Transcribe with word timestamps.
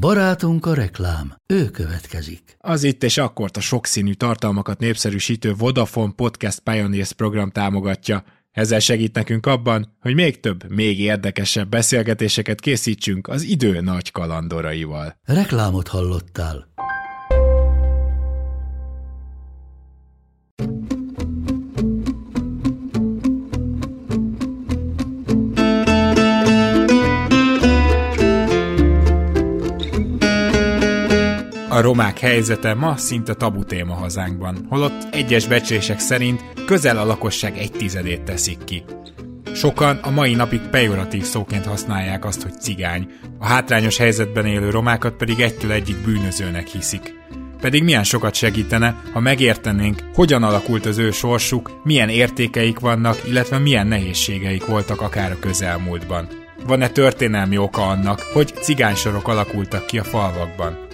Barátunk 0.00 0.66
a 0.66 0.74
reklám, 0.74 1.34
ő 1.46 1.70
következik. 1.70 2.56
Az 2.58 2.82
itt 2.82 3.02
és 3.02 3.18
akkor 3.18 3.50
a 3.52 3.60
sokszínű 3.60 4.12
tartalmakat 4.12 4.78
népszerűsítő 4.78 5.54
Vodafone 5.54 6.12
Podcast 6.16 6.60
Pioneers 6.60 7.12
program 7.12 7.50
támogatja. 7.50 8.24
Ezzel 8.50 8.78
segít 8.78 9.14
nekünk 9.14 9.46
abban, 9.46 9.96
hogy 10.00 10.14
még 10.14 10.40
több, 10.40 10.70
még 10.70 11.00
érdekesebb 11.00 11.68
beszélgetéseket 11.68 12.60
készítsünk 12.60 13.28
az 13.28 13.42
idő 13.42 13.80
nagy 13.80 14.10
kalandoraival. 14.10 15.16
Reklámot 15.24 15.88
hallottál. 15.88 16.72
A 31.74 31.80
romák 31.80 32.18
helyzete 32.18 32.74
ma 32.74 32.96
szinte 32.96 33.34
tabu 33.34 33.64
téma 33.64 33.94
hazánkban, 33.94 34.66
holott 34.68 35.14
egyes 35.14 35.46
becslések 35.46 35.98
szerint 35.98 36.44
közel 36.66 36.98
a 36.98 37.04
lakosság 37.04 37.58
egy 37.58 37.72
tizedét 37.72 38.22
teszik 38.22 38.64
ki. 38.64 38.84
Sokan 39.54 39.96
a 39.96 40.10
mai 40.10 40.34
napig 40.34 40.60
pejoratív 40.60 41.22
szóként 41.22 41.64
használják 41.64 42.24
azt, 42.24 42.42
hogy 42.42 42.60
cigány, 42.60 43.06
a 43.38 43.46
hátrányos 43.46 43.96
helyzetben 43.96 44.46
élő 44.46 44.70
romákat 44.70 45.14
pedig 45.14 45.40
egytől 45.40 45.72
egyik 45.72 45.96
bűnözőnek 45.96 46.66
hiszik. 46.66 47.14
Pedig 47.60 47.82
milyen 47.84 48.04
sokat 48.04 48.34
segítene, 48.34 49.02
ha 49.12 49.20
megértenénk, 49.20 50.02
hogyan 50.14 50.42
alakult 50.42 50.86
az 50.86 50.98
ő 50.98 51.10
sorsuk, 51.10 51.80
milyen 51.84 52.08
értékeik 52.08 52.78
vannak, 52.78 53.28
illetve 53.28 53.58
milyen 53.58 53.86
nehézségeik 53.86 54.66
voltak 54.66 55.00
akár 55.00 55.32
a 55.32 55.38
közelmúltban. 55.38 56.28
Van-e 56.66 56.88
történelmi 56.88 57.58
oka 57.58 57.88
annak, 57.88 58.20
hogy 58.32 58.54
cigánysorok 58.60 59.28
alakultak 59.28 59.86
ki 59.86 59.98
a 59.98 60.04
falvakban? 60.04 60.84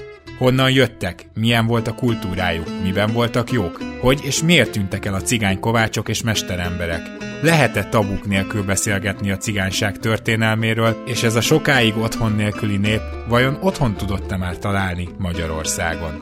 Honnan 0.41 0.71
jöttek? 0.71 1.27
Milyen 1.35 1.67
volt 1.67 1.87
a 1.87 1.95
kultúrájuk? 1.95 2.67
Miben 2.83 3.13
voltak 3.13 3.51
jók? 3.51 3.81
Hogy 3.99 4.21
és 4.23 4.43
miért 4.43 4.71
tűntek 4.71 5.05
el 5.05 5.15
a 5.15 5.21
cigány 5.21 5.61
kovácsok 5.61 6.09
és 6.09 6.23
mesteremberek? 6.23 7.01
Lehet-e 7.43 7.85
tabuk 7.85 8.27
nélkül 8.27 8.65
beszélgetni 8.65 9.31
a 9.31 9.37
cigányság 9.37 9.99
történelméről, 9.99 11.03
és 11.07 11.23
ez 11.23 11.35
a 11.35 11.41
sokáig 11.41 11.97
otthon 11.97 12.33
nélküli 12.33 12.77
nép 12.77 13.01
vajon 13.29 13.59
otthon 13.61 13.97
tudott-e 13.97 14.37
már 14.37 14.59
találni 14.59 15.09
Magyarországon? 15.19 16.19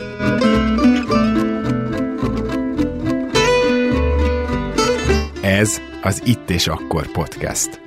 Ez 5.42 5.80
az 6.02 6.22
Itt 6.24 6.50
és 6.50 6.66
Akkor 6.66 7.06
podcast. 7.12 7.80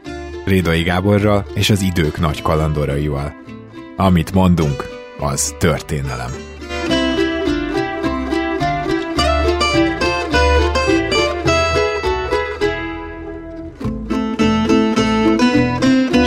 Rédai 0.46 0.84
Gáborral 0.84 1.46
és 1.54 1.70
az 1.70 1.82
idők 1.82 2.20
nagy 2.20 2.42
kalandoraival. 2.42 3.34
Amit 3.98 4.34
mondunk, 4.34 4.91
az 5.22 5.56
történelem. 5.60 6.51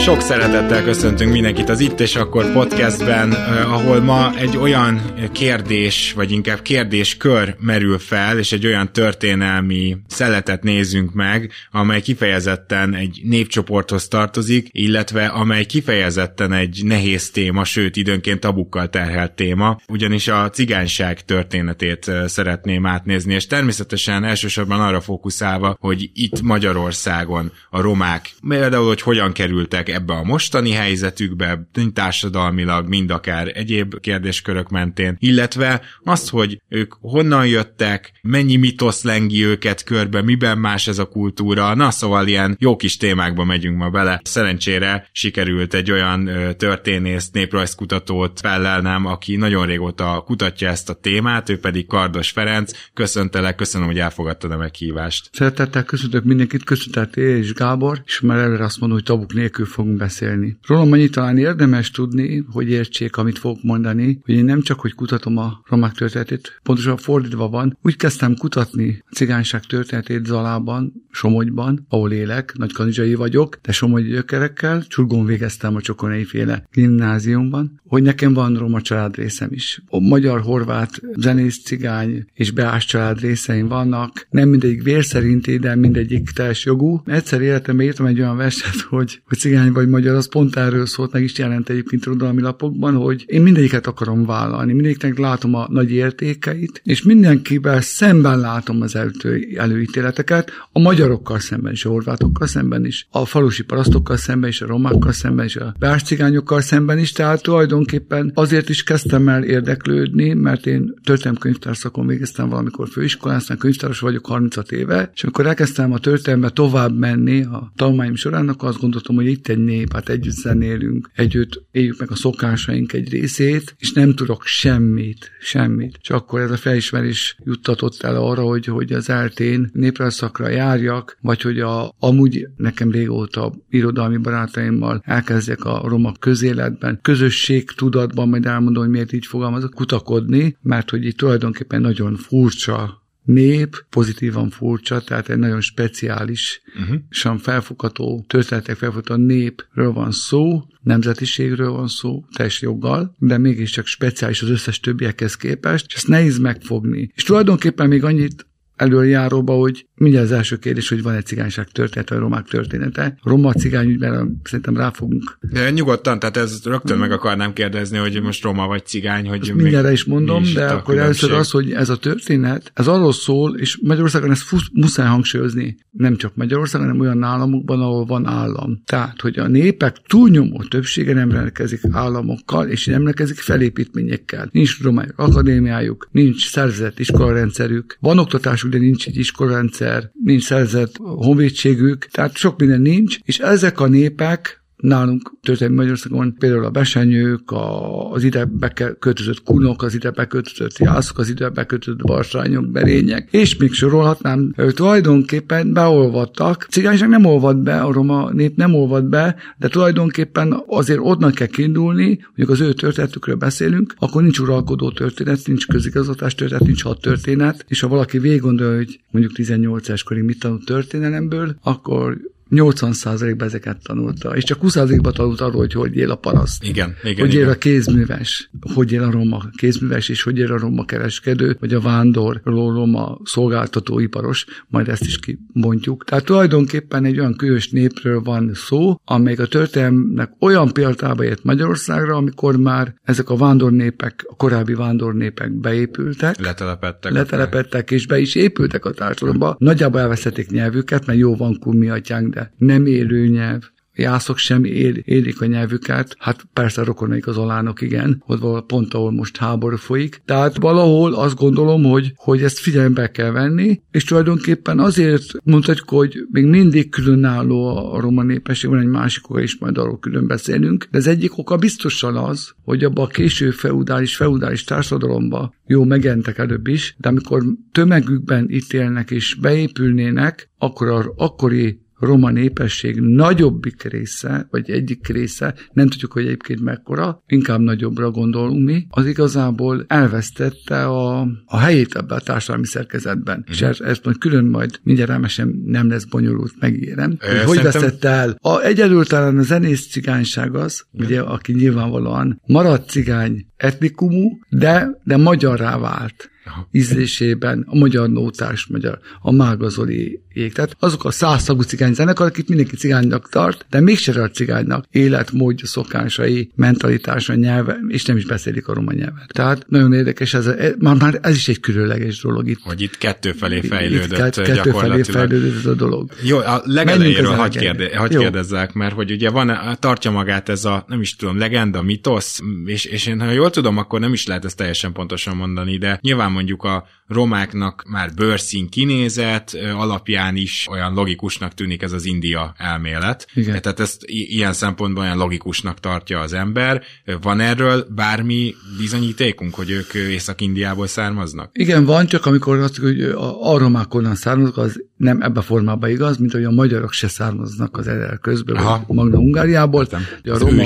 Sok 0.04 0.20
szeretettel 0.20 0.82
köszöntünk 0.82 1.32
mindenkit 1.32 1.68
az 1.68 1.80
Itt 1.80 2.00
és 2.00 2.16
Akkor 2.16 2.52
podcastben, 2.52 3.32
ahol 3.62 4.00
ma 4.00 4.36
egy 4.36 4.56
olyan 4.56 5.00
kérdés, 5.32 6.12
vagy 6.12 6.30
inkább 6.30 6.62
kérdéskör 6.62 7.56
merül 7.58 7.98
fel, 7.98 8.38
és 8.38 8.52
egy 8.52 8.66
olyan 8.66 8.92
történelmi 8.92 9.96
szeletet 10.06 10.62
nézünk 10.62 11.12
meg, 11.12 11.52
amely 11.70 12.00
kifejezetten 12.00 12.94
egy 12.94 13.20
népcsoporthoz 13.22 14.08
tartozik, 14.08 14.68
illetve 14.70 15.26
amely 15.26 15.64
kifejezetten 15.64 16.52
egy 16.52 16.80
nehéz 16.84 17.30
téma, 17.30 17.64
sőt 17.64 17.96
időnként 17.96 18.40
tabukkal 18.40 18.88
terhelt 18.88 19.32
téma, 19.32 19.80
ugyanis 19.88 20.28
a 20.28 20.50
cigányság 20.50 21.24
történetét 21.24 22.10
szeretném 22.26 22.86
átnézni, 22.86 23.34
és 23.34 23.46
természetesen 23.46 24.24
elsősorban 24.24 24.80
arra 24.80 25.00
fókuszálva, 25.00 25.76
hogy 25.80 26.10
itt 26.14 26.42
Magyarországon 26.42 27.52
a 27.70 27.80
romák 27.80 28.30
például, 28.48 28.86
hogy 28.86 29.02
hogyan 29.02 29.32
kerültek 29.32 29.92
ebbe 29.94 30.12
a 30.12 30.22
mostani 30.22 30.70
helyzetükbe, 30.70 31.68
mind 31.74 31.92
társadalmilag, 31.92 32.88
mind 32.88 33.10
akár 33.10 33.50
egyéb 33.54 34.00
kérdéskörök 34.00 34.68
mentén, 34.68 35.16
illetve 35.18 35.82
azt, 36.04 36.30
hogy 36.30 36.62
ők 36.68 36.92
honnan 37.00 37.46
jöttek, 37.46 38.12
mennyi 38.22 38.56
mitosz 38.56 39.02
lengi 39.02 39.44
őket 39.44 39.84
körbe, 39.84 40.22
miben 40.22 40.58
más 40.58 40.86
ez 40.86 40.98
a 40.98 41.04
kultúra, 41.04 41.74
na 41.74 41.90
szóval 41.90 42.26
ilyen 42.26 42.56
jó 42.60 42.76
kis 42.76 42.96
témákba 42.96 43.44
megyünk 43.44 43.76
ma 43.76 43.90
bele. 43.90 44.20
Szerencsére 44.24 45.08
sikerült 45.12 45.74
egy 45.74 45.90
olyan 45.90 46.30
történész, 46.56 47.30
néprajzkutatót 47.30 48.40
fellelnem, 48.40 49.06
aki 49.06 49.36
nagyon 49.36 49.66
régóta 49.66 50.22
kutatja 50.26 50.68
ezt 50.68 50.90
a 50.90 50.94
témát, 50.94 51.48
ő 51.48 51.58
pedig 51.58 51.86
Kardos 51.86 52.30
Ferenc. 52.30 52.72
Köszöntelek, 52.94 53.54
köszönöm, 53.54 53.86
hogy 53.86 53.98
elfogadtad 53.98 54.50
a 54.50 54.56
meghívást. 54.56 55.28
Szeretettel 55.32 55.84
köszöntök 55.84 56.24
mindenkit, 56.24 56.64
köszöntet 56.64 57.16
és 57.16 57.52
Gábor, 57.52 58.02
és 58.06 58.20
már 58.20 58.38
előre 58.38 58.64
azt 58.64 58.80
mondom, 58.80 58.98
hogy 58.98 59.06
tabuk 59.06 59.32
nélkül 59.34 59.66
fogunk 59.84 60.02
beszélni. 60.02 60.56
Rólam 60.66 60.92
annyi 60.92 61.08
talán 61.08 61.38
érdemes 61.38 61.90
tudni, 61.90 62.44
hogy 62.50 62.68
értsék, 62.68 63.16
amit 63.16 63.38
fogok 63.38 63.62
mondani, 63.62 64.20
hogy 64.24 64.34
én 64.34 64.44
nem 64.44 64.62
csak, 64.62 64.80
hogy 64.80 64.94
kutatom 64.94 65.36
a 65.36 65.60
romák 65.68 65.92
történetét, 65.92 66.60
pontosan 66.62 66.96
fordítva 66.96 67.48
van, 67.48 67.78
úgy 67.82 67.96
kezdtem 67.96 68.34
kutatni 68.36 69.02
a 69.10 69.14
cigányság 69.14 69.64
történetét 69.64 70.26
Zalában, 70.26 70.92
Somogyban, 71.10 71.86
ahol 71.88 72.12
élek, 72.12 72.52
nagy 72.56 72.72
kanizsai 72.72 73.14
vagyok, 73.14 73.58
de 73.62 73.72
Somogy 73.72 74.06
gyökerekkel, 74.08 74.84
Csurgón 74.88 75.24
végeztem 75.24 75.76
a 75.76 75.80
Csokonai 75.80 76.24
féle 76.24 76.68
gimnáziumban, 76.72 77.80
hogy 77.86 78.02
nekem 78.02 78.32
van 78.32 78.56
roma 78.56 78.80
család 78.80 79.16
részem 79.16 79.48
is. 79.52 79.82
A 79.88 80.00
magyar, 80.00 80.40
horvát, 80.40 81.00
zenész, 81.16 81.62
cigány 81.62 82.24
és 82.34 82.50
beás 82.50 82.84
család 82.84 83.20
részeim 83.20 83.68
vannak, 83.68 84.26
nem 84.30 84.48
mindegyik 84.48 84.82
vérszerinti, 84.82 85.58
de 85.58 85.74
mindegyik 85.74 86.30
teljes 86.30 86.64
jogú. 86.64 87.02
Egyszer 87.06 87.40
életemben 87.40 87.86
írtam 87.86 88.06
egy 88.06 88.20
olyan 88.20 88.36
verset, 88.36 88.80
hogy, 88.88 89.22
hogy 89.24 89.38
cigány 89.38 89.72
vagy 89.74 89.88
magyar, 89.88 90.14
az 90.14 90.28
pont 90.28 90.56
erről 90.56 90.86
szólt, 90.86 91.12
meg 91.12 91.22
is 91.22 91.38
jelent 91.38 91.68
egyébként 91.68 92.06
irodalmi 92.06 92.40
lapokban, 92.40 92.94
hogy 92.94 93.24
én 93.26 93.42
mindegyiket 93.42 93.86
akarom 93.86 94.26
vállalni, 94.26 94.72
mindegyiknek 94.72 95.18
látom 95.18 95.54
a 95.54 95.66
nagy 95.70 95.90
értékeit, 95.90 96.80
és 96.84 97.02
mindenkivel 97.02 97.80
szemben 97.80 98.38
látom 98.38 98.80
az 98.80 98.96
elő, 98.96 99.12
előítéleteket, 99.56 100.50
a 100.72 100.78
magyarokkal 100.78 101.38
szemben 101.38 101.72
is, 101.72 101.84
a 101.84 101.88
horvátokkal 101.88 102.46
szemben 102.46 102.84
is, 102.84 103.06
a 103.10 103.24
falusi 103.24 103.62
parasztokkal 103.62 104.16
szemben 104.16 104.50
is, 104.50 104.60
a 104.60 104.66
romákkal 104.66 105.12
szemben 105.12 105.44
is, 105.44 105.56
a 105.56 105.74
cigányokkal 106.04 106.60
szemben 106.60 106.98
is, 106.98 107.12
tehát 107.12 107.42
tulajdonképpen 107.42 108.30
azért 108.34 108.68
is 108.68 108.82
kezdtem 108.82 109.28
el 109.28 109.42
érdeklődni, 109.42 110.32
mert 110.32 110.66
én 110.66 110.94
történelmi 111.04 111.54
szakon 111.72 112.06
végeztem 112.06 112.48
valamikor 112.48 112.88
főiskolán, 112.88 113.36
aztán 113.36 113.58
könyvtáros 113.58 114.00
vagyok 114.00 114.26
36 114.26 114.72
éve, 114.72 115.10
és 115.14 115.22
amikor 115.22 115.46
elkezdtem 115.46 115.92
a 115.92 115.98
történelme 115.98 116.48
tovább 116.48 116.98
menni 116.98 117.42
a 117.42 117.72
tanulmányom 117.76 118.14
során, 118.14 118.48
akkor 118.48 118.68
azt 118.68 118.80
gondoltam, 118.80 119.14
hogy 119.16 119.26
itt 119.26 119.48
egy 119.48 119.63
nép, 119.64 119.92
hát 119.92 120.08
együtt 120.08 120.34
zenélünk, 120.34 121.10
együtt 121.14 121.64
éljük 121.70 121.98
meg 121.98 122.10
a 122.10 122.14
szokásaink 122.14 122.92
egy 122.92 123.10
részét, 123.10 123.74
és 123.78 123.92
nem 123.92 124.14
tudok 124.14 124.42
semmit, 124.44 125.30
semmit. 125.40 125.98
Csak 126.00 126.16
akkor 126.16 126.40
ez 126.40 126.50
a 126.50 126.56
felismerés 126.56 127.36
juttatott 127.44 128.02
el 128.02 128.16
arra, 128.16 128.42
hogy, 128.42 128.64
hogy 128.64 128.92
az 128.92 129.10
eltén 129.10 129.70
néprajszakra 129.72 130.48
járjak, 130.48 131.18
vagy 131.20 131.40
hogy 131.40 131.60
a, 131.60 131.94
amúgy 131.98 132.46
nekem 132.56 132.90
régóta 132.90 133.52
irodalmi 133.68 134.16
barátaimmal 134.16 135.02
elkezdjek 135.04 135.64
a 135.64 135.82
roma 135.88 136.12
közéletben, 136.20 136.98
közösség 137.02 137.70
tudatban, 137.70 138.28
majd 138.28 138.46
elmondom, 138.46 138.82
hogy 138.82 138.92
miért 138.92 139.12
így 139.12 139.26
fogalmazok, 139.26 139.74
kutakodni, 139.74 140.56
mert 140.62 140.90
hogy 140.90 141.04
itt 141.04 141.16
tulajdonképpen 141.16 141.80
nagyon 141.80 142.16
furcsa 142.16 143.03
nép, 143.24 143.84
pozitívan 143.90 144.50
furcsa, 144.50 145.00
tehát 145.00 145.28
egy 145.28 145.38
nagyon 145.38 145.60
speciális, 145.60 146.62
uh-huh. 146.80 147.38
felfogható, 147.38 148.24
történetek 148.28 148.76
felfogható 148.76 149.22
népről 149.22 149.92
van 149.92 150.10
szó, 150.10 150.62
nemzetiségről 150.80 151.70
van 151.70 151.88
szó, 151.88 152.24
teljes 152.36 152.60
joggal, 152.60 153.14
de 153.18 153.38
mégiscsak 153.38 153.86
speciális 153.86 154.42
az 154.42 154.48
összes 154.48 154.80
többiekhez 154.80 155.36
képest, 155.36 155.86
és 155.88 155.94
ezt 155.94 156.08
nehéz 156.08 156.38
megfogni. 156.38 157.10
És 157.14 157.22
tulajdonképpen 157.22 157.88
még 157.88 158.04
annyit 158.04 158.46
előjáróba, 158.76 159.54
hogy 159.54 159.86
mindjárt 159.94 160.26
az 160.26 160.32
első 160.32 160.56
kérdés, 160.56 160.88
hogy 160.88 161.02
van 161.02 161.14
egy 161.14 161.26
cigányság 161.26 161.68
története, 161.68 162.14
vagy 162.14 162.22
romák 162.22 162.46
története. 162.46 163.18
Roma 163.22 163.52
cigány 163.52 163.88
ügyben 163.88 164.40
szerintem 164.44 164.76
rá 164.76 164.90
fogunk. 164.90 165.38
De 165.40 165.70
nyugodtan, 165.70 166.18
tehát 166.18 166.36
ez 166.36 166.60
rögtön 166.64 166.98
meg 166.98 167.12
akarnám 167.12 167.52
kérdezni, 167.52 167.98
hogy 167.98 168.22
most 168.22 168.42
roma 168.42 168.66
vagy 168.66 168.86
cigány, 168.86 169.28
hogy 169.28 169.40
Ezt 169.40 169.54
mindjárt 169.54 169.92
is 169.92 170.04
mondom, 170.04 170.42
is 170.42 170.52
de 170.52 170.66
akkor 170.66 170.98
először 170.98 171.32
az, 171.32 171.50
hogy 171.50 171.72
ez 171.72 171.88
a 171.88 171.96
történet, 171.96 172.70
ez 172.74 172.86
arról 172.86 173.12
szól, 173.12 173.58
és 173.58 173.78
Magyarországon 173.82 174.30
ezt 174.30 174.42
fusz, 174.42 174.68
muszáj 174.72 175.06
hangsúlyozni, 175.06 175.76
nem 175.90 176.16
csak 176.16 176.36
Magyarországon, 176.36 176.86
hanem 176.86 177.00
olyan 177.00 177.22
államokban, 177.22 177.80
ahol 177.80 178.04
van 178.04 178.26
állam. 178.26 178.82
Tehát, 178.84 179.20
hogy 179.20 179.38
a 179.38 179.48
népek 179.48 179.96
túlnyomó 180.06 180.62
többsége 180.62 181.14
nem 181.14 181.30
rendelkezik 181.30 181.80
államokkal, 181.90 182.68
és 182.68 182.86
nem 182.86 182.94
rendelkezik 182.94 183.36
felépítményekkel. 183.36 184.48
Nincs 184.52 184.82
romai 184.82 185.06
akadémiájuk, 185.16 186.08
nincs 186.10 186.48
szervezett 186.48 186.98
iskolarendszerük, 186.98 187.96
van 188.00 188.18
oktatásuk, 188.18 188.70
de 188.70 188.78
nincs 188.78 189.06
egy 189.06 189.16
iskolarendszer, 189.16 189.83
nincs 190.24 190.44
szerzett 190.44 190.96
honvédségük, 190.96 192.06
tehát 192.06 192.36
sok 192.36 192.58
minden 192.58 192.80
nincs, 192.80 193.18
és 193.22 193.38
ezek 193.38 193.80
a 193.80 193.86
népek 193.86 194.63
nálunk 194.84 195.32
történelmi 195.42 195.76
Magyarországon 195.76 196.34
például 196.38 196.64
a 196.64 196.70
besenyők, 196.70 197.50
a, 197.50 198.10
az 198.10 198.24
ide 198.24 198.44
beköltözött 198.44 199.42
kunok, 199.42 199.82
az 199.82 199.94
ide 199.94 200.10
beköltözött 200.10 200.78
jászok, 200.78 201.18
az 201.18 201.28
ide 201.28 201.48
beköltözött 201.48 202.02
barsányok, 202.02 202.70
berények, 202.70 203.28
és 203.30 203.56
még 203.56 203.72
sorolhatnám, 203.72 204.54
tulajdonképpen 204.74 205.72
beolvadtak. 205.72 206.66
Cigányság 206.70 207.08
nem 207.08 207.24
olvad 207.24 207.56
be, 207.56 207.80
a 207.80 207.92
roma 207.92 208.30
nép 208.32 208.56
nem 208.56 208.74
olvad 208.74 209.04
be, 209.04 209.36
de 209.58 209.68
tulajdonképpen 209.68 210.62
azért 210.66 211.00
onnan 211.02 211.32
kell 211.32 211.46
kiindulni, 211.46 212.18
mondjuk 212.26 212.50
az 212.50 212.60
ő 212.60 212.72
történetükről 212.72 213.36
beszélünk, 213.36 213.94
akkor 213.98 214.22
nincs 214.22 214.38
uralkodó 214.38 214.90
történet, 214.90 215.40
nincs 215.46 215.66
közigazgatás 215.66 216.34
történet, 216.34 216.66
nincs 216.66 216.82
hat 216.82 217.00
történet, 217.00 217.64
és 217.68 217.80
ha 217.80 217.88
valaki 217.88 218.18
végig 218.18 218.40
gondolja, 218.40 218.76
hogy 218.76 219.00
mondjuk 219.10 219.34
18 219.34 219.88
es 219.88 220.02
korig 220.02 220.22
mit 220.22 220.38
tanult 220.38 220.64
történelemből, 220.64 221.56
akkor 221.62 222.16
80%-ban 222.50 223.46
ezeket 223.46 223.82
tanulta, 223.82 224.36
és 224.36 224.44
csak 224.44 224.58
20%-ban 224.62 225.12
tanult 225.12 225.40
arról, 225.40 225.56
hogy 225.56 225.72
hogy 225.72 225.96
él 225.96 226.10
a 226.10 226.16
paraszt. 226.16 226.64
Igen, 226.64 226.94
igen. 227.02 227.18
Hogy 227.18 227.34
igen. 227.34 227.44
él 227.44 227.50
a 227.50 227.54
kézműves, 227.54 228.50
hogy 228.74 228.92
él 228.92 229.02
a 229.02 229.10
roma 229.10 229.42
kézműves, 229.56 230.08
és 230.08 230.22
hogy 230.22 230.38
él 230.38 230.52
a 230.52 230.58
roma 230.58 230.84
kereskedő, 230.84 231.56
vagy 231.60 231.74
a 231.74 231.80
vándor, 231.80 232.40
roma 232.44 233.18
szolgáltató 233.24 233.98
iparos, 233.98 234.46
majd 234.68 234.88
ezt 234.88 235.04
is 235.04 235.18
kibontjuk. 235.18 236.04
Tehát 236.04 236.24
tulajdonképpen 236.24 237.04
egy 237.04 237.18
olyan 237.18 237.36
különös 237.36 237.70
népről 237.70 238.20
van 238.20 238.50
szó, 238.54 239.00
amely 239.04 239.34
a 239.34 239.46
történelmnek 239.46 240.30
olyan 240.40 240.72
példába 240.72 241.24
ért 241.24 241.44
Magyarországra, 241.44 242.16
amikor 242.16 242.56
már 242.56 242.94
ezek 243.02 243.30
a 243.30 243.36
vándornépek, 243.36 244.24
a 244.28 244.36
korábbi 244.36 244.74
vándornépek 244.74 245.52
beépültek. 245.52 246.40
Letelepettek. 246.40 247.12
Letelepettek, 247.12 247.90
és 247.90 248.06
be 248.06 248.18
is 248.18 248.34
épültek 248.34 248.84
a 248.84 248.90
társadalomba. 248.90 249.56
Nagyjából 249.58 250.00
elvesztették 250.00 250.50
nyelvüket, 250.50 251.06
mert 251.06 251.18
jó 251.18 251.36
van 251.36 251.58
kummi 251.58 251.88
atyánk, 251.88 252.33
de 252.34 252.52
nem 252.56 252.86
élő 252.86 253.26
nyelv. 253.26 253.62
Jászok 253.96 254.38
sem 254.38 254.64
él, 254.64 254.94
élik 254.96 255.40
a 255.40 255.46
nyelvüket, 255.46 256.16
hát 256.18 256.46
persze 256.52 256.80
a 256.80 256.84
rokonaik 256.84 257.26
az 257.26 257.36
alánok, 257.36 257.80
igen, 257.80 258.22
ott 258.26 258.40
van 258.40 258.66
pont, 258.66 258.94
ahol 258.94 259.12
most 259.12 259.36
háború 259.36 259.76
folyik. 259.76 260.22
Tehát 260.24 260.56
valahol 260.56 261.14
azt 261.14 261.36
gondolom, 261.36 261.82
hogy, 261.82 262.12
hogy 262.16 262.42
ezt 262.42 262.58
figyelembe 262.58 263.10
kell 263.10 263.30
venni, 263.30 263.80
és 263.90 264.04
tulajdonképpen 264.04 264.78
azért 264.78 265.24
mondhatjuk, 265.44 265.88
hogy 265.88 266.26
még 266.30 266.44
mindig 266.44 266.90
különálló 266.90 267.92
a 267.92 268.00
roma 268.00 268.22
népesség, 268.22 268.70
van 268.70 268.78
egy 268.78 268.86
másik 268.86 269.30
oka 269.30 269.40
is, 269.40 269.58
majd 269.58 269.78
arról 269.78 269.98
külön 269.98 270.26
beszélünk, 270.26 270.86
de 270.90 270.98
az 270.98 271.06
egyik 271.06 271.38
oka 271.38 271.56
biztosan 271.56 272.16
az, 272.16 272.54
hogy 272.64 272.84
abba 272.84 273.02
a 273.02 273.06
késő 273.06 273.50
feudális, 273.50 274.16
feudális 274.16 274.64
társadalomba, 274.64 275.54
jó, 275.66 275.84
megentek 275.84 276.38
előbb 276.38 276.66
is, 276.66 276.94
de 276.98 277.08
amikor 277.08 277.42
tömegükben 277.72 278.46
itt 278.48 278.72
élnek 278.72 279.10
és 279.10 279.34
beépülnének, 279.34 280.50
akkor 280.58 280.88
a 280.88 281.12
akkori 281.16 281.82
roma 282.04 282.30
népesség 282.30 283.00
nagyobbik 283.00 283.82
része, 283.82 284.46
vagy 284.50 284.70
egyik 284.70 285.08
része, 285.08 285.54
nem 285.72 285.88
tudjuk, 285.88 286.12
hogy 286.12 286.24
egyébként 286.24 286.60
mekkora, 286.60 287.22
inkább 287.26 287.60
nagyobbra 287.60 288.10
gondolunk 288.10 288.64
mi, 288.64 288.86
az 288.90 289.06
igazából 289.06 289.84
elvesztette 289.88 290.84
a, 290.84 291.20
a 291.44 291.58
helyét 291.58 291.94
ebben 291.94 292.18
a 292.18 292.20
társadalmi 292.20 292.66
szerkezetben. 292.66 293.38
Mm. 293.38 293.52
És 293.52 293.62
ezt, 293.62 293.80
ezt 293.80 294.04
majd 294.04 294.18
külön 294.18 294.44
majd 294.44 294.78
mindjárt 294.82 295.10
elmesem, 295.10 295.62
nem 295.64 295.88
lesz 295.88 296.04
bonyolult, 296.04 296.52
megígérem. 296.60 297.16
Hogy, 297.20 297.42
hogy 297.44 297.62
vesztette 297.62 298.08
el? 298.08 298.36
A, 298.40 298.60
egyedül 298.60 299.04
talán 299.04 299.38
a 299.38 299.42
zenész 299.42 299.88
cigányság 299.90 300.54
az, 300.54 300.84
mm. 300.84 301.04
ugye, 301.04 301.20
aki 301.20 301.52
nyilvánvalóan 301.52 302.40
maradt 302.46 302.88
cigány 302.90 303.46
etnikumú, 303.56 304.38
de, 304.48 305.00
de 305.04 305.16
magyarrá 305.16 305.78
vált 305.78 306.32
ízlésében 306.70 307.64
a 307.68 307.76
magyar 307.76 308.08
nótás, 308.08 308.66
magyar, 308.66 308.98
a 309.20 309.32
mágazoli. 309.32 310.22
Tehát 310.52 310.76
azok 310.78 311.04
a 311.04 311.10
százszagú 311.10 311.62
cigány 311.62 311.94
zenekar, 311.94 312.26
akik 312.26 312.48
mindenki 312.48 312.76
cigánynak 312.76 313.28
tart, 313.28 313.66
de 313.70 313.80
mégse 313.80 314.22
a 314.22 314.30
cigánynak 314.30 314.84
életmódja, 314.90 315.66
szokásai, 315.66 316.50
mentalitása, 316.54 317.34
nyelve, 317.34 317.78
és 317.88 318.04
nem 318.04 318.16
is 318.16 318.24
beszélik 318.24 318.68
a 318.68 318.74
roma 318.74 318.92
nyelvet. 318.92 319.32
Tehát 319.32 319.64
nagyon 319.68 319.92
érdekes, 319.92 320.34
ez, 320.34 320.46
e, 320.46 320.74
már, 320.78 320.96
már 320.96 321.18
ez 321.22 321.36
is 321.36 321.48
egy 321.48 321.60
különleges 321.60 322.20
dolog 322.22 322.48
itt. 322.48 322.60
Hogy 322.62 322.80
itt 322.80 322.98
kettő 322.98 323.32
felé 323.32 323.60
fejlődött 323.60 324.36
itt 324.36 324.44
kettő 324.44 324.70
felé 324.70 325.02
fejlődött 325.02 325.58
ez 325.58 325.66
a 325.66 325.74
dolog. 325.74 326.10
Jó, 326.22 326.38
a 326.38 326.62
legelejéről 326.64 327.34
hagy, 327.34 327.56
kérde, 327.56 327.96
hagy 327.96 328.16
kérdezzek, 328.16 328.72
mert 328.72 328.94
hogy 328.94 329.10
ugye 329.10 329.30
van, 329.30 329.76
tartja 329.78 330.10
magát 330.10 330.48
ez 330.48 330.64
a, 330.64 330.84
nem 330.88 331.00
is 331.00 331.16
tudom, 331.16 331.38
legenda, 331.38 331.82
mitosz, 331.82 332.40
és, 332.64 332.84
és 332.84 333.06
én 333.06 333.20
ha 333.20 333.30
jól 333.30 333.50
tudom, 333.50 333.78
akkor 333.78 334.00
nem 334.00 334.12
is 334.12 334.26
lehet 334.26 334.44
ezt 334.44 334.56
teljesen 334.56 334.92
pontosan 334.92 335.36
mondani, 335.36 335.78
de 335.78 335.98
nyilván 336.02 336.32
mondjuk 336.32 336.62
a 336.62 336.86
romáknak 337.06 337.84
már 337.88 338.14
bőrszín 338.14 338.68
kinézet 338.68 339.56
alapján 339.76 340.23
is 340.32 340.66
olyan 340.70 340.94
logikusnak 340.94 341.54
tűnik 341.54 341.82
ez 341.82 341.92
az 341.92 342.04
India 342.04 342.54
elmélet. 342.58 343.26
Igen. 343.34 343.62
Tehát 343.62 343.80
ezt 343.80 344.02
ilyen 344.06 344.52
szempontból 344.52 345.02
olyan 345.02 345.16
logikusnak 345.16 345.80
tartja 345.80 346.20
az 346.20 346.32
ember. 346.32 346.82
Van 347.20 347.40
erről 347.40 347.86
bármi 347.94 348.54
bizonyítékunk, 348.78 349.54
hogy 349.54 349.70
ők 349.70 349.94
Észak-Indiából 349.94 350.86
származnak? 350.86 351.50
Igen, 351.52 351.84
van, 351.84 352.06
csak 352.06 352.26
amikor 352.26 352.58
azt, 352.58 352.78
hogy 352.78 353.02
a, 353.02 353.52
a 353.52 353.58
romák 353.58 353.94
onnan 353.94 354.14
származnak, 354.14 354.56
az 354.56 354.84
nem 354.96 355.22
ebbe 355.22 355.38
a 355.38 355.42
formában 355.42 355.90
igaz, 355.90 356.16
mint 356.16 356.32
hogy 356.32 356.44
a 356.44 356.50
magyarok 356.50 356.92
se 356.92 357.08
származnak 357.08 357.76
az 357.76 357.86
erre 357.86 358.18
közből, 358.22 358.58
Magna 358.86 359.16
Hungáriából. 359.16 359.86
A 359.90 359.98
roma, 360.22 360.62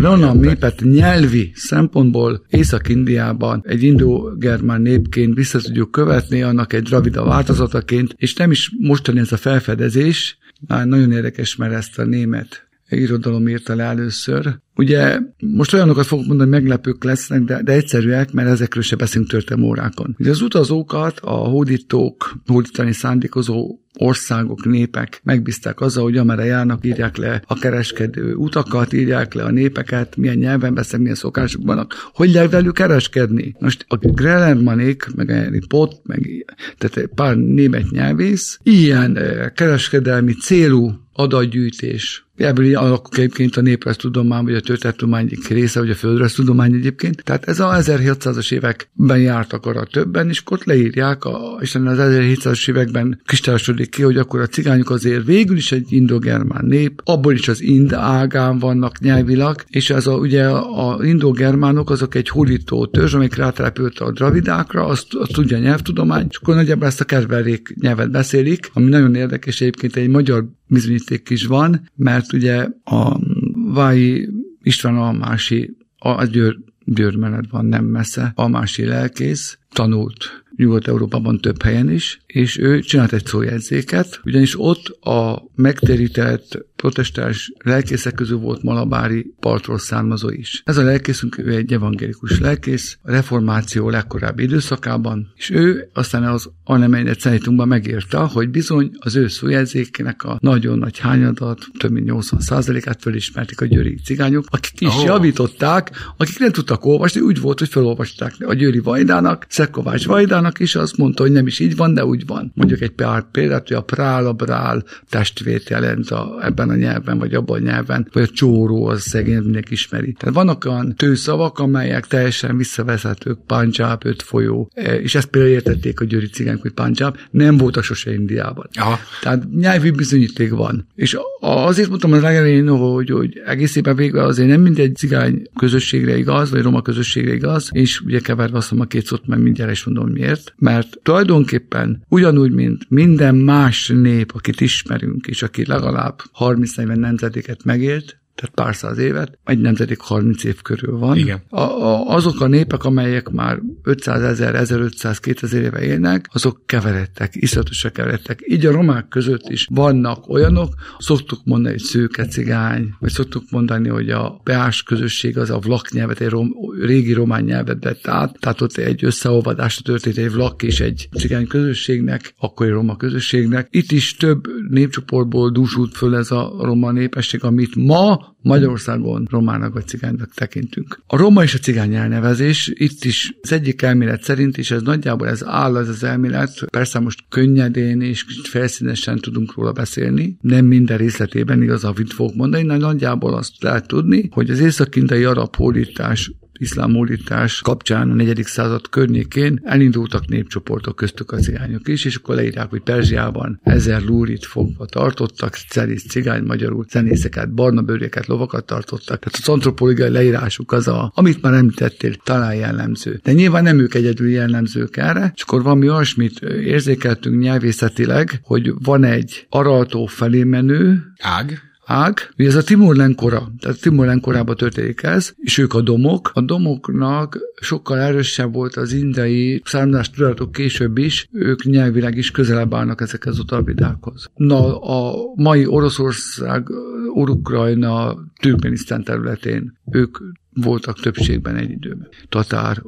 roma 0.00 0.32
népet 0.32 0.80
nyelvi 0.80 1.50
szempontból 1.54 2.44
Észak-Indiában 2.48 3.62
egy 3.66 3.82
indó-germán 3.82 4.80
népként 4.80 5.34
vissza 5.34 5.58
tudjuk 5.58 5.90
követni, 5.90 6.42
annak 6.42 6.72
egy 6.72 6.82
dravida 6.82 7.24
változataként, 7.24 8.14
és 8.16 8.34
nem 8.34 8.50
is 8.50 8.72
mostani 8.78 9.18
ez 9.18 9.32
a 9.32 9.36
felfedezés, 9.36 10.38
már 10.66 10.86
nagyon 10.86 11.12
érdekes, 11.12 11.56
mert 11.56 11.72
ezt 11.72 11.98
a 11.98 12.04
német 12.04 12.67
irodalom 12.88 13.48
írta 13.48 13.74
le 13.74 13.84
először. 13.84 14.58
Ugye 14.76 15.18
most 15.38 15.74
olyanokat 15.74 16.06
fogok 16.06 16.26
mondani, 16.26 16.50
hogy 16.50 16.60
meglepők 16.60 17.04
lesznek, 17.04 17.42
de, 17.42 17.62
de 17.62 17.72
egyszerűek, 17.72 18.32
mert 18.32 18.48
ezekről 18.48 18.82
se 18.82 18.96
beszélünk 18.96 19.30
történelmi 19.30 19.68
órákon. 19.68 20.16
Ugye 20.18 20.30
az 20.30 20.40
utazókat 20.40 21.20
a 21.20 21.30
hódítók, 21.30 22.34
hódítani 22.46 22.92
szándékozó 22.92 23.78
országok, 23.98 24.64
népek 24.64 25.20
megbízták 25.24 25.80
azzal, 25.80 26.02
hogy 26.02 26.16
amerre 26.16 26.44
járnak, 26.44 26.84
írják 26.84 27.16
le 27.16 27.42
a 27.46 27.58
kereskedő 27.58 28.34
utakat, 28.34 28.92
írják 28.92 29.34
le 29.34 29.42
a 29.42 29.50
népeket, 29.50 30.16
milyen 30.16 30.36
nyelven 30.36 30.74
beszélnek, 30.74 31.00
milyen 31.00 31.16
szokások 31.16 31.62
vannak, 31.64 31.94
hogy 32.12 32.32
lehet 32.32 32.50
velük 32.50 32.74
kereskedni. 32.74 33.54
Most 33.58 33.84
a 33.88 33.96
Grellermanék, 33.96 35.06
meg 35.14 35.30
a 35.30 35.66
Pot, 35.68 36.00
meg 36.02 36.46
tehát 36.78 37.08
pár 37.14 37.36
német 37.36 37.90
nyelvész, 37.90 38.58
ilyen 38.62 39.16
eh, 39.16 39.50
kereskedelmi 39.54 40.32
célú 40.32 40.92
adatgyűjtés 41.12 42.27
Ebből 42.38 42.76
alakul 42.76 43.16
egyébként 43.16 43.56
a 43.56 43.60
néprajztudomány, 43.60 44.44
vagy 44.44 44.54
a 44.54 44.60
történettudomány 44.60 45.24
egyik 45.24 45.48
része, 45.48 45.80
vagy 45.80 45.90
a 45.90 45.94
földrajztudomány 45.94 46.74
egyébként. 46.74 47.22
Tehát 47.24 47.48
ez 47.48 47.60
a 47.60 47.70
1700-as 47.72 48.52
években 48.52 49.18
jártak 49.18 49.66
arra 49.66 49.84
többen, 49.84 50.28
és 50.28 50.42
ott 50.50 50.64
leírják, 50.64 51.24
a, 51.24 51.58
és 51.60 51.74
az 51.74 51.98
1700-as 51.98 52.68
években 52.68 53.20
kristályosodik 53.24 53.90
ki, 53.90 54.02
hogy 54.02 54.16
akkor 54.16 54.40
a 54.40 54.46
cigányok 54.46 54.90
azért 54.90 55.24
végül 55.24 55.56
is 55.56 55.72
egy 55.72 55.92
indogermán 55.92 56.64
nép, 56.64 57.00
abból 57.04 57.32
is 57.32 57.48
az 57.48 57.62
ind 57.62 57.92
ágán 57.92 58.58
vannak 58.58 58.98
nyelvilag, 58.98 59.64
és 59.68 59.90
ez 59.90 60.06
a, 60.06 60.14
ugye 60.14 60.46
a 60.48 60.98
indogermánok 61.04 61.90
azok 61.90 62.14
egy 62.14 62.28
hulító 62.28 62.86
törzs, 62.86 63.14
amelyik 63.14 63.34
rátelepült 63.34 63.98
a 63.98 64.12
dravidákra, 64.12 64.86
azt, 64.86 65.14
azt 65.14 65.32
tudja 65.32 65.56
a 65.56 65.60
nyelvtudomány, 65.60 66.26
és 66.30 66.36
akkor 66.36 66.54
nagyjából 66.54 66.86
ezt 66.86 67.00
a 67.00 67.04
kerverék 67.04 67.74
nyelvet 67.80 68.10
beszélik, 68.10 68.70
ami 68.72 68.88
nagyon 68.88 69.14
érdekes, 69.14 69.60
egyébként 69.60 69.96
egy 69.96 70.08
magyar 70.08 70.44
bizonyíték 70.68 71.30
is 71.30 71.46
van, 71.46 71.90
mert 71.94 72.32
ugye 72.32 72.68
a 72.84 73.20
Vái 73.54 74.28
István 74.62 74.96
Almási, 74.96 75.76
a 75.98 76.24
Győr, 76.24 76.58
Győr 76.84 77.16
mellett 77.16 77.50
van 77.50 77.66
nem 77.66 77.84
messze, 77.84 78.32
Almási 78.34 78.84
lelkész, 78.84 79.58
tanult 79.78 80.42
Nyugat-Európában 80.56 81.40
több 81.40 81.62
helyen 81.62 81.90
is, 81.90 82.20
és 82.26 82.58
ő 82.58 82.80
csinált 82.80 83.12
egy 83.12 83.26
szójegyzéket, 83.26 84.20
ugyanis 84.24 84.60
ott 84.60 84.86
a 84.88 85.42
megtérített 85.54 86.66
protestáns 86.76 87.52
lelkészek 87.64 88.14
közül 88.14 88.38
volt 88.38 88.62
malabári 88.62 89.34
partról 89.40 89.78
származó 89.78 90.28
is. 90.28 90.62
Ez 90.64 90.76
a 90.76 90.82
lelkészünk, 90.82 91.38
ő 91.38 91.54
egy 91.54 91.72
evangélikus 91.72 92.40
lelkész, 92.40 92.98
a 93.02 93.10
reformáció 93.10 93.88
legkorábbi 93.88 94.42
időszakában, 94.42 95.32
és 95.36 95.50
ő 95.50 95.90
aztán 95.94 96.24
az 96.24 96.50
Alneményet 96.64 97.20
Szenitunkban 97.20 97.68
megírta, 97.68 98.26
hogy 98.26 98.48
bizony 98.48 98.90
az 98.98 99.16
ő 99.16 99.28
szójegyzékének 99.28 100.22
a 100.22 100.38
nagyon 100.40 100.78
nagy 100.78 100.98
hányadat, 100.98 101.66
több 101.78 101.90
mint 101.90 102.10
80%-át 102.10 103.00
fölismerték 103.00 103.60
a 103.60 103.66
győri 103.66 104.00
cigányok, 104.04 104.44
akik 104.48 104.80
is 104.80 104.94
oh. 104.94 105.04
javították, 105.04 105.90
akik 106.16 106.38
nem 106.38 106.52
tudtak 106.52 106.84
olvasni, 106.84 107.20
úgy 107.20 107.40
volt, 107.40 107.58
hogy 107.58 107.68
felolvasták 107.68 108.34
a 108.38 108.54
győri 108.54 108.78
vajdának, 108.78 109.46
Kovács 109.70 110.06
Vajdának 110.06 110.58
is 110.58 110.74
azt 110.74 110.96
mondta, 110.96 111.22
hogy 111.22 111.32
nem 111.32 111.46
is 111.46 111.58
így 111.58 111.76
van, 111.76 111.94
de 111.94 112.04
úgy 112.04 112.26
van. 112.26 112.52
Mondjuk 112.54 112.80
egy 112.80 112.90
pár 112.90 113.24
példát, 113.30 113.68
hogy 113.68 113.76
a 113.76 113.80
prál, 113.80 114.26
a 114.26 114.32
brál 114.32 114.84
testvért 115.08 115.68
jelent 115.68 116.10
a, 116.10 116.38
ebben 116.42 116.70
a 116.70 116.74
nyelven, 116.74 117.18
vagy 117.18 117.34
abban 117.34 117.56
a 117.60 117.64
nyelven, 117.64 118.08
vagy 118.12 118.22
a 118.22 118.26
csóró, 118.26 118.86
az 118.86 119.00
szegény 119.00 119.42
mindenki 119.42 119.72
ismeri. 119.72 120.12
Tehát 120.12 120.34
vannak 120.34 120.64
olyan 120.64 120.94
tőszavak, 120.96 121.58
amelyek 121.58 122.06
teljesen 122.06 122.56
visszavezetők, 122.56 123.38
Punjab, 123.46 124.04
öt 124.04 124.22
folyó, 124.22 124.70
e, 124.74 124.94
és 124.94 125.14
ezt 125.14 125.26
például 125.26 125.52
értették 125.54 126.00
a 126.00 126.04
győri 126.04 126.26
cigányok, 126.26 126.62
hogy 126.62 126.72
Punjab, 126.72 127.16
nem 127.30 127.56
volt 127.56 127.76
a 127.76 127.82
sose 127.82 128.12
Indiában. 128.12 128.66
Aha. 128.72 128.98
Tehát 129.22 129.50
nyelvi 129.54 129.90
bizonyíték 129.90 130.50
van. 130.50 130.86
És 130.94 131.16
azért 131.40 131.88
mondtam 131.88 132.12
az 132.12 132.22
legelején, 132.22 132.68
hogy, 132.68 133.10
hogy 133.10 133.42
egészében 133.46 133.96
végül 133.96 134.18
azért 134.20 134.48
nem 134.48 134.60
mindegy 134.60 134.96
cigány 134.96 135.42
közösségre 135.58 136.16
igaz, 136.16 136.50
vagy 136.50 136.62
roma 136.62 136.82
közösségre 136.82 137.34
igaz, 137.34 137.68
és 137.72 138.00
ugye 138.00 138.18
keverve 138.18 138.56
azt 138.56 138.72
a 138.72 138.84
két 138.84 139.06
szót, 139.06 139.26
meg 139.26 139.38
mindjárt 139.58 139.80
is 139.80 139.84
mondom 139.84 140.12
miért. 140.12 140.54
Mert 140.56 140.98
tulajdonképpen 141.02 142.04
ugyanúgy, 142.08 142.52
mint 142.52 142.90
minden 142.90 143.34
más 143.34 143.88
nép, 143.88 144.32
akit 144.34 144.60
ismerünk, 144.60 145.26
és 145.26 145.42
aki 145.42 145.64
legalább 145.66 146.20
30-40 146.38 146.94
nemzedéket 146.94 147.64
megélt, 147.64 148.18
tehát 148.38 148.54
pár 148.54 148.76
száz 148.76 148.98
évet, 148.98 149.38
egy 149.44 149.60
nemzedik 149.60 150.00
30 150.00 150.44
év 150.44 150.62
körül 150.62 150.98
van. 150.98 151.16
Igen. 151.16 151.42
A, 151.48 151.60
a, 151.60 152.14
azok 152.14 152.40
a 152.40 152.46
népek, 152.46 152.84
amelyek 152.84 153.28
már 153.28 153.60
500 153.82 154.22
ezer, 154.22 154.54
1500, 154.54 155.18
2000 155.18 155.62
éve 155.62 155.82
élnek, 155.82 156.28
azok 156.32 156.62
keveredtek, 156.66 157.32
iszonyatosan 157.34 157.92
keveredtek. 157.92 158.40
Így 158.46 158.66
a 158.66 158.72
romák 158.72 159.08
között 159.08 159.48
is 159.48 159.66
vannak 159.70 160.28
olyanok, 160.28 160.74
szoktuk 160.98 161.40
mondani, 161.44 161.74
hogy 161.74 161.82
szőke 161.84 162.26
cigány, 162.26 162.94
vagy 162.98 163.10
szoktuk 163.10 163.42
mondani, 163.50 163.88
hogy 163.88 164.10
a 164.10 164.40
beás 164.44 164.82
közösség 164.82 165.38
az 165.38 165.50
a 165.50 165.58
vlak 165.58 165.90
nyelvet, 165.90 166.20
egy 166.20 166.28
rom, 166.28 166.50
régi 166.80 167.12
román 167.12 167.42
nyelvet 167.42 167.84
vett 167.84 168.08
át, 168.08 168.36
tehát 168.40 168.60
ott 168.60 168.76
egy 168.76 169.04
összeolvadás 169.04 169.76
történt 169.76 170.16
egy 170.16 170.32
vlak 170.32 170.62
és 170.62 170.80
egy 170.80 171.08
cigány 171.16 171.46
közösségnek, 171.46 172.34
akkori 172.38 172.70
roma 172.70 172.96
közösségnek. 172.96 173.68
Itt 173.70 173.92
is 173.92 174.16
több 174.16 174.44
népcsoportból 174.70 175.50
dúsult 175.50 175.96
föl 175.96 176.16
ez 176.16 176.30
a 176.30 176.54
roma 176.60 176.92
népesség, 176.92 177.44
amit 177.44 177.76
ma 177.76 178.27
Magyarországon 178.42 179.26
romának 179.30 179.72
vagy 179.72 179.86
cigánynak 179.86 180.34
tekintünk. 180.34 181.00
A 181.06 181.16
roma 181.16 181.42
és 181.42 181.54
a 181.54 181.58
cigány 181.58 181.94
elnevezés 181.94 182.72
itt 182.74 183.04
is 183.04 183.34
az 183.42 183.52
egyik 183.52 183.82
elmélet 183.82 184.22
szerint, 184.22 184.58
és 184.58 184.70
ez 184.70 184.82
nagyjából 184.82 185.28
ez 185.28 185.44
áll 185.44 185.76
az 185.76 185.88
az 185.88 186.04
elmélet, 186.04 186.64
persze 186.70 186.98
most 186.98 187.24
könnyedén 187.28 188.00
és 188.00 188.24
felszínesen 188.42 189.18
tudunk 189.18 189.54
róla 189.54 189.72
beszélni, 189.72 190.36
nem 190.40 190.64
minden 190.64 190.96
részletében 190.96 191.62
igaz, 191.62 191.84
amit 191.84 192.12
fogok 192.12 192.34
mondani, 192.34 192.66
de 192.66 192.76
nagyjából 192.76 193.34
azt 193.34 193.62
lehet 193.62 193.86
tudni, 193.86 194.28
hogy 194.32 194.50
az 194.50 194.60
északindai 194.60 195.24
arab 195.24 195.56
hódítás 195.56 196.32
iszlámolítás 196.58 197.60
kapcsán 197.60 198.10
a 198.10 198.14
4. 198.14 198.42
század 198.44 198.88
környékén 198.88 199.60
elindultak 199.64 200.28
népcsoportok 200.28 200.96
köztük 200.96 201.32
a 201.32 201.36
cigányok 201.36 201.88
is, 201.88 202.04
és 202.04 202.16
akkor 202.16 202.34
leírják, 202.34 202.70
hogy 202.70 202.80
Perzsiában 202.80 203.60
ezer 203.62 204.02
lúrit 204.02 204.44
fogva 204.44 204.86
tartottak, 204.86 205.54
cenész 205.54 206.06
cigány, 206.06 206.42
magyarul 206.42 206.86
zenészeket, 206.88 207.54
barna 207.54 207.82
bőréket, 207.82 208.26
lovakat 208.26 208.66
tartottak. 208.66 209.18
Tehát 209.18 209.38
az 209.42 209.48
antropológiai 209.48 210.10
leírásuk 210.10 210.72
az, 210.72 210.88
a, 210.88 211.12
amit 211.14 211.42
már 211.42 211.54
említettél, 211.54 212.14
talán 212.14 212.54
jellemző. 212.54 213.20
De 213.22 213.32
nyilván 213.32 213.62
nem 213.62 213.78
ők 213.78 213.94
egyedül 213.94 214.28
jellemzők 214.28 214.96
erre, 214.96 215.32
és 215.34 215.42
akkor 215.42 215.62
valami 215.62 215.88
olyasmit 215.88 216.40
érzékeltünk 216.40 217.42
nyelvészetileg, 217.42 218.40
hogy 218.42 218.72
van 218.82 219.04
egy 219.04 219.46
araltó 219.48 220.06
felé 220.06 220.44
menő, 220.44 221.02
Ág 221.18 221.67
ág. 221.88 222.30
Ugye 222.38 222.48
ez 222.48 222.54
a 222.54 222.62
Timur 222.62 222.96
Lenkora, 222.96 223.52
tehát 223.60 223.80
Timur 223.80 224.06
Lenkorában 224.06 224.56
történik 224.56 225.02
ez, 225.02 225.32
és 225.36 225.58
ők 225.58 225.74
a 225.74 225.80
domok. 225.80 226.30
A 226.34 226.40
domoknak 226.40 227.38
sokkal 227.60 227.98
erősebb 227.98 228.54
volt 228.54 228.76
az 228.76 228.92
indiai 228.92 229.62
származás 229.64 230.10
tudatok 230.10 230.52
később 230.52 230.98
is, 230.98 231.28
ők 231.32 231.64
nyelvileg 231.64 232.16
is 232.16 232.30
közelebb 232.30 232.74
állnak 232.74 233.00
ezekhez 233.00 233.38
a 233.38 233.44
talvidákhoz. 233.44 234.30
Na, 234.34 234.80
a 234.80 235.14
mai 235.34 235.66
Oroszország, 235.66 236.66
Ukrajna, 237.14 238.16
Türkmenisztán 238.40 239.04
területén 239.04 239.78
ők 239.90 240.18
voltak 240.54 241.00
többségben 241.00 241.56
egy 241.56 241.70
időben. 241.70 242.08
Tatár, 242.28 242.82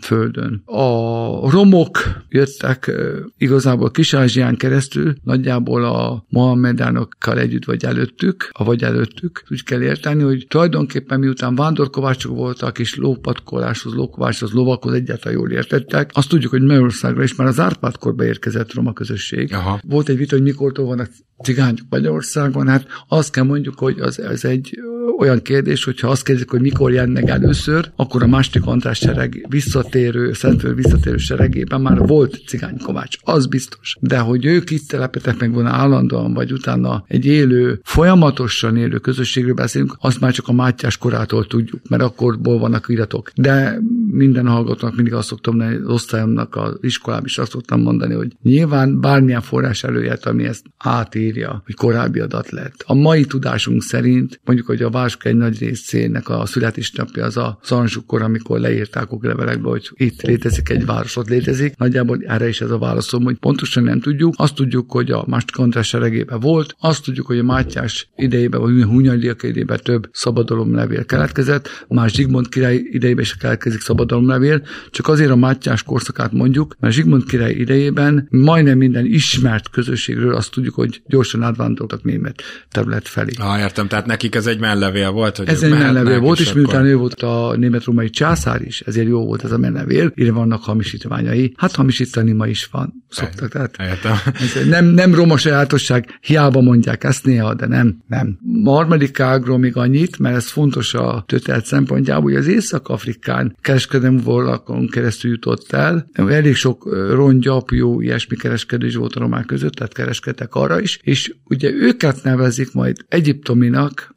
földön. 0.00 0.62
A 0.64 1.50
romok 1.50 1.98
jöttek 2.28 2.92
igazából 3.38 3.90
Kis-Ázsián 3.90 4.56
keresztül, 4.56 5.14
nagyjából 5.22 5.84
a 5.84 6.24
Mohamedánokkal 6.28 7.38
együtt 7.38 7.64
vagy 7.64 7.84
előttük, 7.84 8.48
a 8.52 8.64
vagy 8.64 8.82
előttük. 8.82 9.42
Úgy 9.50 9.64
kell 9.64 9.82
érteni, 9.82 10.22
hogy 10.22 10.46
tulajdonképpen 10.48 11.18
miután 11.18 11.54
vándorkovácsok 11.54 12.36
voltak, 12.36 12.78
és 12.78 12.96
lópatkoláshoz, 12.96 13.94
lókovácshoz, 13.94 14.52
lovakhoz 14.52 14.92
egyáltalán 14.92 15.38
jól 15.38 15.50
értettek, 15.50 16.10
azt 16.14 16.28
tudjuk, 16.28 16.50
hogy 16.50 16.62
Magyarországra 16.62 17.22
is 17.22 17.34
már 17.34 17.48
az 17.48 17.60
Árpád-korba 17.60 18.24
érkezett 18.24 18.74
roma 18.74 18.92
közösség. 18.92 19.54
Aha. 19.54 19.80
Volt 19.86 20.08
egy 20.08 20.16
vita, 20.16 20.34
hogy 20.34 20.44
mikortól 20.44 20.86
vannak 20.86 21.10
cigányok 21.42 21.86
Magyarországon, 21.88 22.68
hát 22.68 22.86
azt 23.08 23.32
kell 23.32 23.44
mondjuk, 23.44 23.78
hogy 23.78 24.00
az, 24.00 24.20
ez 24.20 24.44
egy 24.44 24.78
olyan 25.18 25.42
kérdés, 25.42 25.84
hogyha 25.84 26.08
azt 26.08 26.24
kérdezik, 26.24 26.50
hogy 26.50 26.60
mikor 26.60 26.92
jönnek 26.92 27.28
először, 27.28 27.90
akkor 27.96 28.22
a 28.22 28.26
második 28.26 28.66
András 28.66 28.98
sereg 28.98 29.46
visszatérő, 29.48 30.32
Szentföld 30.32 30.74
visszatérő 30.74 31.16
seregében 31.16 31.80
már 31.80 31.98
volt 31.98 32.40
cigány 32.46 32.78
Kovács, 32.78 33.16
az 33.22 33.46
biztos. 33.46 33.96
De 34.00 34.18
hogy 34.18 34.44
ők 34.44 34.70
itt 34.70 34.88
telepítettek 34.88 35.40
meg 35.40 35.52
volna 35.52 35.70
állandóan, 35.70 36.34
vagy 36.34 36.52
utána 36.52 37.04
egy 37.06 37.26
élő, 37.26 37.80
folyamatosan 37.84 38.76
élő 38.76 38.98
közösségről 38.98 39.54
beszélünk, 39.54 39.96
azt 40.00 40.20
már 40.20 40.32
csak 40.32 40.48
a 40.48 40.52
Mátyás 40.52 40.96
korától 40.96 41.46
tudjuk, 41.46 41.80
mert 41.88 42.02
akkorból 42.02 42.58
vannak 42.58 42.86
iratok. 42.88 43.30
De 43.34 43.78
minden 44.10 44.46
hallgatónak 44.46 44.94
mindig 44.94 45.14
azt 45.14 45.28
szoktam 45.28 45.56
mondani, 45.56 45.84
az 45.84 45.90
osztályomnak 45.90 46.56
az 46.56 46.76
iskolában 46.80 47.24
is 47.24 47.38
azt 47.38 47.50
szoktam 47.50 47.80
mondani, 47.80 48.14
hogy 48.14 48.32
nyilván 48.42 49.00
bármilyen 49.00 49.40
forrás 49.40 49.84
előjött, 49.84 50.26
ami 50.26 50.44
ezt 50.44 50.64
átírja, 50.76 51.62
hogy 51.64 51.74
korábbi 51.74 52.20
adat 52.20 52.50
lett. 52.50 52.84
A 52.86 52.94
mai 52.94 53.24
tudásunk 53.24 53.82
szerint, 53.82 54.40
mondjuk, 54.44 54.66
hogy 54.66 54.82
a 54.82 54.90
Vásk 54.98 55.24
egy 55.24 55.36
nagy 55.36 55.58
részének 55.58 56.28
a 56.28 56.46
születésnapja 56.46 57.24
az 57.24 57.36
a 57.36 57.58
Zanzsukor, 57.64 58.22
amikor 58.22 58.60
leírták 58.60 59.12
oklevelekbe, 59.12 59.68
hogy 59.68 59.90
itt 59.94 60.22
létezik 60.22 60.68
egy 60.68 60.86
város, 60.86 61.16
ott 61.16 61.28
létezik. 61.28 61.76
Nagyjából 61.76 62.18
erre 62.26 62.48
is 62.48 62.60
ez 62.60 62.70
a 62.70 62.78
válaszom, 62.78 63.24
hogy 63.24 63.36
pontosan 63.36 63.82
nem 63.82 64.00
tudjuk. 64.00 64.34
Azt 64.36 64.54
tudjuk, 64.54 64.90
hogy 64.90 65.10
a 65.10 65.24
Második 65.26 65.58
András 65.58 65.86
seregében 65.86 66.40
volt, 66.40 66.74
azt 66.80 67.04
tudjuk, 67.04 67.26
hogy 67.26 67.38
a 67.38 67.42
Mátyás 67.42 68.08
idejében, 68.16 68.60
vagy 68.60 68.82
Hunyadiak 68.82 69.42
idejében 69.42 69.78
több 69.82 70.08
szabadalomlevél 70.12 71.04
keletkezett, 71.04 71.84
más 71.88 72.12
Zsigmond 72.12 72.48
király 72.48 72.74
idejében 72.90 73.22
is 73.22 73.36
keletkezik 73.36 73.80
szabadalomlevél, 73.80 74.62
csak 74.90 75.08
azért 75.08 75.30
a 75.30 75.36
Mátyás 75.36 75.82
korszakát 75.82 76.32
mondjuk, 76.32 76.76
mert 76.80 76.94
Zsigmond 76.94 77.24
király 77.24 77.52
idejében 77.52 78.26
majdnem 78.30 78.78
minden 78.78 79.04
ismert 79.04 79.70
közösségről 79.70 80.34
azt 80.34 80.50
tudjuk, 80.50 80.74
hogy 80.74 81.02
gyorsan 81.06 81.42
átvándoroltak 81.42 82.02
német 82.04 82.42
terület 82.70 83.08
felé. 83.08 83.32
Ah, 83.38 83.60
értem, 83.60 83.88
tehát 83.88 84.06
nekik 84.06 84.34
ez 84.34 84.46
egy 84.46 84.60
menlevél 84.92 85.10
volt, 85.10 85.36
hogy 85.36 85.48
Ez 85.48 85.62
egy 85.62 85.70
menlevél 85.70 86.20
volt, 86.20 86.40
és 86.40 86.52
miután 86.52 86.84
ő 86.84 86.96
volt 86.96 87.22
a 87.22 87.54
német-római 87.56 88.10
császár 88.10 88.62
is, 88.62 88.80
ezért 88.80 89.08
jó 89.08 89.24
volt 89.24 89.44
ez 89.44 89.52
a 89.52 89.58
menlevél, 89.58 90.12
ide 90.14 90.32
vannak 90.32 90.62
hamisítványai. 90.62 91.52
Hát 91.56 91.74
hamisítani 91.74 92.32
ma 92.32 92.46
is 92.46 92.68
van, 92.72 93.04
szoktak. 93.08 93.52
Tehát 93.52 93.76
ez 93.76 94.66
nem, 94.68 94.84
nem 94.84 95.14
roma 95.14 95.36
sajátosság, 95.36 96.18
hiába 96.20 96.60
mondják 96.60 97.04
ezt 97.04 97.24
néha, 97.24 97.54
de 97.54 97.66
nem, 97.66 97.98
nem. 98.06 98.38
A 98.64 98.70
harmadik 98.70 99.20
ágról 99.20 99.58
még 99.58 99.76
annyit, 99.76 100.18
mert 100.18 100.36
ez 100.36 100.48
fontos 100.48 100.94
a 100.94 101.24
történet 101.26 101.64
szempontjából, 101.64 102.30
hogy 102.30 102.40
az 102.40 102.46
Észak-Afrikán 102.46 103.56
kereskedelmi 103.60 104.20
volakon 104.22 104.88
keresztül 104.88 105.30
jutott 105.30 105.72
el. 105.72 106.10
Elég 106.12 106.54
sok 106.54 106.88
rongyapjú, 107.10 108.00
ilyesmi 108.00 108.36
kereskedő 108.36 108.86
is 108.86 108.94
volt 108.94 109.14
a 109.14 109.20
román 109.20 109.44
között, 109.44 109.72
tehát 109.72 109.92
kereskedtek 109.92 110.54
arra 110.54 110.80
is, 110.80 110.98
és 111.02 111.34
ugye 111.44 111.70
őket 111.70 112.22
nevezik 112.22 112.72
majd 112.72 112.96
egyiptominak, 113.08 114.14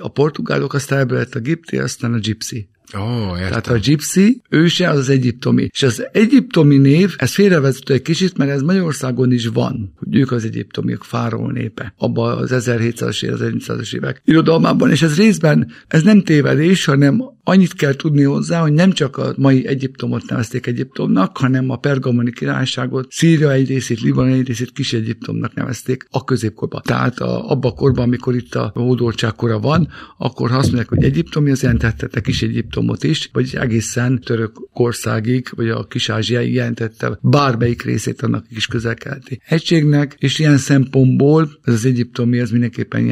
a 0.00 0.08
portugálok, 0.08 0.74
aztán 0.74 0.98
ebből 0.98 1.18
lett 1.18 1.34
a 1.34 1.40
gipti, 1.40 1.78
aztán 1.78 2.12
a 2.12 2.18
gypsy. 2.18 2.68
Ó, 2.98 3.00
oh, 3.00 3.38
értem. 3.38 3.48
Tehát 3.48 3.66
a 3.68 3.76
gypsy 3.76 4.42
őse 4.48 4.88
az 4.90 4.98
az 4.98 5.08
egyiptomi. 5.08 5.68
És 5.72 5.82
az 5.82 6.06
egyiptomi 6.12 6.76
név, 6.76 7.14
ez 7.16 7.32
félrevezető 7.32 7.94
egy 7.94 8.02
kicsit, 8.02 8.36
mert 8.36 8.50
ez 8.50 8.62
Magyarországon 8.62 9.32
is 9.32 9.46
van, 9.46 9.92
hogy 9.96 10.16
ők 10.16 10.30
az 10.30 10.44
egyiptomiak 10.44 11.04
fáról 11.04 11.52
népe. 11.52 11.94
Abban 11.96 12.38
az 12.38 12.50
1700-as 12.54 13.24
évek, 13.24 13.38
az 13.38 13.52
1800-as 13.52 13.94
évek 13.94 14.22
irodalmában, 14.24 14.90
és 14.90 15.02
ez 15.02 15.16
részben, 15.16 15.72
ez 15.88 16.02
nem 16.02 16.22
tévedés, 16.22 16.84
hanem 16.84 17.22
annyit 17.44 17.72
kell 17.72 17.94
tudni 17.94 18.22
hozzá, 18.22 18.60
hogy 18.60 18.72
nem 18.72 18.92
csak 18.92 19.16
a 19.16 19.34
mai 19.36 19.66
Egyiptomot 19.66 20.28
nevezték 20.28 20.66
Egyiptomnak, 20.66 21.36
hanem 21.38 21.70
a 21.70 21.76
pergamoni 21.76 22.32
királyságot, 22.32 23.06
Szíria 23.10 23.52
egy 23.52 23.68
részét, 23.68 24.00
Libanon 24.00 24.32
egy 24.32 24.46
részét 24.46 24.72
kis 24.72 24.92
Egyiptomnak 24.92 25.54
nevezték 25.54 26.06
a 26.10 26.24
középkorban. 26.24 26.80
Tehát 26.84 27.18
a, 27.18 27.50
abba 27.50 27.68
a 27.68 27.72
korban, 27.72 28.04
amikor 28.04 28.34
itt 28.34 28.54
a 28.54 28.70
hódoltság 28.74 29.34
kora 29.34 29.58
van, 29.58 29.88
akkor 30.18 30.50
ha 30.50 30.56
azt 30.56 30.66
mondják, 30.66 30.88
hogy 30.88 31.04
Egyiptomi, 31.04 31.50
az 31.50 31.62
jelentette 31.62 32.20
kis 32.20 32.42
Egyiptomot 32.42 33.04
is, 33.04 33.30
vagy 33.32 33.56
egészen 33.60 34.20
török 34.20 34.68
országig, 34.72 35.48
vagy 35.56 35.68
a 35.68 35.84
kis 35.84 36.08
Ázsiáig 36.08 36.54
jelentette 36.54 37.18
bármelyik 37.20 37.82
részét 37.82 38.22
annak 38.22 38.46
kis 38.46 38.66
közelkelti 38.66 39.40
egységnek, 39.46 40.16
és 40.18 40.38
ilyen 40.38 40.58
szempontból 40.58 41.50
ez 41.62 41.74
az 41.74 41.84
egyiptomi, 41.84 42.38
ez 42.38 42.50
mindenképpen 42.50 43.10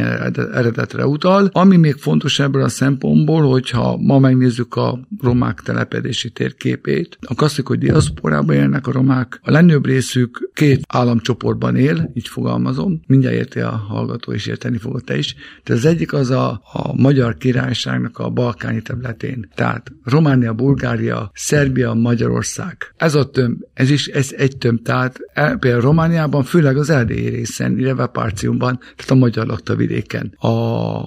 eredetre 0.53 1.07
utal. 1.07 1.49
Ami 1.53 1.77
még 1.77 1.95
fontos 1.95 2.39
ebből 2.39 2.63
a 2.63 2.69
szempontból, 2.69 3.51
hogyha 3.51 3.97
ma 3.97 4.20
megnézzük 4.21 4.75
a 4.75 5.01
romák 5.21 5.61
telepedési 5.61 6.31
térképét, 6.31 7.19
azt 7.37 7.61
hogy 7.65 7.79
diaszporában 7.79 8.55
élnek 8.57 8.87
a 8.87 8.93
romák. 8.93 9.41
A 9.43 9.51
legnagyobb 9.51 9.87
részük 9.87 10.51
két 10.55 10.83
államcsoportban 10.89 11.77
él, 11.77 12.11
így 12.15 12.29
fogalmazom, 12.29 13.01
mindjárt 13.07 13.37
érti 13.37 13.61
a 13.61 13.71
hallgató 13.71 14.33
és 14.33 14.47
érteni 14.47 14.79
fogod 14.79 15.05
te 15.05 15.19
is. 15.19 15.35
De 15.65 15.75
az 15.75 15.85
egyik 15.85 16.13
az 16.13 16.31
a, 16.31 16.63
a 16.73 16.95
magyar 16.95 17.37
királyságnak 17.37 18.19
a 18.19 18.31
balkáni 18.31 18.83
területén. 18.83 19.51
Tehát 19.55 19.93
Románia, 20.05 20.53
Bulgária, 20.53 21.31
Szerbia, 21.35 21.95
Magyarország. 21.95 22.77
Ez 22.97 23.15
a 23.15 23.31
tömb, 23.31 23.61
ez 23.75 23.91
is 23.91 24.07
ez 24.07 24.35
egy 24.37 24.57
tömb. 24.57 24.83
Tehát 24.83 25.19
e, 25.33 25.57
például 25.57 25.83
Romániában, 25.83 26.43
főleg 26.43 26.77
az 26.77 26.91
erdélyi 26.91 27.29
részen, 27.29 27.79
illetve 27.79 28.07
Párciumban, 28.07 28.79
tehát 28.79 29.11
a 29.11 29.15
magyar 29.15 29.47
lakta 29.47 29.77
vidéken. 29.77 30.35
A 30.37 30.51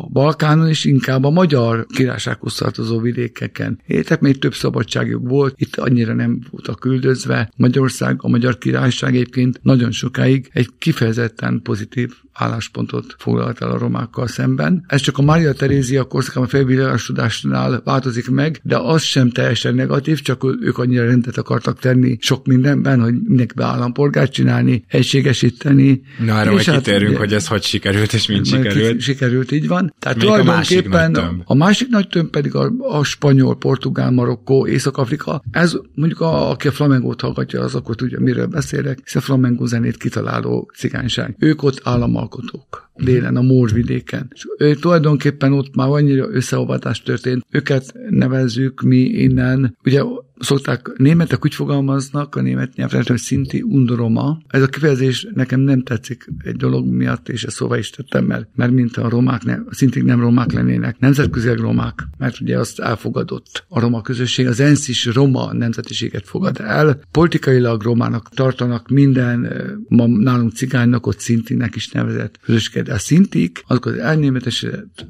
Balkánon 0.10 0.70
is 0.70 0.86
inkább 0.86 1.24
a 1.24 1.30
magyar 1.30 1.86
királysághoz 1.86 2.56
tartozó 2.56 3.00
vidékeken. 3.04 3.80
Értek, 3.88 4.20
még 4.20 4.40
több 4.40 4.54
szabadságjuk 4.54 5.30
volt, 5.30 5.54
itt 5.58 5.76
annyira 5.76 6.14
nem 6.14 6.40
voltak 6.52 6.80
küldözve. 6.80 7.52
Magyarország, 7.56 8.16
a 8.18 8.30
magyar 8.30 8.58
királyság 8.58 9.16
egyébként 9.16 9.60
nagyon 9.64 9.92
sokáig 9.92 10.50
egy 10.54 10.70
kifejezetten 10.78 11.62
pozitív 11.64 12.14
álláspontot 12.34 13.16
foglalt 13.18 13.62
el 13.62 13.72
a 13.72 13.78
romákkal 13.78 14.28
szemben. 14.28 14.86
Ez 14.88 15.02
csak 15.02 15.18
a 15.18 15.22
Mária 15.22 15.54
Terézia 15.54 16.04
korszakában 16.04 16.48
felvilágosodásnál 16.48 17.82
változik 17.86 18.30
meg, 18.30 18.60
de 18.64 18.78
az 18.78 19.02
sem 19.02 19.30
teljesen 19.30 19.76
negatív, 19.76 20.22
csak 20.22 20.44
ők 20.62 20.78
annyira 20.78 21.06
rendet 21.06 21.38
akartak 21.38 21.80
tenni 21.80 22.18
sok 22.22 22.46
mindenben, 22.46 23.02
hogy 23.02 23.14
mindenkibe 23.14 23.66
állampolgárt 23.66 24.32
csinálni, 24.32 24.84
egységesíteni. 24.88 26.02
Na, 26.26 26.40
arra 26.40 26.52
majd 26.52 26.66
hát, 26.66 26.76
kitérünk, 26.76 27.10
ugye, 27.10 27.20
hogy 27.20 27.34
ez 27.34 27.48
hogy 27.48 27.64
sikerült, 27.64 28.14
és 28.14 28.28
mind 28.28 28.46
sikerült. 28.46 29.02
Sikerült, 29.02 29.52
így 29.52 29.68
van. 29.68 29.94
Tehát 30.00 30.18
Még 30.18 30.26
tulajdonképpen 30.26 31.16
a 31.16 31.22
másik, 31.22 31.42
a 31.46 31.56
másik 31.56 31.88
nagy 31.88 32.08
tömb 32.08 32.30
pedig 32.30 32.56
a, 32.56 32.72
a 32.80 33.04
spanyol, 33.04 33.58
portugál, 33.58 34.12
marokkó, 34.12 34.68
Észak-Afrika. 34.68 35.44
Ez 35.52 35.74
mondjuk 35.96 36.22
a, 36.22 36.50
aki 36.50 36.68
a 36.68 36.72
flamengót 36.72 37.22
hallgatja, 37.22 37.62
az 37.62 37.76
akkor 37.76 37.96
tudja, 37.96 38.20
miről 38.20 38.46
beszélek, 38.46 39.00
hiszen 39.04 39.22
flamengo 39.22 39.66
zenét 39.66 39.98
kitaláló 39.98 40.72
cigányság. 40.76 41.36
Ők 41.40 41.64
ott 41.64 41.82
állam 41.84 42.12
alkotók 42.24 42.90
délen, 42.96 43.36
a 43.36 43.42
Mórsvidéken. 43.42 44.32
És 44.34 44.46
ő, 44.58 44.76
tulajdonképpen 44.76 45.54
ott 45.54 45.76
már 45.76 45.88
annyira 45.88 46.30
összeolvadás 46.30 47.02
történt. 47.02 47.46
Őket 47.50 47.94
nevezzük 48.10 48.82
mi 48.82 48.98
innen, 48.98 49.78
ugye 49.86 50.02
szokták, 50.40 50.92
németek 50.98 51.46
úgy 51.46 51.56
fogalmaznak 51.56 52.36
a 52.36 52.42
német 52.42 52.76
nyelvre, 52.76 53.04
hogy 53.08 53.18
szinti 53.18 53.62
undoroma. 53.62 54.42
Ez 54.48 54.62
a 54.62 54.68
kifejezés 54.68 55.28
nekem 55.34 55.60
nem 55.60 55.84
tetszik 55.84 56.28
egy 56.44 56.56
dolog 56.56 56.86
miatt, 56.86 57.30
és 57.30 57.44
ezt 57.44 57.56
szóval 57.56 57.78
is 57.78 57.90
tettem, 57.90 58.26
mert, 58.26 58.48
mert 58.56 58.72
mint 58.72 58.98
a 58.98 59.10
romák, 59.10 59.44
ne, 59.44 59.58
szintig 59.70 60.04
nem 60.04 60.20
romák 60.20 60.52
lennének, 60.52 61.00
nemzetközileg 61.00 61.58
romák, 61.58 62.04
mert 62.18 62.40
ugye 62.40 62.60
azt 62.60 62.80
elfogadott 62.80 63.66
a 63.68 63.80
roma 63.80 64.02
közösség. 64.02 64.48
Az 64.48 64.60
ENSZ 64.60 64.88
is 64.88 65.06
roma 65.06 65.54
nemzetiséget 65.54 66.28
fogad 66.28 66.60
el. 66.60 67.00
Politikailag 67.12 67.82
romának 67.82 68.30
tartanak 68.30 68.90
minden, 68.90 69.52
ma 69.88 70.08
nálunk 70.08 70.52
cigánynak, 70.52 71.08
ott 71.08 71.20
szintinek 71.20 71.76
is 71.76 71.90
nevezett 71.90 72.40
közösséget. 72.44 72.90
A 72.90 72.98
szintik, 72.98 73.64
azok 73.68 73.86
az 73.86 73.98
elnémetesített 73.98 75.06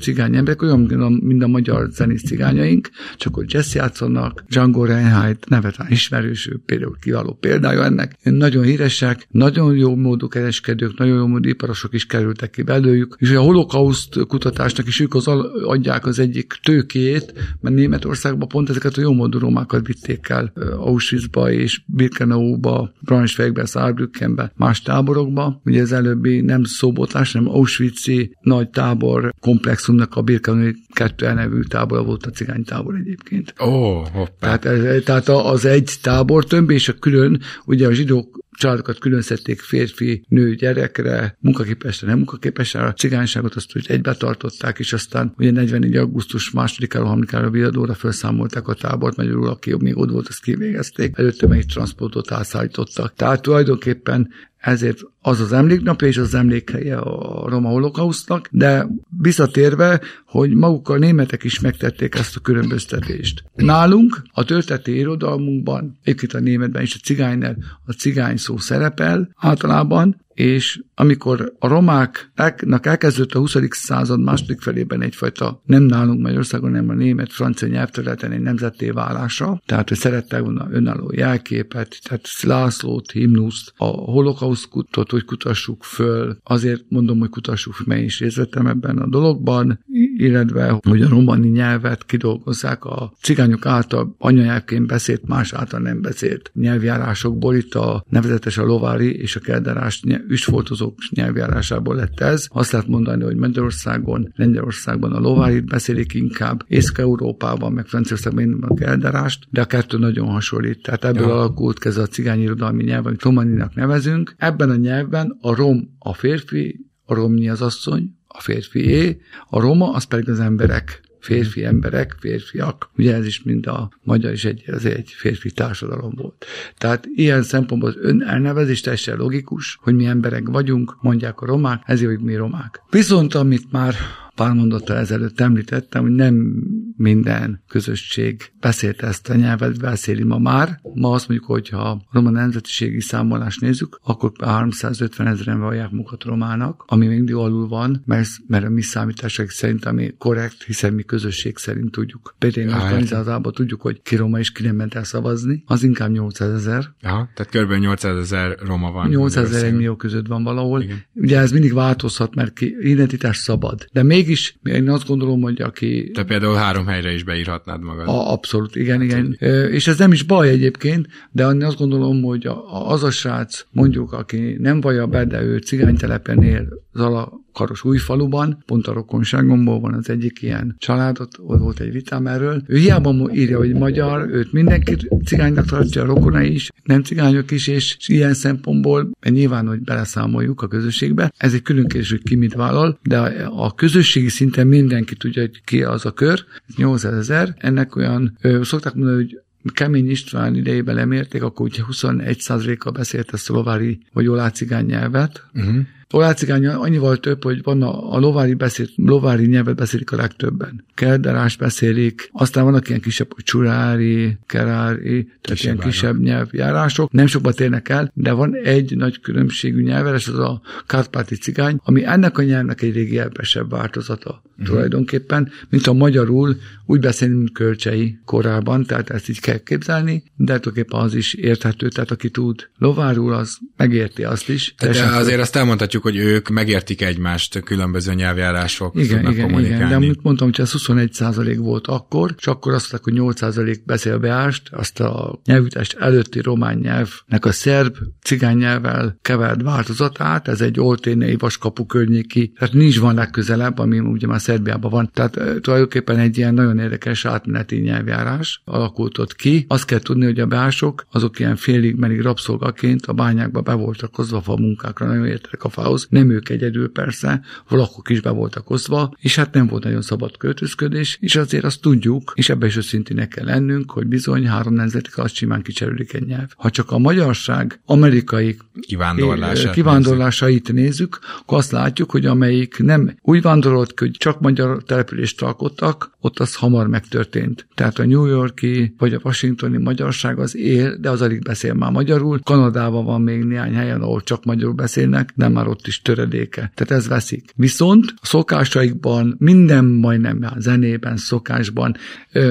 cigány 0.00 0.36
emberek, 0.36 0.62
olyan, 0.62 0.80
mint 1.22 1.42
a 1.42 1.46
magyar 1.46 1.88
zenész 1.90 2.24
cigányaink, 2.24 2.90
csak 3.16 3.36
ott 3.36 3.52
jazz 3.52 3.74
játszanak, 3.74 4.44
Django 4.66 4.84
Reinhardt 4.84 5.48
nevet 5.48 5.76
ismerős, 5.88 6.46
ő 6.46 6.60
például 6.66 6.96
kiváló 7.00 7.36
példája 7.40 7.84
ennek. 7.84 8.16
Nagyon 8.22 8.64
híresek, 8.64 9.26
nagyon 9.30 9.76
jó 9.76 9.96
módú 9.96 10.28
kereskedők, 10.28 10.98
nagyon 10.98 11.16
jó 11.16 11.26
módú 11.26 11.48
iparosok 11.48 11.94
is 11.94 12.06
kerültek 12.06 12.50
ki 12.50 12.62
belőlük, 12.62 13.16
és 13.18 13.30
a 13.30 13.40
holokauszt 13.40 14.26
kutatásnak 14.26 14.86
is 14.86 15.00
ők 15.00 15.14
az 15.14 15.26
adják 15.64 16.06
az 16.06 16.18
egyik 16.18 16.58
tőkét, 16.62 17.32
mert 17.60 17.74
Németországban 17.74 18.48
pont 18.48 18.68
ezeket 18.68 18.96
a 18.96 19.00
jó 19.00 19.12
módú 19.12 19.38
romákat 19.38 19.86
vitték 19.86 20.28
el 20.28 20.52
Auschwitzba 20.78 21.50
és 21.50 21.82
Birkenauba, 21.86 22.92
Braunschweigbe, 23.00 23.64
Saarbrückenbe, 23.64 24.52
más 24.56 24.82
táborokba. 24.82 25.60
Ugye 25.64 25.80
ez 25.80 25.92
előbbi 25.92 26.40
nem 26.40 26.64
szobotás, 26.64 27.32
hanem 27.32 27.48
Auschwitz-i 27.48 28.36
nagy 28.40 28.70
tábor 28.70 29.34
komplexumnak 29.40 30.14
a 30.14 30.22
Birkenau 30.22 30.70
kettő 30.92 31.32
nevű 31.32 31.60
tábor 31.60 32.04
volt 32.04 32.26
a 32.26 32.30
cigány 32.30 32.64
tábor 32.64 32.94
egyébként. 32.94 33.54
Ó, 33.60 33.66
oh, 33.66 34.06
hoppá. 34.08 34.55
Tehát, 34.58 35.04
tehát 35.04 35.28
az 35.28 35.64
egy 35.64 35.90
tábor 36.02 36.44
tömb, 36.44 36.70
és 36.70 36.88
a 36.88 36.92
külön, 36.92 37.40
ugye 37.64 37.86
a 37.86 37.92
zsidók 37.92 38.38
családokat 38.56 38.98
külön 38.98 39.22
szedték 39.22 39.60
férfi, 39.60 40.24
nő, 40.28 40.54
gyerekre, 40.54 41.36
munkaképesre, 41.40 42.06
nem 42.06 42.16
munkaképesre, 42.16 42.82
a 42.82 42.92
cigányságot 42.92 43.54
azt 43.54 43.76
úgy 43.76 43.86
egybe 43.88 44.14
tartották, 44.14 44.78
és 44.78 44.92
aztán 44.92 45.34
ugye 45.36 45.50
44. 45.50 45.96
augusztus 45.96 46.50
másodikára, 46.50 47.04
harmadikára 47.04 47.50
viadóra 47.50 47.94
felszámolták 47.94 48.68
a 48.68 48.74
tábort, 48.74 49.16
magyarul 49.16 49.48
aki 49.48 49.74
még 49.78 49.96
ott 49.96 50.10
volt, 50.10 50.28
azt 50.28 50.42
kivégezték, 50.42 51.18
előtte 51.18 51.48
egy 51.48 51.66
transportot 51.66 52.32
átszállítottak. 52.32 53.14
Tehát 53.14 53.42
tulajdonképpen 53.42 54.28
ezért 54.66 55.00
az 55.20 55.40
az 55.40 55.52
emléknapja 55.52 56.08
és 56.08 56.18
az 56.18 56.34
emlékhelye 56.34 56.96
a 56.96 57.48
roma 57.48 57.68
holokausztnak, 57.68 58.48
de 58.50 58.86
visszatérve, 59.18 60.00
hogy 60.26 60.54
maguk 60.54 60.88
a 60.88 60.98
németek 60.98 61.44
is 61.44 61.60
megtették 61.60 62.14
ezt 62.14 62.36
a 62.36 62.40
különböztetést. 62.40 63.44
Nálunk 63.54 64.22
a 64.32 64.44
történeti 64.44 64.96
irodalmunkban, 64.96 65.98
egyébként 66.02 66.34
a 66.34 66.40
németben 66.40 66.82
is 66.82 66.94
a 66.94 66.98
cigánynál 67.04 67.56
a 67.84 67.92
cigány 67.92 68.36
szó 68.46 68.58
szerepel. 68.58 69.28
Általában, 69.36 70.25
és 70.36 70.80
amikor 70.94 71.52
a 71.58 71.68
romáknak 71.68 72.86
elkezdődött 72.86 73.34
a 73.34 73.38
20. 73.38 73.56
század 73.70 74.22
második 74.22 74.60
felében 74.60 75.02
egyfajta 75.02 75.62
nem 75.64 75.82
nálunk 75.82 76.20
Magyarországon, 76.20 76.70
nem 76.70 76.88
a 76.88 76.94
német, 76.94 77.32
francia 77.32 77.68
nyelvterületen 77.68 78.32
egy 78.32 78.40
nemzetté 78.40 78.90
válása, 78.90 79.62
tehát 79.66 79.88
hogy 79.88 79.98
szerettek 79.98 80.40
volna 80.40 80.68
önálló 80.70 81.12
jelképet, 81.14 81.98
tehát 82.02 82.28
Lászlót, 82.42 83.10
himnuszt, 83.10 83.72
a 83.76 83.84
holokauszkutot, 83.86 85.10
hogy 85.10 85.24
kutassuk 85.24 85.84
föl, 85.84 86.38
azért 86.42 86.84
mondom, 86.88 87.18
hogy 87.18 87.28
kutassuk 87.28 87.86
mert 87.86 88.02
is 88.02 88.20
részt 88.20 88.48
ebben 88.52 88.98
a 88.98 89.08
dologban, 89.08 89.84
illetve 90.16 90.78
hogy 90.88 91.02
a 91.02 91.08
romani 91.08 91.48
nyelvet 91.48 92.04
kidolgozzák 92.04 92.84
a 92.84 93.12
cigányok 93.20 93.66
által 93.66 94.14
anyanyelvként 94.18 94.86
beszélt, 94.86 95.26
más 95.26 95.52
által 95.52 95.80
nem 95.80 96.00
beszélt 96.00 96.50
nyelvjárásokból, 96.54 97.54
itt 97.54 97.74
a 97.74 98.04
nevezetes 98.08 98.58
a 98.58 98.64
lovári 98.64 99.20
és 99.20 99.36
a 99.36 99.40
kelderás 99.40 100.00
üsfoltozók 100.28 100.98
nyelvjárásából 101.10 101.94
lett 101.94 102.20
ez. 102.20 102.46
Azt 102.48 102.72
lehet 102.72 102.86
mondani, 102.88 103.24
hogy 103.24 103.36
Magyarországon, 103.36 104.32
Lengyelországban 104.34 105.12
a 105.12 105.20
lovárit 105.20 105.64
beszélik 105.64 106.14
inkább, 106.14 106.64
Észak-Európában, 106.66 107.72
meg 107.72 107.86
Franciaországban 107.86 108.62
a 108.62 108.74
kelderást, 108.74 109.46
de 109.50 109.60
a 109.60 109.64
kettő 109.64 109.98
nagyon 109.98 110.28
hasonlít. 110.28 110.82
Tehát 110.82 111.04
ebből 111.04 111.26
ja. 111.26 111.34
alakult 111.34 111.86
ez 111.86 111.96
a 111.96 112.06
cigány 112.06 112.40
irodalmi 112.40 112.84
nyelv, 112.84 113.06
amit 113.06 113.22
romaninak 113.22 113.74
nevezünk. 113.74 114.34
Ebben 114.36 114.70
a 114.70 114.76
nyelvben 114.76 115.36
a 115.40 115.54
rom 115.54 115.96
a 115.98 116.14
férfi, 116.14 116.86
a 117.04 117.14
romnyi 117.14 117.48
az 117.48 117.62
asszony, 117.62 118.16
a 118.26 118.40
férfié, 118.40 119.20
a 119.48 119.60
roma 119.60 119.92
az 119.92 120.04
pedig 120.04 120.28
az 120.28 120.40
emberek 120.40 121.00
férfi 121.26 121.64
emberek, 121.64 122.16
férfiak. 122.18 122.90
Ugye 122.96 123.14
ez 123.14 123.26
is 123.26 123.42
mind 123.42 123.66
a 123.66 123.90
magyar 124.02 124.32
is 124.32 124.44
egy, 124.44 124.64
az 124.66 124.84
egy 124.84 125.10
férfi 125.16 125.50
társadalom 125.50 126.12
volt. 126.16 126.44
Tehát 126.78 127.08
ilyen 127.14 127.42
szempontból 127.42 127.88
az 127.88 127.96
ön 128.00 128.22
elnevezés 128.22 128.80
teljesen 128.80 129.16
logikus, 129.16 129.78
hogy 129.82 129.94
mi 129.94 130.06
emberek 130.06 130.48
vagyunk, 130.48 130.96
mondják 131.00 131.40
a 131.40 131.46
romák, 131.46 131.82
ezért 131.84 132.10
vagyunk 132.10 132.26
mi 132.26 132.34
romák. 132.34 132.82
Viszont 132.90 133.34
amit 133.34 133.72
már 133.72 133.94
pár 134.34 134.52
mondattal 134.54 134.96
ezelőtt 134.96 135.40
említettem, 135.40 136.02
hogy 136.02 136.14
nem 136.14 136.62
minden 136.96 137.62
közösség 137.68 138.52
beszélt 138.60 139.02
ezt 139.02 139.28
a 139.28 139.34
nyelvet, 139.34 139.80
beszéli 139.80 140.22
ma 140.22 140.38
már. 140.38 140.80
Ma 140.94 141.10
azt 141.10 141.28
mondjuk, 141.28 141.50
hogy 141.50 141.68
ha 141.68 141.78
a 141.78 142.02
roma 142.10 142.30
nemzetiségi 142.30 143.00
számolást 143.00 143.60
nézzük, 143.60 143.98
akkor 144.02 144.32
350 144.44 145.26
ezeren 145.26 145.60
vallják 145.60 145.90
magukat 145.90 146.24
romának, 146.24 146.84
ami 146.86 147.06
még 147.06 147.16
mindig 147.16 147.34
alul 147.34 147.68
van, 147.68 148.02
mert, 148.04 148.28
mert 148.46 148.64
a 148.64 148.68
mi 148.68 148.82
számításaink 148.82 149.50
szerint, 149.50 149.84
ami 149.84 150.14
korrekt, 150.18 150.62
hiszen 150.62 150.92
mi 150.92 151.02
közösség 151.02 151.56
szerint 151.56 151.90
tudjuk. 151.90 152.34
Például 152.38 152.82
organizálásában 152.82 153.52
tudjuk, 153.52 153.80
hogy 153.80 154.02
ki 154.02 154.16
roma 154.16 154.38
és 154.38 154.52
ki 154.52 154.62
nem 154.62 154.76
ment 154.76 154.94
el 154.94 155.04
szavazni, 155.04 155.62
az 155.66 155.82
inkább 155.82 156.10
800 156.10 156.52
ezer. 156.52 156.94
Ja, 157.00 157.30
tehát 157.34 157.48
kb. 157.50 157.72
800 157.72 158.16
ezer 158.16 158.56
roma 158.66 158.90
van. 158.90 159.08
800 159.08 159.54
ezer 159.54 159.72
millió 159.72 159.96
között 159.96 160.26
van 160.26 160.42
valahol. 160.42 160.82
Igen. 160.82 161.02
Ugye 161.14 161.38
ez 161.38 161.52
mindig 161.52 161.72
változhat, 161.72 162.34
mert 162.34 162.52
ki, 162.52 162.76
identitás 162.80 163.36
szabad. 163.36 163.86
De 163.92 164.02
mégis 164.02 164.58
én 164.62 164.88
azt 164.88 165.06
gondolom, 165.06 165.40
hogy 165.40 165.62
aki... 165.62 166.10
Te 166.10 166.24
például 166.24 166.54
három 166.54 166.85
helyre 166.86 167.12
is 167.12 167.24
beírhatnád 167.24 167.82
magad. 167.82 168.08
A, 168.08 168.32
abszolút, 168.32 168.76
igen, 168.76 169.02
igen. 169.02 169.36
És 169.70 169.86
ez 169.86 169.98
nem 169.98 170.12
is 170.12 170.22
baj 170.22 170.48
egyébként, 170.48 171.06
de 171.30 171.46
azt 171.46 171.78
gondolom, 171.78 172.22
hogy 172.22 172.48
az 172.84 173.02
a 173.02 173.10
srác, 173.10 173.66
mondjuk, 173.70 174.12
aki 174.12 174.56
nem 174.58 174.80
vallja 174.80 175.06
be, 175.06 175.24
de 175.24 175.42
ő 175.42 175.58
cigánytelepen 175.58 176.42
él, 176.42 176.68
Zala 176.92 177.44
Karos 177.56 177.84
újfaluban, 177.84 178.62
pont 178.66 178.86
a 178.86 178.92
rokonságomból 178.92 179.80
van 179.80 179.94
az 179.94 180.10
egyik 180.10 180.42
ilyen 180.42 180.76
családot, 180.78 181.38
ott 181.38 181.58
volt 181.58 181.80
egy 181.80 181.92
vitám 181.92 182.26
erről. 182.26 182.62
Ő 182.66 182.76
hiába 182.76 183.30
írja, 183.32 183.58
hogy 183.58 183.74
magyar, 183.74 184.28
őt 184.30 184.52
mindenki 184.52 184.96
cigánynak 185.24 185.64
tartja, 185.64 186.02
a 186.02 186.06
rokona 186.06 186.42
is, 186.42 186.70
nem 186.84 187.02
cigányok 187.02 187.50
is, 187.50 187.66
és 187.66 187.96
ilyen 188.06 188.34
szempontból 188.34 189.10
nyilván, 189.28 189.66
hogy 189.66 189.80
beleszámoljuk 189.80 190.62
a 190.62 190.68
közösségbe. 190.68 191.32
Ez 191.36 191.54
egy 191.54 191.62
külön 191.62 191.86
kérdés, 191.86 192.10
hogy 192.10 192.22
ki 192.22 192.34
mit 192.34 192.54
vállal, 192.54 192.98
de 193.02 193.18
a, 193.18 193.64
a 193.64 193.74
közösségi 193.74 194.28
szinten 194.28 194.66
mindenki 194.66 195.16
tudja, 195.16 195.42
hogy 195.42 195.62
ki 195.64 195.82
az 195.82 196.06
a 196.06 196.12
kör, 196.12 196.44
800 196.76 197.14
ezer. 197.14 197.54
Ennek 197.58 197.96
olyan, 197.96 198.36
ö, 198.40 198.60
szokták 198.62 198.94
mondani, 198.94 199.16
hogy 199.16 199.40
Kemény 199.72 200.10
István 200.10 200.54
idejében 200.54 200.94
lemérték, 200.94 201.42
akkor 201.42 201.66
ugye 201.66 201.82
21%-kal 201.90 202.92
beszélt 202.92 203.30
a 203.30 203.36
szlovári 203.36 204.00
vagy 204.12 204.26
olácigány 204.26 204.86
nyelvet, 204.86 205.46
uh-huh. 205.54 205.76
Olácigány 206.12 206.66
annyival 206.66 207.16
több, 207.16 207.42
hogy 207.42 207.62
van 207.62 207.82
a, 207.82 208.14
a 208.14 208.18
lovári, 208.18 208.54
beszél, 208.54 208.86
lovári 208.96 209.46
nyelvet 209.46 209.76
beszélik 209.76 210.12
a 210.12 210.16
legtöbben. 210.16 210.84
Kerderás 210.94 211.56
beszélik, 211.56 212.28
aztán 212.32 212.64
vannak 212.64 212.88
ilyen 212.88 213.00
kisebb, 213.00 213.34
hogy 213.34 213.44
csurári, 213.44 214.38
kerári, 214.46 215.24
tehát 215.24 215.40
kisebb 215.40 215.74
ilyen 215.74 215.88
kisebb 215.88 216.20
nyelvjárások. 216.20 217.12
Nem 217.12 217.26
sokba 217.26 217.52
térnek 217.52 217.88
el, 217.88 218.10
de 218.14 218.32
van 218.32 218.54
egy 218.54 218.96
nagy 218.96 219.20
különbségű 219.20 219.82
nyelveres, 219.82 220.28
az 220.28 220.38
a 220.38 220.60
kárpáti 220.86 221.34
cigány, 221.34 221.80
ami 221.84 222.04
ennek 222.04 222.38
a 222.38 222.42
nyelvnek 222.42 222.82
egy 222.82 222.92
régi 222.92 223.18
elvesebb 223.18 223.70
változata 223.70 224.42
uh-huh. 224.50 224.66
tulajdonképpen, 224.66 225.52
mint 225.68 225.86
a 225.86 225.92
magyarul 225.92 226.56
úgy 226.86 227.00
beszélni, 227.00 227.34
mint 227.34 227.52
kölcsei 227.52 228.18
korában, 228.24 228.84
tehát 228.84 229.10
ezt 229.10 229.28
így 229.28 229.40
kell 229.40 229.58
képzelni, 229.58 230.22
de 230.36 230.58
tulajdonképpen 230.58 231.00
az 231.00 231.14
is 231.14 231.34
érthető, 231.34 231.88
tehát 231.88 232.10
aki 232.10 232.30
tud 232.30 232.68
lovárul, 232.78 233.32
az 233.32 233.58
megérti 233.76 234.24
azt 234.24 234.48
is. 234.48 234.74
De 234.78 235.04
azért 235.04 235.40
azt 235.40 235.56
elmondhatjuk, 235.56 235.95
hogy 236.02 236.16
ők 236.16 236.48
megértik 236.48 237.02
egymást 237.02 237.60
különböző 237.60 238.14
nyelvjárások. 238.14 238.94
Igen, 238.96 239.30
igen, 239.30 239.58
igen, 239.64 239.88
de 239.88 239.94
amit 239.94 240.22
mondtam, 240.22 240.50
hogy 240.50 240.60
ez 240.60 240.72
21 240.72 241.12
százalék 241.12 241.58
volt 241.58 241.86
akkor, 241.86 242.34
és 242.38 242.46
akkor 242.46 242.72
azt 242.72 242.92
mondták, 242.92 243.12
hogy 243.14 243.22
8 243.22 243.38
százalék 243.38 243.84
beszél 243.84 244.18
beást, 244.18 244.68
azt 244.72 245.00
a 245.00 245.40
nyelvütást 245.44 245.96
előtti 245.98 246.40
román 246.40 246.78
nyelvnek 246.78 247.44
a 247.44 247.52
szerb 247.52 247.96
cigány 248.22 248.56
nyelvvel 248.56 249.18
kevert 249.22 249.62
változatát, 249.62 250.48
ez 250.48 250.60
egy 250.60 250.80
olténei 250.80 251.36
vaskapu 251.36 251.86
környéki, 251.86 252.52
tehát 252.58 252.74
nincs 252.74 252.98
van 252.98 253.14
legközelebb, 253.14 253.78
ami 253.78 253.98
ugye 253.98 254.26
már 254.26 254.40
Szerbiában 254.40 254.90
van. 254.90 255.10
Tehát 255.12 255.38
tulajdonképpen 255.60 256.18
egy 256.18 256.38
ilyen 256.38 256.54
nagyon 256.54 256.78
érdekes 256.78 257.24
átmeneti 257.24 257.76
nyelvjárás 257.76 258.62
alakult 258.64 259.18
ott 259.18 259.34
ki. 259.34 259.64
Azt 259.68 259.84
kell 259.84 259.98
tudni, 259.98 260.24
hogy 260.24 260.40
a 260.40 260.46
beások, 260.46 261.06
azok 261.10 261.38
ilyen 261.38 261.56
félig 261.56 261.94
menig 261.94 262.20
rabszolgaként 262.20 263.06
a 263.06 263.12
bányákba 263.12 263.60
be 263.60 263.72
voltak 263.72 264.14
hozva 264.14 264.40
fa 264.40 264.56
munkákra, 264.56 265.06
nagyon 265.06 265.26
értek 265.26 265.64
a 265.64 265.68
fához. 265.86 266.06
Nem 266.10 266.30
ők 266.30 266.48
egyedül 266.48 266.92
persze, 266.92 267.40
valakok 267.68 268.08
is 268.08 268.20
be 268.20 268.30
voltak 268.30 268.66
hozva, 268.66 269.14
és 269.20 269.36
hát 269.36 269.54
nem 269.54 269.66
volt 269.66 269.84
nagyon 269.84 270.02
szabad 270.02 270.36
költözködés, 270.36 271.18
és 271.20 271.36
azért 271.36 271.64
azt 271.64 271.80
tudjuk, 271.80 272.32
és 272.34 272.48
ebbe 272.48 272.66
is 272.66 272.76
őszintének 272.76 273.28
kell 273.28 273.44
lennünk, 273.44 273.90
hogy 273.90 274.06
bizony 274.06 274.46
három 274.48 274.74
nemzetik 274.74 275.18
az 275.18 275.32
simán 275.32 275.62
kicserülik 275.62 276.12
egy 276.12 276.26
nyelv. 276.26 276.48
Ha 276.56 276.70
csak 276.70 276.90
a 276.90 276.98
magyarság 276.98 277.80
amerikai 277.84 278.56
kivándorlását, 278.80 279.72
kivándorlásait 279.72 280.72
nézzük. 280.72 280.84
nézzük, 280.84 281.18
akkor 281.40 281.58
azt 281.58 281.70
látjuk, 281.70 282.10
hogy 282.10 282.26
amelyik 282.26 282.78
nem 282.78 283.16
úgy 283.22 283.42
vándorolt, 283.42 283.98
hogy 283.98 284.10
csak 284.10 284.40
magyar 284.40 284.82
települést 284.82 285.42
alkottak, 285.42 286.10
ott 286.20 286.38
az 286.38 286.54
hamar 286.54 286.86
megtörtént. 286.86 287.66
Tehát 287.74 287.98
a 287.98 288.06
New 288.06 288.24
Yorki 288.24 288.94
vagy 288.98 289.14
a 289.14 289.20
washingtoni 289.22 289.78
magyarság 289.78 290.38
az 290.38 290.56
él, 290.56 290.96
de 290.96 291.10
az 291.10 291.22
alig 291.22 291.42
beszél 291.42 291.74
már 291.74 291.90
magyarul. 291.90 292.40
Kanadában 292.42 293.04
van 293.04 293.20
még 293.20 293.44
néhány 293.44 293.74
helyen, 293.74 294.00
ahol 294.00 294.22
csak 294.22 294.44
magyarul 294.44 294.74
beszélnek, 294.74 295.32
de 295.34 295.48
már 295.48 295.68
ott 295.68 295.75
is 295.86 296.02
töredéke. 296.02 296.72
Tehát 296.74 297.02
ez 297.02 297.08
veszik. 297.08 297.52
Viszont 297.56 298.14
a 298.16 298.26
szokásaikban, 298.26 299.34
minden 299.38 299.84
majdnem 299.84 300.38
a 300.42 300.60
zenében, 300.60 301.16
szokásban, 301.16 301.96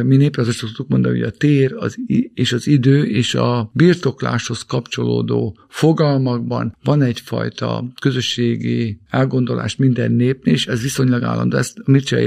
mi 0.04 0.16
népre 0.16 0.42
azt 0.42 0.52
szoktuk 0.52 0.88
mondani, 0.88 1.20
hogy 1.20 1.28
a 1.28 1.38
tér 1.38 1.74
az, 1.78 1.98
és 2.34 2.54
az 2.54 2.68
idő 2.68 3.04
és 3.04 3.36
a 3.36 3.70
birtokláshoz 3.74 4.62
kapcsolódó 4.62 5.58
fogalmakban 5.68 6.76
van 6.84 7.02
egyfajta 7.02 7.86
közösségi 8.02 9.00
elgondolás 9.10 9.76
minden 9.76 10.12
népnél, 10.12 10.54
és 10.54 10.68
ez 10.68 10.82
viszonylag 10.82 11.24
állandó. 11.24 11.58
Ezt 11.58 11.78
Mircea 11.86 12.18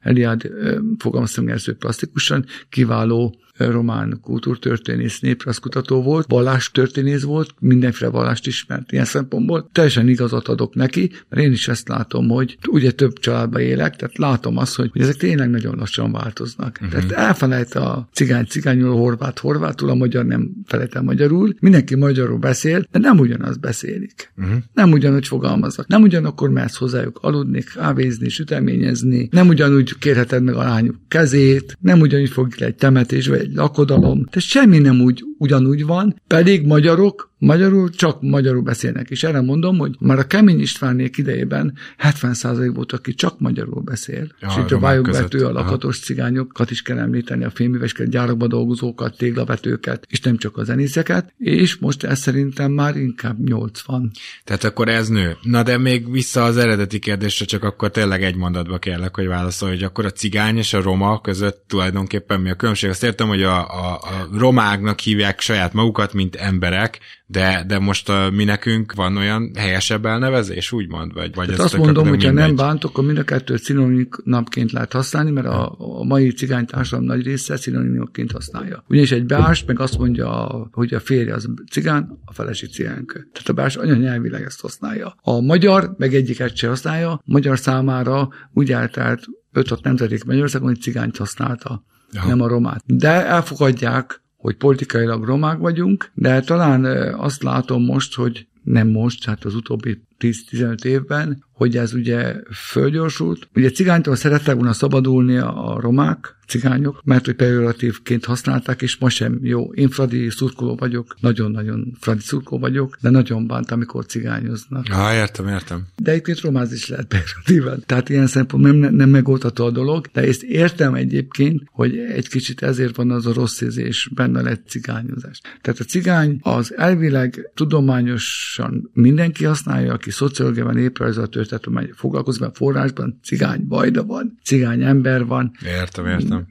Eliade 0.00 0.50
fogalmaztam 0.98 1.48
először 1.48 1.74
plastikusan, 1.74 2.44
kiváló 2.68 3.38
román 3.56 4.18
kultúrtörténész, 4.22 5.20
néprajzkutató 5.20 6.02
volt, 6.02 6.26
vallástörténész 6.28 7.22
volt, 7.22 7.54
mindenféle 7.60 8.10
vallást 8.10 8.46
ismert 8.46 8.92
ilyen 8.92 9.04
szempontból. 9.04 9.68
Teljesen 9.72 10.08
igazat 10.08 10.48
adok 10.48 10.74
neki, 10.74 11.10
mert 11.28 11.42
én 11.42 11.52
is 11.52 11.68
ezt 11.68 11.88
látom, 11.88 12.28
hogy 12.28 12.58
ugye 12.68 12.90
több 12.90 13.18
családban 13.18 13.60
élek, 13.60 13.96
tehát 13.96 14.18
látom 14.18 14.56
azt, 14.56 14.76
hogy 14.76 14.90
ezek 14.94 15.16
tényleg 15.16 15.50
nagyon 15.50 15.76
lassan 15.78 16.12
változnak. 16.12 16.78
Uh-huh. 16.82 17.00
Tehát 17.00 17.26
elfelejt 17.26 17.74
a 17.74 18.08
cigány 18.12 18.44
cigányul, 18.44 18.90
a 18.90 18.94
horvát 18.94 19.38
horvátul, 19.38 19.90
a 19.90 19.94
magyar 19.94 20.24
nem 20.24 20.50
felejt 20.66 20.94
el 20.94 21.02
magyarul. 21.02 21.54
Mindenki 21.60 21.94
magyarul 21.94 22.38
beszél, 22.38 22.86
de 22.90 22.98
nem 22.98 23.18
ugyanaz 23.18 23.56
beszélik. 23.56 24.32
Uh-huh. 24.36 24.56
Nem 24.72 24.92
ugyanúgy 24.92 25.26
fogalmaznak. 25.26 25.86
Nem 25.86 26.02
ugyanakkor 26.02 26.50
mehetsz 26.50 26.76
hozzájuk 26.76 27.18
aludni, 27.22 27.62
kávézni, 27.74 28.28
süteményezni, 28.28 29.28
nem 29.30 29.48
ugyanúgy 29.48 29.98
kérheted 29.98 30.42
meg 30.42 30.54
a 30.54 30.62
lányuk 30.62 30.96
kezét, 31.08 31.76
nem 31.80 32.00
ugyanúgy 32.00 32.30
fog 32.30 32.52
egy 32.58 32.74
temetés, 32.74 33.26
vagy 33.26 33.43
egy 33.44 33.54
lakodalom, 33.54 34.24
tehát 34.24 34.48
semmi 34.48 34.78
nem 34.78 35.00
úgy 35.00 35.24
ugyanúgy 35.38 35.86
van, 35.86 36.20
pedig 36.26 36.66
magyarok 36.66 37.32
Magyarul 37.44 37.90
csak 37.90 38.22
magyarul 38.22 38.62
beszélnek, 38.62 39.10
és 39.10 39.22
erre 39.22 39.40
mondom, 39.40 39.78
hogy 39.78 39.96
már 39.98 40.18
a 40.18 40.26
Kemény 40.26 40.60
Istvánék 40.60 41.16
idejében 41.16 41.74
70% 41.98 42.70
volt, 42.74 42.92
aki 42.92 43.14
csak 43.14 43.40
magyarul 43.40 43.82
beszél. 43.82 44.28
Ja, 44.40 44.48
és 44.48 44.56
itt 44.56 44.70
a 44.70 44.78
vályogvető, 44.78 45.46
a 45.46 45.52
lakatos 45.52 46.00
cigányokat 46.00 46.70
is 46.70 46.82
kell 46.82 46.98
említeni, 46.98 47.44
a 47.44 47.50
féművesket, 47.50 48.08
gyárakba 48.08 48.46
dolgozókat, 48.46 49.16
téglavetőket, 49.16 50.06
és 50.08 50.20
nem 50.20 50.36
csak 50.36 50.56
a 50.56 50.64
zenészeket, 50.64 51.34
és 51.38 51.76
most 51.76 52.04
ez 52.04 52.18
szerintem 52.18 52.72
már 52.72 52.96
inkább 52.96 53.48
80. 53.48 54.10
Tehát 54.44 54.64
akkor 54.64 54.88
ez 54.88 55.08
nő. 55.08 55.36
Na 55.42 55.62
de 55.62 55.78
még 55.78 56.10
vissza 56.10 56.44
az 56.44 56.56
eredeti 56.56 56.98
kérdésre, 56.98 57.44
csak 57.44 57.62
akkor 57.62 57.90
tényleg 57.90 58.22
egy 58.22 58.36
mondatba 58.36 58.78
kérlek, 58.78 59.14
hogy 59.16 59.26
válaszolj, 59.26 59.72
hogy 59.72 59.82
akkor 59.82 60.04
a 60.04 60.10
cigány 60.10 60.56
és 60.56 60.74
a 60.74 60.82
roma 60.82 61.20
között 61.20 61.64
tulajdonképpen 61.68 62.40
mi 62.40 62.50
a 62.50 62.54
különbség? 62.54 62.90
Azt 62.90 63.04
értem, 63.04 63.28
hogy 63.28 63.42
a, 63.42 63.58
a, 63.58 63.94
a 63.94 64.28
romáknak 64.32 65.00
hívják 65.00 65.23
saját 65.36 65.72
magukat, 65.72 66.12
mint 66.12 66.36
emberek, 66.36 66.98
de, 67.26 67.64
de 67.66 67.78
most 67.78 68.08
a, 68.08 68.30
mi 68.30 68.44
nekünk 68.44 68.92
van 68.92 69.16
olyan 69.16 69.50
helyesebb 69.56 70.06
elnevezés, 70.06 70.72
úgymond? 70.72 71.12
Vagy, 71.12 71.34
vagy 71.34 71.50
azt 71.50 71.76
mondom, 71.76 72.08
hogyha 72.08 72.30
nem 72.30 72.56
bántok, 72.56 72.90
akkor 72.90 73.04
mind 73.04 73.18
a 73.18 73.24
kettőt 73.24 73.62
szinonimnapként 73.62 74.72
lehet 74.72 74.92
használni, 74.92 75.30
mert 75.30 75.46
a, 75.46 75.76
a 75.78 76.04
mai 76.04 76.30
cigány 76.30 76.66
társadalom 76.66 77.06
nagy 77.06 77.24
része 77.24 77.56
szinonimokként 77.56 78.32
használja. 78.32 78.84
Ugyanis 78.88 79.12
egy 79.12 79.26
beás 79.26 79.64
meg 79.64 79.80
azt 79.80 79.98
mondja, 79.98 80.28
hogy 80.72 80.94
a 80.94 81.00
férje 81.00 81.34
az 81.34 81.48
cigán, 81.70 82.18
a 82.24 82.32
feleség 82.32 82.72
cigánykő. 82.72 83.28
Tehát 83.32 83.48
a 83.48 83.52
beás 83.52 83.76
anyanyelvileg 83.76 84.42
ezt 84.42 84.60
használja. 84.60 85.16
A 85.22 85.40
magyar 85.40 85.94
meg 85.98 86.14
egyiket 86.14 86.56
se 86.56 86.68
használja, 86.68 87.10
a 87.10 87.20
magyar 87.24 87.58
számára 87.58 88.28
úgy 88.52 88.72
eltelt 88.72 89.24
5-6 89.54 89.82
nemzedék 89.82 90.24
Magyarországon, 90.24 90.68
hogy 90.68 90.80
cigányt 90.80 91.16
használta, 91.16 91.84
ja. 92.12 92.26
nem 92.26 92.40
a 92.40 92.48
romát. 92.48 92.82
De 92.86 93.26
elfogadják 93.26 94.22
hogy 94.44 94.56
politikailag 94.56 95.24
romák 95.24 95.58
vagyunk, 95.58 96.10
de 96.14 96.40
talán 96.40 96.84
azt 97.14 97.42
látom 97.42 97.84
most, 97.84 98.14
hogy 98.14 98.46
nem 98.62 98.88
most, 98.88 99.24
hát 99.24 99.44
az 99.44 99.54
utóbbi 99.54 100.02
10-15 100.20 100.84
évben, 100.84 101.44
hogy 101.52 101.76
ez 101.76 101.94
ugye 101.94 102.34
fölgyorsult. 102.52 103.48
Ugye 103.54 103.70
cigánytól 103.70 104.16
szerettek 104.16 104.54
volna 104.54 104.72
szabadulni 104.72 105.36
a 105.36 105.76
romák, 105.80 106.36
cigányok, 106.46 107.00
mert 107.04 107.24
hogy 107.24 107.34
pejoratívként 107.34 108.24
használták, 108.24 108.82
és 108.82 108.96
ma 108.96 109.08
sem 109.08 109.38
jó. 109.42 109.72
Én 109.72 109.88
Fradi 109.88 110.30
szurkoló 110.30 110.76
vagyok, 110.76 111.16
nagyon-nagyon 111.20 111.96
Fradi 112.00 112.20
szurkoló 112.20 112.60
vagyok, 112.60 112.96
de 113.00 113.10
nagyon 113.10 113.46
bánt, 113.46 113.70
amikor 113.70 114.06
cigányoznak. 114.06 114.86
Ah, 114.90 115.14
értem, 115.14 115.48
értem. 115.48 115.86
De 115.96 116.16
itt 116.16 116.40
romáz 116.40 116.72
is 116.72 116.88
lehet 116.88 117.06
pejoratíven. 117.06 117.82
Tehát 117.86 118.08
ilyen 118.08 118.26
szempontból 118.26 118.72
nem, 118.72 118.94
nem 118.94 119.08
megoldható 119.08 119.64
a 119.64 119.70
dolog, 119.70 120.06
de 120.12 120.20
ezt 120.20 120.42
értem 120.42 120.94
egyébként, 120.94 121.62
hogy 121.72 121.98
egy 121.98 122.28
kicsit 122.28 122.62
ezért 122.62 122.96
van 122.96 123.10
az 123.10 123.26
a 123.26 123.32
rossz 123.32 123.60
érzés, 123.60 124.10
benne 124.14 124.42
lett 124.42 124.68
cigányozás. 124.68 125.40
Tehát 125.60 125.80
a 125.80 125.84
cigány 125.84 126.38
az 126.42 126.76
elvileg 126.76 127.50
tudományosan 127.54 128.90
mindenki 128.92 129.44
használja, 129.44 129.96
aki 130.04 130.12
szociológiában, 130.12 130.74
néprajzal, 130.74 131.26
történetumány 131.26 131.90
foglalkozik, 131.94 132.40
mert 132.40 132.56
forrásban 132.56 133.18
cigány 133.22 133.64
bajda 133.68 134.04
van, 134.04 134.38
cigány 134.42 134.82
ember 134.82 135.26
van. 135.26 135.50
Értem, 135.66 136.06
értem. 136.06 136.46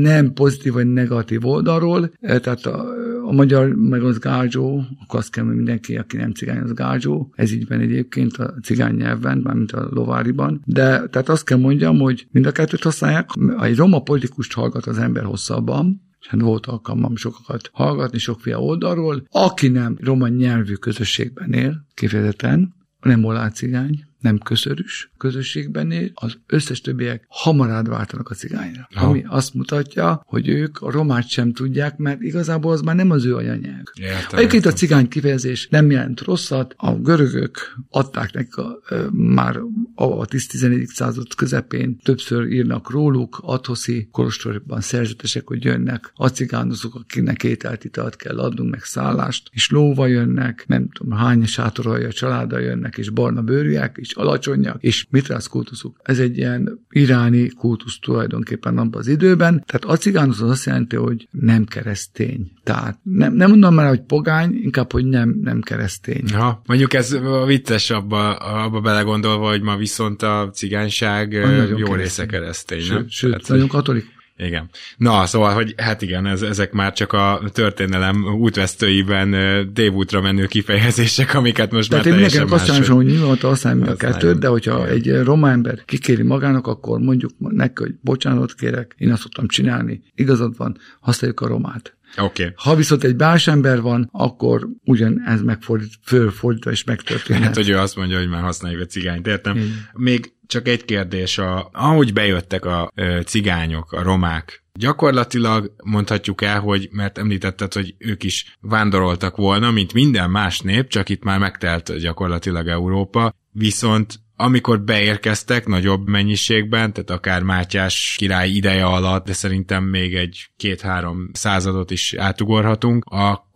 Nem 0.00 0.32
pozitív 0.32 0.72
vagy 0.72 0.86
negatív 0.86 1.46
oldalról, 1.46 2.12
e, 2.20 2.38
tehát 2.38 2.66
a, 2.66 2.84
a 3.24 3.32
magyar 3.32 3.74
meg 3.74 4.02
az 4.02 4.18
gázsó, 4.18 4.82
akkor 5.02 5.18
azt 5.18 5.30
kell, 5.30 5.44
hogy 5.44 5.54
mindenki, 5.54 5.96
aki 5.96 6.16
nem 6.16 6.32
cigány, 6.32 6.58
az 6.58 6.72
gázsó. 6.72 7.32
Ez 7.34 7.52
így 7.52 7.68
van 7.68 7.80
egyébként 7.80 8.36
a 8.36 8.54
cigány 8.62 8.94
nyelven, 8.94 9.38
mármint 9.38 9.72
a 9.72 9.88
lováriban. 9.90 10.62
De 10.64 11.06
tehát 11.06 11.28
azt 11.28 11.44
kell 11.44 11.58
mondjam, 11.58 11.98
hogy 11.98 12.26
mind 12.30 12.46
a 12.46 12.52
kettőt 12.52 12.82
használják. 12.82 13.30
Egy 13.60 13.76
roma 13.76 14.00
politikust 14.00 14.52
hallgat 14.52 14.86
az 14.86 14.98
ember 14.98 15.24
hosszabban, 15.24 16.04
hát 16.28 16.40
volt 16.40 16.66
alkalmam 16.66 17.16
sokakat 17.16 17.70
hallgatni 17.72 18.18
sokféle 18.18 18.58
oldalról. 18.58 19.26
Aki 19.30 19.68
nem 19.68 19.96
roma 20.00 20.28
nyelvű 20.28 20.74
közösségben 20.74 21.52
él, 21.52 21.86
kifejezetten, 21.94 22.74
nem 23.06 23.24
olá 23.24 23.50
cigány, 23.50 24.05
nem 24.20 24.38
köszörűs 24.38 25.10
közösségben 25.16 25.90
él, 25.90 26.10
az 26.14 26.38
összes 26.46 26.80
többiek 26.80 27.24
hamaradd 27.28 27.88
váltanak 27.88 28.30
a 28.30 28.34
cigányra. 28.34 28.88
Aha. 28.94 29.06
Ami 29.06 29.24
azt 29.26 29.54
mutatja, 29.54 30.22
hogy 30.26 30.48
ők 30.48 30.80
a 30.80 30.90
romát 30.90 31.28
sem 31.28 31.52
tudják, 31.52 31.96
mert 31.96 32.20
igazából 32.20 32.72
az 32.72 32.80
már 32.80 32.94
nem 32.94 33.10
az 33.10 33.24
ő 33.24 33.36
anyanyelv. 33.36 33.84
Értem, 33.94 34.38
Egyébként 34.38 34.66
a 34.66 34.72
cigány 34.72 35.08
kifejezés 35.08 35.68
nem 35.70 35.90
jelent 35.90 36.20
rosszat, 36.20 36.74
a 36.76 36.92
görögök 36.94 37.76
adták 37.90 38.32
nekik 38.32 38.56
a, 38.56 38.78
ö, 38.88 39.06
már 39.12 39.56
a, 39.94 40.04
a 40.04 40.26
10-11. 40.26 40.84
század 40.84 41.34
közepén 41.34 41.96
többször 41.96 42.52
írnak 42.52 42.90
róluk, 42.90 43.38
Athoszi 43.42 44.08
kolostorban 44.10 44.80
szerzetesek, 44.80 45.46
hogy 45.46 45.64
jönnek 45.64 46.12
a 46.14 46.28
cigánozók, 46.28 46.94
akiknek 46.94 47.44
ételt, 47.44 47.84
italt 47.84 48.16
kell 48.16 48.38
adnunk, 48.38 48.70
meg 48.70 48.82
szállást, 48.82 49.48
és 49.52 49.70
lóva 49.70 50.06
jönnek, 50.06 50.64
nem 50.66 50.88
tudom, 50.88 51.18
hány 51.18 51.46
sátorolja 51.46 52.12
családa 52.12 52.58
jönnek, 52.58 52.96
és 52.96 53.10
barna 53.10 53.42
bőrűek, 53.42 53.96
és 54.06 54.14
alacsonyak, 54.14 54.82
és 54.82 55.06
mitrász 55.10 55.46
kultuszuk. 55.46 55.96
Ez 56.02 56.18
egy 56.18 56.36
ilyen 56.36 56.86
iráni 56.90 57.48
kultusz 57.48 57.98
tulajdonképpen 57.98 58.78
abban 58.78 59.00
az 59.00 59.06
időben, 59.06 59.64
tehát 59.66 59.84
a 59.84 59.96
cigánozó 59.96 60.44
az 60.44 60.50
azt 60.50 60.64
jelenti, 60.66 60.96
hogy 60.96 61.28
nem 61.30 61.64
keresztény. 61.64 62.52
Tehát 62.62 62.98
nem, 63.02 63.34
nem 63.34 63.50
mondom 63.50 63.74
már, 63.74 63.88
hogy 63.88 64.02
pogány, 64.02 64.54
inkább, 64.62 64.92
hogy 64.92 65.04
nem, 65.04 65.38
nem 65.42 65.60
keresztény. 65.60 66.24
Ha, 66.32 66.62
mondjuk 66.66 66.94
ez 66.94 67.18
vicces 67.46 67.90
abba, 67.90 68.34
abba 68.34 68.80
belegondolva, 68.80 69.48
hogy 69.48 69.62
ma 69.62 69.76
viszont 69.76 70.22
a 70.22 70.50
cigányság 70.52 71.34
Ah, 71.34 71.78
jó 71.78 71.94
része 71.94 72.26
keresztény, 72.26 72.86
nem? 72.88 72.98
Sőt, 72.98 73.10
sőt 73.10 73.30
Tehát, 73.30 73.48
nagyon 73.48 73.68
katolik. 73.68 74.15
Igen. 74.38 74.68
Na, 74.96 75.26
szóval, 75.26 75.54
hogy 75.54 75.74
hát 75.76 76.02
igen, 76.02 76.26
ez, 76.26 76.42
ezek 76.42 76.72
már 76.72 76.92
csak 76.92 77.12
a 77.12 77.42
történelem 77.52 78.24
útvesztőiben 78.24 79.32
ö, 79.32 79.62
tévútra 79.72 80.20
menő 80.20 80.46
kifejezések, 80.46 81.34
amiket 81.34 81.70
most 81.70 81.90
Tehát 81.90 82.04
már 82.04 82.14
én 82.14 82.20
teljesen 82.20 82.42
azt 82.42 82.66
más. 82.66 82.66
javaslom, 82.66 82.96
hogy 82.96 83.06
nyugodtan 83.06 83.50
használj 83.50 83.78
meg 83.78 83.88
a 83.88 83.94
kettőt, 83.94 84.38
de 84.38 84.48
hogyha 84.48 84.92
igen. 84.92 85.16
egy 85.18 85.24
roma 85.24 85.50
ember 85.50 85.84
kikéri 85.84 86.22
magának, 86.22 86.66
akkor 86.66 86.98
mondjuk 86.98 87.30
neki, 87.38 87.82
hogy 87.82 87.94
bocsánat 88.00 88.54
kérek, 88.54 88.94
én 88.98 89.12
azt 89.12 89.22
szoktam 89.22 89.46
csinálni, 89.46 90.02
igazad 90.14 90.56
van, 90.56 90.78
használjuk 91.00 91.40
a 91.40 91.46
romát. 91.46 91.96
Okay. 92.16 92.52
Ha 92.54 92.74
viszont 92.74 93.04
egy 93.04 93.16
más 93.16 93.46
ember 93.46 93.80
van, 93.80 94.08
akkor 94.12 94.68
ugyan 94.84 95.22
ez 95.26 95.42
megfordít, 95.42 95.92
fölfordítva 96.02 96.70
és 96.70 96.84
megtörténhet. 96.84 97.44
Hát, 97.44 97.54
hogy 97.54 97.68
ő 97.68 97.76
azt 97.78 97.96
mondja, 97.96 98.18
hogy 98.18 98.28
már 98.28 98.42
használjuk 98.42 98.80
a 98.80 98.84
cigányt, 98.86 99.26
értem. 99.26 99.56
Igen. 99.56 99.88
Még 99.92 100.32
csak 100.46 100.68
egy 100.68 100.84
kérdés, 100.84 101.38
a, 101.38 101.68
ahogy 101.72 102.12
bejöttek 102.12 102.64
a 102.64 102.90
ö, 102.94 103.20
cigányok, 103.24 103.92
a 103.92 104.02
romák, 104.02 104.64
gyakorlatilag 104.72 105.72
mondhatjuk 105.84 106.42
el, 106.42 106.60
hogy, 106.60 106.88
mert 106.92 107.18
említetted, 107.18 107.72
hogy 107.72 107.94
ők 107.98 108.22
is 108.22 108.56
vándoroltak 108.60 109.36
volna, 109.36 109.70
mint 109.70 109.92
minden 109.92 110.30
más 110.30 110.60
nép, 110.60 110.88
csak 110.88 111.08
itt 111.08 111.22
már 111.22 111.38
megtelt 111.38 111.98
gyakorlatilag 111.98 112.68
Európa, 112.68 113.34
viszont 113.52 114.20
amikor 114.38 114.80
beérkeztek 114.80 115.66
nagyobb 115.66 116.08
mennyiségben, 116.08 116.92
tehát 116.92 117.10
akár 117.10 117.42
Mátyás 117.42 118.14
király 118.18 118.48
ideje 118.48 118.84
alatt, 118.84 119.26
de 119.26 119.32
szerintem 119.32 119.84
még 119.84 120.14
egy 120.14 120.48
két-három 120.56 121.30
századot 121.32 121.90
is 121.90 122.14
átugorhatunk, 122.14 123.04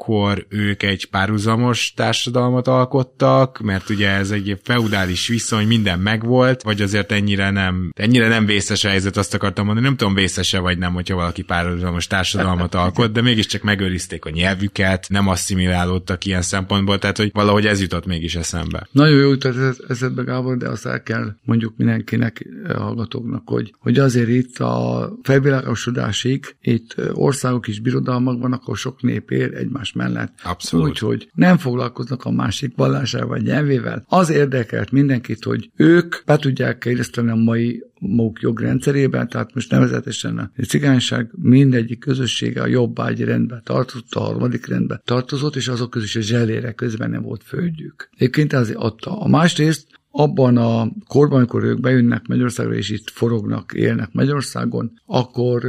akkor 0.01 0.47
ők 0.49 0.83
egy 0.83 1.07
párhuzamos 1.07 1.93
társadalmat 1.97 2.69
alkottak, 2.69 3.59
mert 3.59 3.91
ugye 3.91 4.09
ez 4.09 4.31
egy 4.31 4.59
feudális 4.63 5.29
viszony, 5.29 5.67
minden 5.67 5.99
megvolt, 5.99 6.63
vagy 6.63 6.83
azért 6.83 7.13
ennyire 7.13 7.51
nem, 7.51 7.91
ennyire 7.95 8.29
nem 8.29 8.47
vészes 8.47 8.83
helyzet, 8.83 9.17
azt 9.17 9.35
akartam 9.35 9.65
mondani, 9.65 9.87
nem 9.87 9.97
tudom 9.97 10.15
vészese 10.15 10.59
vagy 10.59 10.79
nem, 10.79 10.93
hogyha 10.93 11.15
valaki 11.15 11.43
párhuzamos 11.43 12.07
társadalmat 12.07 12.75
alkot, 12.75 13.13
de 13.13 13.23
mégiscsak 13.23 13.63
megőrizték 13.63 14.25
a 14.25 14.31
nyelvüket, 14.31 15.07
nem 15.09 15.29
asszimilálódtak 15.29 16.25
ilyen 16.25 16.43
szempontból, 16.43 16.99
tehát 16.99 17.17
hogy 17.17 17.31
valahogy 17.33 17.67
ez 17.67 17.81
jutott 17.81 18.07
mégis 18.07 18.35
eszembe. 18.35 18.89
Nagyon 18.93 19.19
jó 19.19 19.31
jutott 19.31 19.81
eszedbe, 19.89 20.23
Gábor, 20.23 20.57
de 20.57 20.69
azt 20.69 20.87
el 20.87 21.03
kell 21.03 21.35
mondjuk 21.45 21.75
mindenkinek, 21.77 22.47
eh, 22.65 22.75
hallgatóknak, 22.77 23.43
hogy, 23.49 23.75
hogy 23.79 23.99
azért 23.99 24.29
itt 24.29 24.59
a 24.59 25.09
felvilágosodásig, 25.23 26.57
itt 26.61 26.95
eh, 26.97 27.19
országok 27.19 27.69
is 27.69 27.81
birodalmak 27.81 28.41
vannak, 28.41 28.63
ahol 28.63 28.77
sok 28.77 29.03
nép 29.03 29.31
él 29.31 29.55
egymás 29.55 29.90
mellett. 29.95 30.33
Abszolút. 30.43 30.89
Úgyhogy 30.89 31.29
nem 31.35 31.59
foglalkoznak 31.59 32.25
a 32.25 32.31
másik 32.31 32.77
vallásával 32.77 33.29
vagy 33.29 33.43
nyelvével. 33.43 34.05
Az 34.09 34.31
érdekelt 34.31 34.91
mindenkit, 34.91 35.45
hogy 35.45 35.71
ők 35.77 36.17
be 36.27 36.37
tudják 36.37 36.85
illeszteni 36.85 37.31
a 37.31 37.35
mai 37.35 37.83
maguk 38.01 38.41
jogrendszerében, 38.41 39.29
tehát 39.29 39.55
most 39.55 39.71
nevezetesen 39.71 40.39
a 40.39 40.63
cigányság 40.63 41.31
mindegyik 41.39 41.99
közössége 41.99 42.63
a 42.63 42.67
jobbágyi 42.67 43.25
rendbe 43.25 43.61
tartozott, 43.65 44.15
a 44.15 44.21
harmadik 44.21 44.67
rendbe 44.67 45.01
tartozott, 45.05 45.57
és 45.57 45.69
azok 45.69 45.91
közül 45.91 46.07
is 46.09 46.17
a 46.17 46.21
zselére 46.21 46.73
közben 46.73 47.11
nem 47.11 47.23
volt 47.23 47.43
földjük. 47.45 48.09
Egyébként 48.17 48.53
azért 48.53 48.79
adta. 48.79 49.21
A 49.21 49.29
másrészt 49.29 49.87
abban 50.11 50.57
a 50.57 50.93
korban, 51.09 51.39
amikor 51.39 51.65
ők 51.65 51.81
bejönnek 51.81 52.27
Magyarországra, 52.27 52.75
és 52.75 52.91
itt 52.91 53.11
forognak, 53.11 53.73
élnek 53.73 54.09
Magyarországon, 54.13 54.93
akkor 55.07 55.65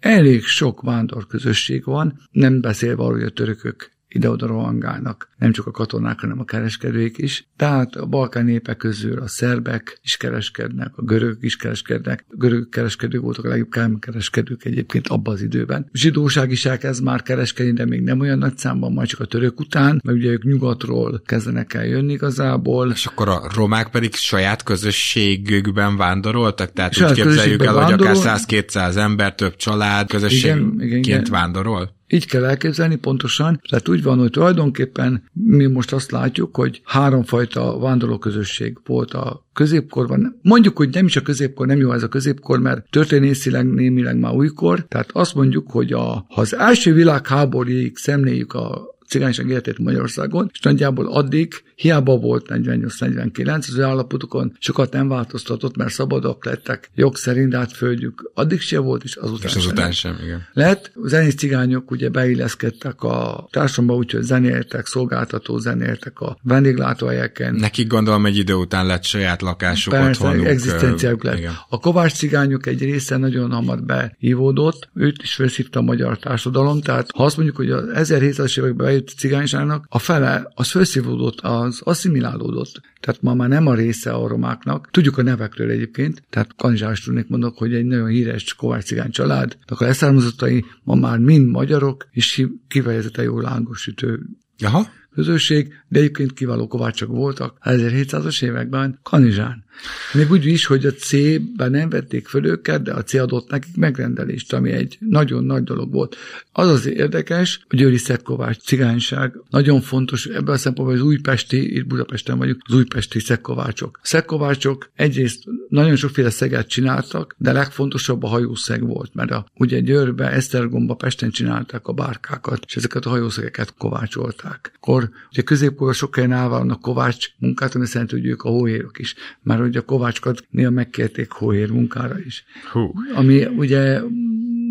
elég 0.00 0.42
sok 0.42 0.80
vándorközösség 0.80 1.84
van, 1.84 2.20
nem 2.30 2.60
beszélve 2.60 3.02
arról, 3.02 3.18
hogy 3.18 3.26
a 3.26 3.30
törökök 3.30 3.90
ide-oda 4.08 4.46
rohangálnak, 4.46 5.30
nem 5.38 5.52
csak 5.52 5.66
a 5.66 5.70
katonák, 5.70 6.20
hanem 6.20 6.40
a 6.40 6.44
kereskedők 6.44 7.18
is. 7.18 7.48
Tehát 7.56 7.96
a 7.96 8.06
balkán 8.06 8.44
népek 8.44 8.76
közül 8.76 9.18
a 9.18 9.28
szerbek 9.28 9.98
is 10.02 10.16
kereskednek, 10.16 10.92
a 10.96 11.02
görögök 11.02 11.42
is 11.42 11.56
kereskednek. 11.56 12.24
A 12.28 12.36
görög 12.36 12.68
kereskedők 12.68 13.20
voltak 13.20 13.44
a 13.44 13.48
legjobb 13.48 13.98
kereskedők 13.98 14.64
egyébként 14.64 15.08
abban 15.08 15.34
az 15.34 15.42
időben. 15.42 15.82
A 15.92 15.98
zsidóság 15.98 16.50
is 16.50 16.64
elkezd 16.64 17.02
már 17.02 17.22
kereskedni, 17.22 17.72
de 17.72 17.84
még 17.84 18.00
nem 18.00 18.20
olyan 18.20 18.38
nagy 18.38 18.58
számban, 18.58 18.92
majd 18.92 19.08
csak 19.08 19.20
a 19.20 19.24
török 19.24 19.60
után, 19.60 20.00
mert 20.04 20.18
ugye 20.18 20.30
ők 20.30 20.42
nyugatról 20.42 21.22
kezdenek 21.24 21.74
el 21.74 21.86
jönni 21.86 22.12
igazából. 22.12 22.90
És 22.90 23.06
akkor 23.06 23.28
a 23.28 23.50
romák 23.54 23.90
pedig 23.90 24.14
saját 24.14 24.62
közösségükben 24.62 25.96
vándoroltak? 25.96 26.72
Tehát 26.72 26.92
Saját 26.92 27.10
úgy 27.10 27.16
képzeljük 27.16 27.62
el, 27.62 27.66
közösségben 27.66 27.84
hogy 27.84 28.00
akár 28.00 28.14
vándorol. 28.14 28.92
100-200 28.92 28.96
ember, 28.96 29.34
több 29.34 29.56
család 29.56 30.08
közösségként 30.08 30.74
Igen, 30.74 30.86
igen, 30.86 30.98
igen. 30.98 31.26
vándorol? 31.30 31.96
Így 32.10 32.26
kell 32.26 32.44
elképzelni 32.44 32.96
pontosan. 32.96 33.60
Tehát 33.68 33.88
úgy 33.88 34.02
van, 34.02 34.18
hogy 34.18 34.30
tulajdonképpen 34.30 35.22
mi 35.32 35.66
most 35.66 35.92
azt 35.92 36.10
látjuk, 36.10 36.56
hogy 36.56 36.80
háromfajta 36.84 37.78
vándorlóközösség 37.78 38.78
volt 38.86 39.12
a 39.12 39.46
középkorban. 39.52 40.38
Mondjuk, 40.42 40.76
hogy 40.76 40.88
nem 40.88 41.06
is 41.06 41.16
a 41.16 41.22
középkor, 41.22 41.66
nem 41.66 41.78
jó 41.78 41.92
ez 41.92 42.02
a 42.02 42.08
középkor, 42.08 42.60
mert 42.60 42.90
történészileg 42.90 43.72
némileg 43.72 44.18
már 44.18 44.34
újkor. 44.34 44.86
Tehát 44.88 45.10
azt 45.12 45.34
mondjuk, 45.34 45.70
hogy 45.70 45.92
a, 45.92 46.26
ha 46.28 46.40
az 46.40 46.56
első 46.56 46.92
világháborúig 46.92 47.96
szemléljük 47.96 48.52
a 48.52 48.96
cigányság 49.08 49.48
életét 49.48 49.78
Magyarországon, 49.78 50.50
és 50.52 50.60
nagyjából 50.60 51.06
addig 51.06 51.54
hiába 51.74 52.16
volt 52.16 52.46
48-49, 52.48 53.68
az 53.68 53.80
állapotokon 53.80 54.56
sokat 54.58 54.92
nem 54.92 55.08
változtatott, 55.08 55.76
mert 55.76 55.90
szabadok 55.90 56.44
lettek 56.44 56.90
jog 56.94 57.16
szerint, 57.16 57.54
át 57.54 57.72
földjük 57.72 58.30
addig 58.34 58.60
se 58.60 58.78
volt, 58.78 59.04
és 59.04 59.16
azután 59.16 59.46
És 59.46 59.50
sem 59.50 59.60
azután 59.60 59.84
lett. 59.84 59.94
sem, 59.94 60.16
igen. 60.24 60.46
Lett, 60.52 60.92
zenész 61.04 61.34
cigányok 61.34 61.90
ugye 61.90 62.08
beilleszkedtek 62.08 63.02
a 63.02 63.48
társadalomba, 63.50 64.00
úgyhogy 64.02 64.22
zenéltek, 64.22 64.86
szolgáltató 64.86 65.58
zenéltek 65.58 66.20
a 66.20 66.38
vendéglátóhelyeken. 66.42 67.54
Nekik 67.54 67.86
gondolom 67.86 68.26
egy 68.26 68.36
idő 68.36 68.54
után 68.54 68.86
lett 68.86 69.04
saját 69.04 69.42
lakásuk, 69.42 69.92
Persze, 69.92 70.08
otthonuk. 70.24 70.46
egzisztenciájuk 70.46 71.22
lett. 71.24 71.38
Igen. 71.38 71.52
A 71.68 71.78
kovács 71.78 72.12
cigányok 72.12 72.66
egy 72.66 72.80
része 72.82 73.16
nagyon 73.16 73.50
hamar 73.50 73.82
beívódott, 73.82 74.88
őt 74.94 75.22
is 75.22 75.34
felszívta 75.34 75.78
a 75.78 75.82
magyar 75.82 76.18
társadalom, 76.18 76.80
tehát 76.80 77.10
ha 77.14 77.24
azt 77.24 77.36
mondjuk, 77.36 77.56
hogy 77.56 77.70
az 77.70 77.84
1700-as 77.94 78.58
években 78.58 78.86
bejött 78.98 79.16
a 79.16 79.20
cigányságnak, 79.20 79.86
a 79.88 79.98
fele 79.98 80.50
az 80.54 80.70
felszívódott, 80.70 81.40
az 81.40 81.80
asszimilálódott. 81.84 82.80
Tehát 83.00 83.22
ma 83.22 83.34
már 83.34 83.48
nem 83.48 83.66
a 83.66 83.74
része 83.74 84.12
a 84.12 84.28
romáknak. 84.28 84.88
Tudjuk 84.90 85.18
a 85.18 85.22
nevekről 85.22 85.70
egyébként, 85.70 86.22
tehát 86.30 86.54
kanizsás 86.56 87.00
tudnék 87.00 87.28
mondok, 87.28 87.58
hogy 87.58 87.74
egy 87.74 87.84
nagyon 87.84 88.08
híres 88.08 88.54
kovács 88.54 88.84
cigány 88.84 89.10
család, 89.10 89.56
a 89.66 89.84
leszármazottai 89.84 90.64
ma 90.82 90.94
már 90.94 91.18
mind 91.18 91.48
magyarok, 91.50 92.08
és 92.10 92.46
kifejezetten 92.68 93.24
jó 93.24 93.40
lángosütő 93.40 94.20
Aha. 94.58 94.86
közösség, 95.14 95.72
de 95.88 95.98
egyébként 95.98 96.32
kiváló 96.32 96.66
kovácsok 96.66 97.10
voltak 97.10 97.56
a 97.60 97.70
1700-as 97.70 98.42
években 98.42 98.98
Kanizsán. 99.02 99.64
Még 100.12 100.30
úgy 100.30 100.46
is, 100.46 100.66
hogy 100.66 100.86
a 100.86 100.92
C-ben 100.92 101.70
nem 101.70 101.88
vették 101.88 102.28
föl 102.28 102.46
őket, 102.46 102.82
de 102.82 102.92
a 102.92 103.02
C 103.02 103.14
adott 103.14 103.50
nekik 103.50 103.76
megrendelést, 103.76 104.52
ami 104.52 104.70
egy 104.70 104.96
nagyon 105.00 105.44
nagy 105.44 105.64
dolog 105.64 105.92
volt. 105.92 106.16
Az 106.52 106.68
az 106.68 106.86
érdekes, 106.86 107.64
hogy 107.68 107.78
Győri 107.78 107.96
Szekkovács 107.96 108.56
cigányság 108.56 109.32
nagyon 109.50 109.80
fontos, 109.80 110.26
ebben 110.26 110.54
a 110.54 110.58
szempontból 110.58 110.96
az 110.96 111.02
újpesti, 111.02 111.76
itt 111.76 111.86
Budapesten 111.86 112.38
vagyunk, 112.38 112.62
az 112.66 112.74
újpesti 112.74 113.20
szekkovácsok. 113.20 113.98
A 114.02 114.06
szekkovácsok 114.06 114.90
egyrészt 114.94 115.42
nagyon 115.68 115.96
sokféle 115.96 116.30
szeget 116.30 116.68
csináltak, 116.68 117.34
de 117.38 117.52
legfontosabb 117.52 118.22
a 118.22 118.28
hajószeg 118.28 118.86
volt, 118.86 119.14
mert 119.14 119.30
a, 119.30 119.46
ugye 119.54 119.80
Győrbe, 119.80 120.30
Esztergomba, 120.30 120.94
Pesten 120.94 121.30
csinálták 121.30 121.86
a 121.86 121.92
bárkákat, 121.92 122.64
és 122.66 122.76
ezeket 122.76 123.06
a 123.06 123.08
hajószegeket 123.08 123.74
kovácsolták. 123.78 124.72
Akkor 124.76 125.10
ugye 125.30 125.42
középkorban 125.42 125.94
sok 125.94 126.14
helyen 126.14 126.32
állválnak 126.32 126.80
kovács 126.80 127.28
munkát, 127.38 127.74
ami 127.74 127.86
szerint, 127.86 128.10
hogy 128.10 128.26
ők 128.26 128.42
a 128.42 128.48
hóhérok 128.48 128.98
is, 128.98 129.14
mert 129.42 129.60
ugye 129.68 129.78
a 129.78 129.82
kovácsokat 129.82 130.42
néha 130.50 130.70
megkérték 130.70 131.30
hóhér 131.30 131.70
munkára 131.70 132.18
is. 132.18 132.44
Hú. 132.72 132.92
Ami 133.14 133.44
ugye 133.44 134.00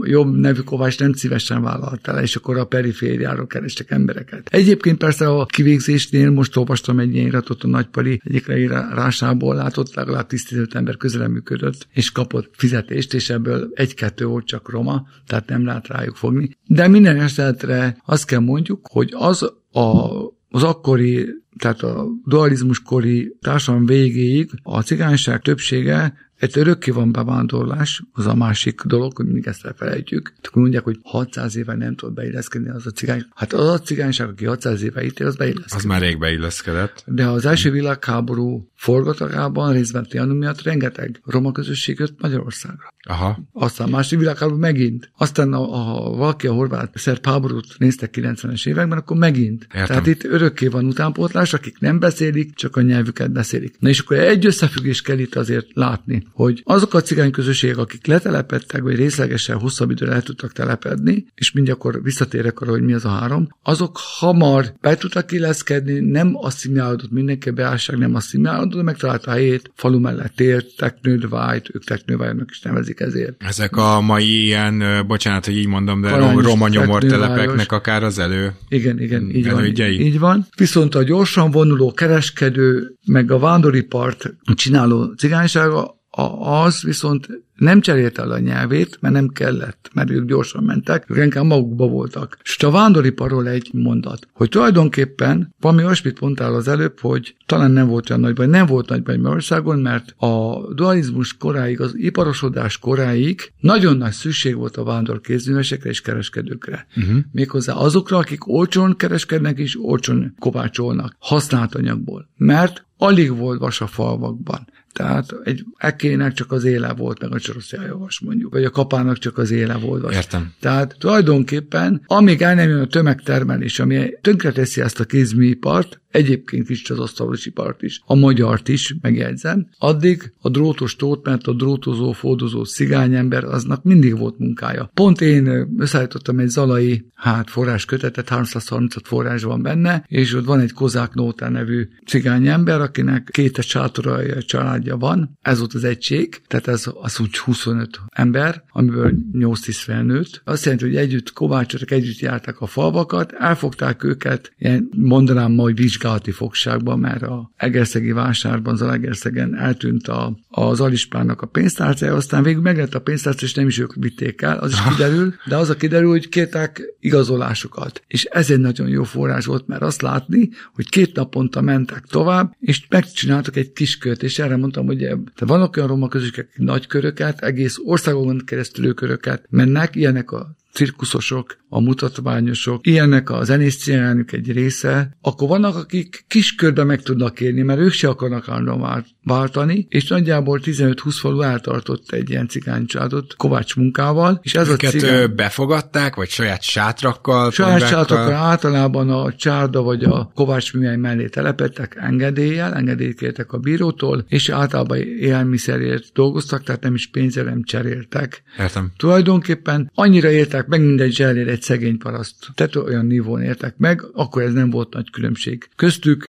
jobb 0.04 0.36
nevű 0.36 0.60
Kovács 0.60 1.00
nem 1.00 1.14
szívesen 1.14 1.62
vállalt 1.62 2.08
el, 2.08 2.22
és 2.22 2.36
akkor 2.36 2.58
a 2.58 2.66
perifériáról 2.66 3.48
kerestek 3.48 3.92
embereket. 3.92 4.48
Egyébként 4.52 4.98
persze 4.98 5.28
a 5.28 5.46
kivégzésnél 5.46 6.30
most 6.30 6.56
olvastam 6.56 7.00
egy 7.00 7.14
ilyen 7.14 7.28
iratot 7.28 7.64
a 7.64 7.68
nagypali 7.68 8.22
egyik 8.24 8.48
leírásából, 8.48 9.56
látott 9.56 9.96
legalább 9.96 10.28
15 10.28 10.76
ember 10.76 10.98
közelem 10.98 11.32
működött, 11.32 11.88
és 11.94 12.12
kapott 12.12 12.50
fizetést, 12.52 13.14
és 13.14 13.30
ebből 13.30 13.70
egy-kettő 13.74 14.26
volt 14.26 14.46
csak 14.46 14.70
roma, 14.70 15.08
tehát 15.28 15.50
nem 15.50 15.66
lehet 15.66 15.88
rájuk 15.88 16.16
fogni. 16.16 16.50
De 16.66 16.88
minden 16.88 17.20
esetre 17.20 17.98
azt 18.06 18.26
kell 18.26 18.40
mondjuk, 18.40 18.88
hogy 18.92 19.14
az 19.18 19.52
a, 19.72 20.12
az 20.50 20.64
akkori 20.64 21.30
tehát 21.58 21.82
a 21.82 22.08
dualizmus 22.26 22.82
kori 22.82 23.36
társadalom 23.42 23.86
végéig 23.86 24.50
a 24.64 24.82
cigányság 24.82 25.42
többsége 25.42 26.14
egy 26.40 26.58
örökké 26.58 26.92
van 26.92 27.12
bevándorlás, 27.12 28.04
az 28.12 28.26
a 28.26 28.36
másik 28.36 28.82
dolog, 28.82 29.16
hogy 29.16 29.26
mindig 29.26 29.48
ezt 29.48 29.66
elfelejtjük. 29.66 30.34
Akkor 30.44 30.62
mondják, 30.62 30.84
hogy 30.84 31.00
600 31.04 31.56
éve 31.56 31.76
nem 31.76 31.96
tud 31.96 32.14
beilleszkedni 32.14 32.70
az 32.70 32.86
a 32.86 32.92
cigány. 32.92 33.26
Hát 33.36 33.54
az 33.54 33.68
a 33.68 33.80
cigányság, 33.80 34.30
aki 34.30 34.46
600 34.46 34.82
éve 34.82 35.04
itt 35.04 35.20
az 35.20 35.36
beilleszkedett. 35.36 35.78
Az 35.78 35.84
már 35.84 36.02
rég 36.02 36.20
beilleszkedett. 36.20 37.04
De 37.06 37.28
az 37.28 37.46
első 37.46 37.72
világháború 37.72 38.72
forgatagában 38.76 39.74
részben 39.74 40.04
Trianum 40.04 40.38
miatt 40.38 40.62
rengeteg 40.62 41.22
roma 41.26 41.52
közösség 41.52 42.00
jött 42.00 42.22
Magyarországra. 42.22 42.94
Aha. 43.10 43.40
Aztán 43.54 43.90
második 43.90 44.20
világháború 44.20 44.60
megint. 44.60 45.12
Aztán 45.18 45.54
a, 45.54 45.62
a, 45.62 46.10
valaki 46.16 46.48
a 46.48 46.54
horvát 46.54 46.98
szerb 46.98 47.26
háborút 47.26 47.76
néztek 47.78 48.16
90-es 48.18 48.68
években, 48.68 48.98
akkor 48.98 49.18
megint. 49.18 49.64
Értem. 49.64 49.86
Tehát 49.86 50.08
itt 50.08 50.24
örökké 50.24 50.68
van 50.68 50.86
utánpótlás, 50.86 51.54
akik 51.54 51.80
nem 51.80 52.00
beszélik, 52.00 52.56
csak 52.56 52.76
a 52.76 52.82
nyelvüket 52.82 53.32
beszélik. 53.32 53.76
Na 53.80 53.90
és 53.90 54.00
akkor 54.00 54.18
egy 54.18 54.46
összefüggés 54.46 55.02
kell 55.02 55.18
itt 55.18 55.36
azért 55.36 55.68
látni 55.74 56.27
hogy 56.32 56.62
azok 56.64 56.94
a 56.94 57.02
cigány 57.02 57.32
közösségek, 57.32 57.78
akik 57.78 58.08
letelepedtek, 58.08 58.82
vagy 58.82 58.96
részlegesen 58.96 59.58
hosszabb 59.58 59.92
időre 59.92 60.12
el 60.12 60.22
tudtak 60.22 60.52
telepedni, 60.52 61.26
és 61.36 61.52
mindjárt 61.52 61.80
akkor 61.80 62.04
visszatérek 62.04 62.60
arra, 62.60 62.72
hogy 62.72 62.82
mi 62.82 62.94
az 62.94 63.06
a 63.06 63.10
három, 63.10 63.48
azok 63.64 64.00
hamar 64.20 64.74
be 64.82 64.96
tudtak 64.96 65.32
illeszkedni, 65.32 66.00
nem 66.00 66.32
asszimilálódott 66.34 67.12
mindenki 67.12 67.50
beállság, 67.50 67.98
nem 67.98 68.16
asszimilálódott, 68.16 68.84
megtalálta 68.84 69.32
a 69.32 69.34
helyét, 69.34 69.72
falu 69.76 70.00
mellett 70.00 70.40
ért, 70.40 70.76
teknődvájt, 70.78 71.70
ők 71.74 71.84
teknődvájnak 71.84 72.50
is 72.52 72.62
nevezik 72.62 73.00
ezért. 73.00 73.36
Ezek 73.44 73.76
a 73.76 74.02
mai 74.02 74.44
ilyen, 74.44 74.84
bocsánat, 75.08 75.46
hogy 75.46 75.58
így 75.58 75.68
mondom, 75.68 76.02
de 76.02 76.10
Aranyos 76.10 76.44
roma 76.44 76.68
nyomortelepeknek 76.68 77.72
akár 77.72 78.04
az 78.04 78.20
elő. 78.20 78.54
Igen, 78.70 79.00
igen, 79.02 79.30
így 79.30 79.50
van. 79.50 79.58
Elődjei? 79.60 80.00
Így 80.00 80.20
van. 80.20 80.48
Viszont 80.58 80.96
a 80.96 81.04
gyorsan 81.04 81.52
vonuló 81.52 81.92
kereskedő, 81.92 82.96
meg 83.06 83.32
a 83.32 83.40
vándoripart 83.40 84.34
csináló 84.56 85.14
cigánysága 85.18 85.97
az 86.40 86.82
viszont 86.82 87.28
nem 87.58 87.82
cserélte 87.82 88.22
el 88.22 88.32
a 88.32 88.40
nyelvét, 88.40 88.98
mert 89.02 89.14
nem 89.14 89.28
kellett, 89.28 89.90
mert 89.94 90.10
ők 90.10 90.28
gyorsan 90.28 90.64
mentek, 90.64 91.10
ők 91.10 91.24
inkább 91.24 91.46
magukba 91.46 91.88
voltak. 91.88 92.38
És 92.44 92.64
a 92.64 92.72
vándoriparról 92.72 93.48
egy 93.48 93.70
mondat, 93.74 94.28
hogy 94.34 94.50
tulajdonképpen 94.50 95.56
valami 95.60 95.84
olyasmit 95.84 96.20
mondtál 96.20 96.54
az 96.54 96.68
előbb, 96.68 97.00
hogy 97.00 97.36
talán 97.46 97.72
nem 97.72 97.88
volt 97.88 98.10
olyan 98.10 98.22
nagy 98.22 98.34
baj, 98.34 98.48
nem 98.48 98.66
volt 98.66 98.90
nagy 98.90 99.04
baj 99.04 99.18
Magyarországon, 99.18 99.80
mert 99.80 100.16
a 100.18 100.62
dualizmus 100.74 101.38
koráig, 101.38 101.82
az 101.82 101.94
iparosodás 101.98 102.78
koráig 102.78 103.52
nagyon 103.60 103.98
nagy 103.98 104.12
szükség 104.12 104.56
volt 104.56 104.78
a 104.78 104.84
vándor 104.84 105.22
kézművesekre 105.22 105.90
és 105.90 106.02
kereskedőkre. 106.02 106.88
Uh-huh. 106.96 107.18
Méghozzá 107.32 107.74
azokra, 107.74 108.18
akik 108.18 108.48
olcsón 108.48 108.96
kereskednek 108.96 109.60
és 109.60 109.78
olcsón 109.82 110.36
kovácsolnak, 110.40 111.16
használt 111.20 111.76
anyagból. 111.76 112.30
Mert 112.38 112.86
alig 112.98 113.38
volt 113.38 113.60
vas 113.60 113.82
a 113.82 113.88
falvakban. 113.88 114.68
Tehát 114.94 115.36
egy 115.44 115.66
ekének 115.78 116.34
csak 116.34 116.52
az 116.52 116.64
éle 116.64 116.94
volt, 116.94 117.22
meg 117.22 117.32
a 117.34 117.40
csoroszjájavas 117.48 118.20
mondjuk, 118.20 118.54
vagy 118.54 118.64
a 118.64 118.70
kapának 118.70 119.18
csak 119.18 119.38
az 119.38 119.52
éle 119.52 119.74
volt. 119.74 120.02
Vas. 120.02 120.16
Értem. 120.16 120.54
Tehát 120.60 120.96
tulajdonképpen, 121.00 122.02
amíg 122.06 122.42
el 122.42 122.56
nem 122.56 122.70
jön 122.70 122.80
a 122.80 122.88
tömegtermelés, 122.88 123.80
ami 123.80 124.10
tönkreteszi 124.22 124.82
ezt 124.82 125.00
a 125.00 125.04
kézműipart, 125.04 126.02
egyébként 126.12 126.70
is 126.70 126.90
az 126.90 127.00
asztalos 127.00 127.46
ipart 127.46 127.84
is, 127.84 128.02
a 128.06 128.16
magyart 128.16 128.68
is, 128.68 128.96
megjegyzem, 129.02 129.68
addig 129.78 130.34
a 130.42 130.50
drótos 130.50 130.96
tót, 130.96 131.26
mert 131.26 131.48
a 131.48 131.54
drótozó, 131.54 132.12
fordozó 132.12 132.64
cigányember, 132.64 133.44
aznak 133.44 133.84
mindig 133.84 134.18
volt 134.18 134.40
munkája. 134.40 134.90
Pont 134.94 135.22
én 135.22 135.76
összeállítottam 135.78 136.40
egy 136.40 136.50
zalai 136.50 137.06
hát 137.14 137.50
forráskötetet, 137.50 138.30
330 138.30 139.08
forrás 139.08 139.44
van 139.44 139.62
benne, 139.62 140.04
és 140.08 140.34
ott 140.34 140.46
van 140.46 140.60
egy 140.60 140.74
Kozák 140.74 141.14
Nóta 141.14 141.50
nevű 141.50 141.88
cigányember, 142.06 142.82
akinek 142.82 143.30
két 143.32 143.62
sátora 143.62 144.44
családja 144.44 144.98
van, 144.98 145.38
ez 145.42 145.60
volt 145.60 145.74
az 145.74 145.84
egység, 145.84 146.42
tehát 146.48 146.68
ez 146.68 146.90
az 147.02 147.20
úgy 147.20 147.38
25 147.38 148.00
ember, 148.10 148.64
amiből 148.70 149.14
8-10 149.34 149.78
felnőtt. 149.84 150.42
Azt 150.44 150.64
jelenti, 150.64 150.86
hogy 150.86 150.96
együtt 150.96 151.34
kovácsoltak, 151.34 151.92
együtt 151.92 152.20
jártak 152.20 152.60
a 152.60 152.66
falvakat, 152.66 153.32
elfogták 153.32 154.04
őket, 154.04 154.52
ilyen 154.58 154.90
mondanám 154.98 155.52
majd 155.52 155.80
vizsgálati 155.98 156.32
fogságban, 156.32 157.00
mert 157.00 157.22
a 157.22 157.52
Egerszegi 157.56 158.12
vásárban, 158.12 158.76
Zalaegerszegen 158.76 159.56
eltűnt 159.56 160.08
a, 160.08 160.38
az 160.50 160.82
Alispának 160.82 161.42
a 161.42 161.46
pénztárcája, 161.46 162.16
aztán 162.16 162.44
végül 162.44 162.62
meglett 162.62 162.96
a 162.96 163.00
pénztárca, 163.00 163.46
és 163.46 163.54
nem 163.54 163.68
is 163.68 163.80
ők 163.80 163.94
vitték 163.96 164.42
el, 164.42 164.58
az 164.58 164.72
is 164.72 164.84
kiderül, 164.90 165.34
de 165.46 165.56
az 165.56 165.70
a 165.70 165.76
kiderül, 165.76 166.10
hogy 166.10 166.30
kértek 166.30 166.82
igazolásokat. 167.00 168.04
És 168.08 168.24
ez 168.24 168.52
egy 168.52 168.60
nagyon 168.60 168.88
jó 168.88 169.04
forrás 169.04 169.46
volt, 169.46 169.68
mert 169.68 169.82
azt 169.82 170.02
látni, 170.02 170.50
hogy 170.74 170.90
két 170.90 171.16
naponta 171.16 171.62
mentek 171.62 172.04
tovább, 172.06 172.56
és 172.60 172.86
megcsináltak 172.90 173.56
egy 173.56 173.72
kis 173.72 173.98
kört, 173.98 174.24
és 174.24 174.40
erre 174.40 174.56
mondtam, 174.56 174.86
hogy 174.86 174.98
de 174.98 175.46
vannak 175.46 175.78
olyan 175.78 175.90
roma 175.90 176.08
közösségek, 176.08 176.48
akik 176.50 176.66
nagy 176.66 176.88
köröket, 176.88 177.44
egész 177.44 177.78
országokon 177.84 178.42
keresztül 178.46 178.94
köröket 178.94 179.46
mennek, 179.50 179.96
ilyenek 179.96 180.32
a 180.32 180.56
cirkuszosok, 180.78 181.58
a 181.70 181.82
mutatványosok, 181.82 182.88
ilyenek 182.88 183.30
a 183.30 183.44
zenészcénának 183.44 184.32
egy 184.32 184.52
része, 184.52 185.18
akkor 185.22 185.48
vannak, 185.48 185.76
akik 185.76 186.26
kiskörbe 186.28 186.84
meg 186.84 187.02
tudnak 187.02 187.40
érni, 187.40 187.62
mert 187.62 187.80
ők 187.80 187.92
se 187.92 188.08
akarnak 188.08 188.50
állandóan 188.50 189.06
váltani, 189.24 189.86
és 189.90 190.08
nagyjából 190.08 190.60
15-20 190.64 190.96
falu 191.20 191.42
eltartott 191.42 192.12
egy 192.12 192.30
ilyen 192.30 192.48
cigánycsádot 192.48 193.36
Kovács 193.36 193.76
munkával, 193.76 194.40
és 194.44 194.56
ez 194.56 194.70
Őket 194.70 194.94
a 194.94 194.98
cigány... 194.98 195.36
befogadták, 195.36 196.16
vagy 196.16 196.30
saját 196.30 196.62
sátrakkal? 196.62 197.52
Saját 197.52 197.88
sátokkal 197.88 198.34
általában 198.34 199.10
a 199.10 199.34
csárda 199.34 199.82
vagy 199.82 200.04
a 200.04 200.32
Kovács 200.36 200.74
műhely 200.74 200.98
mellé 200.98 201.28
telepettek 201.28 201.96
engedéllyel, 202.00 202.74
engedélyt 202.74 203.18
kértek 203.18 203.52
a 203.54 203.58
bírótól, 203.58 204.26
és 204.28 204.50
általában 204.50 204.98
élelmiszerért 204.98 206.14
dolgoztak, 206.14 206.64
tehát 206.64 206.82
nem 206.82 206.94
is 206.94 207.08
pénzre 207.08 207.44
nem 207.44 207.64
cseréltek. 207.64 208.44
Értem. 208.60 208.92
Tulajdonképpen 208.98 209.92
annyira 209.94 210.30
értek 210.30 210.68
meg, 210.68 210.82
mindegy 210.82 211.14
zsellér 211.14 211.48
egy 211.58 211.64
szegény 211.64 211.98
paraszt. 211.98 212.48
Tehát 212.54 212.76
olyan 212.76 213.06
nívón 213.06 213.42
értek 213.42 213.78
meg, 213.78 214.02
akkor 214.14 214.42
ez 214.42 214.54
nem 214.54 214.70
volt 214.70 214.94
nagy 214.94 215.10
különbség. 215.10 215.70
Köztük 215.76 216.24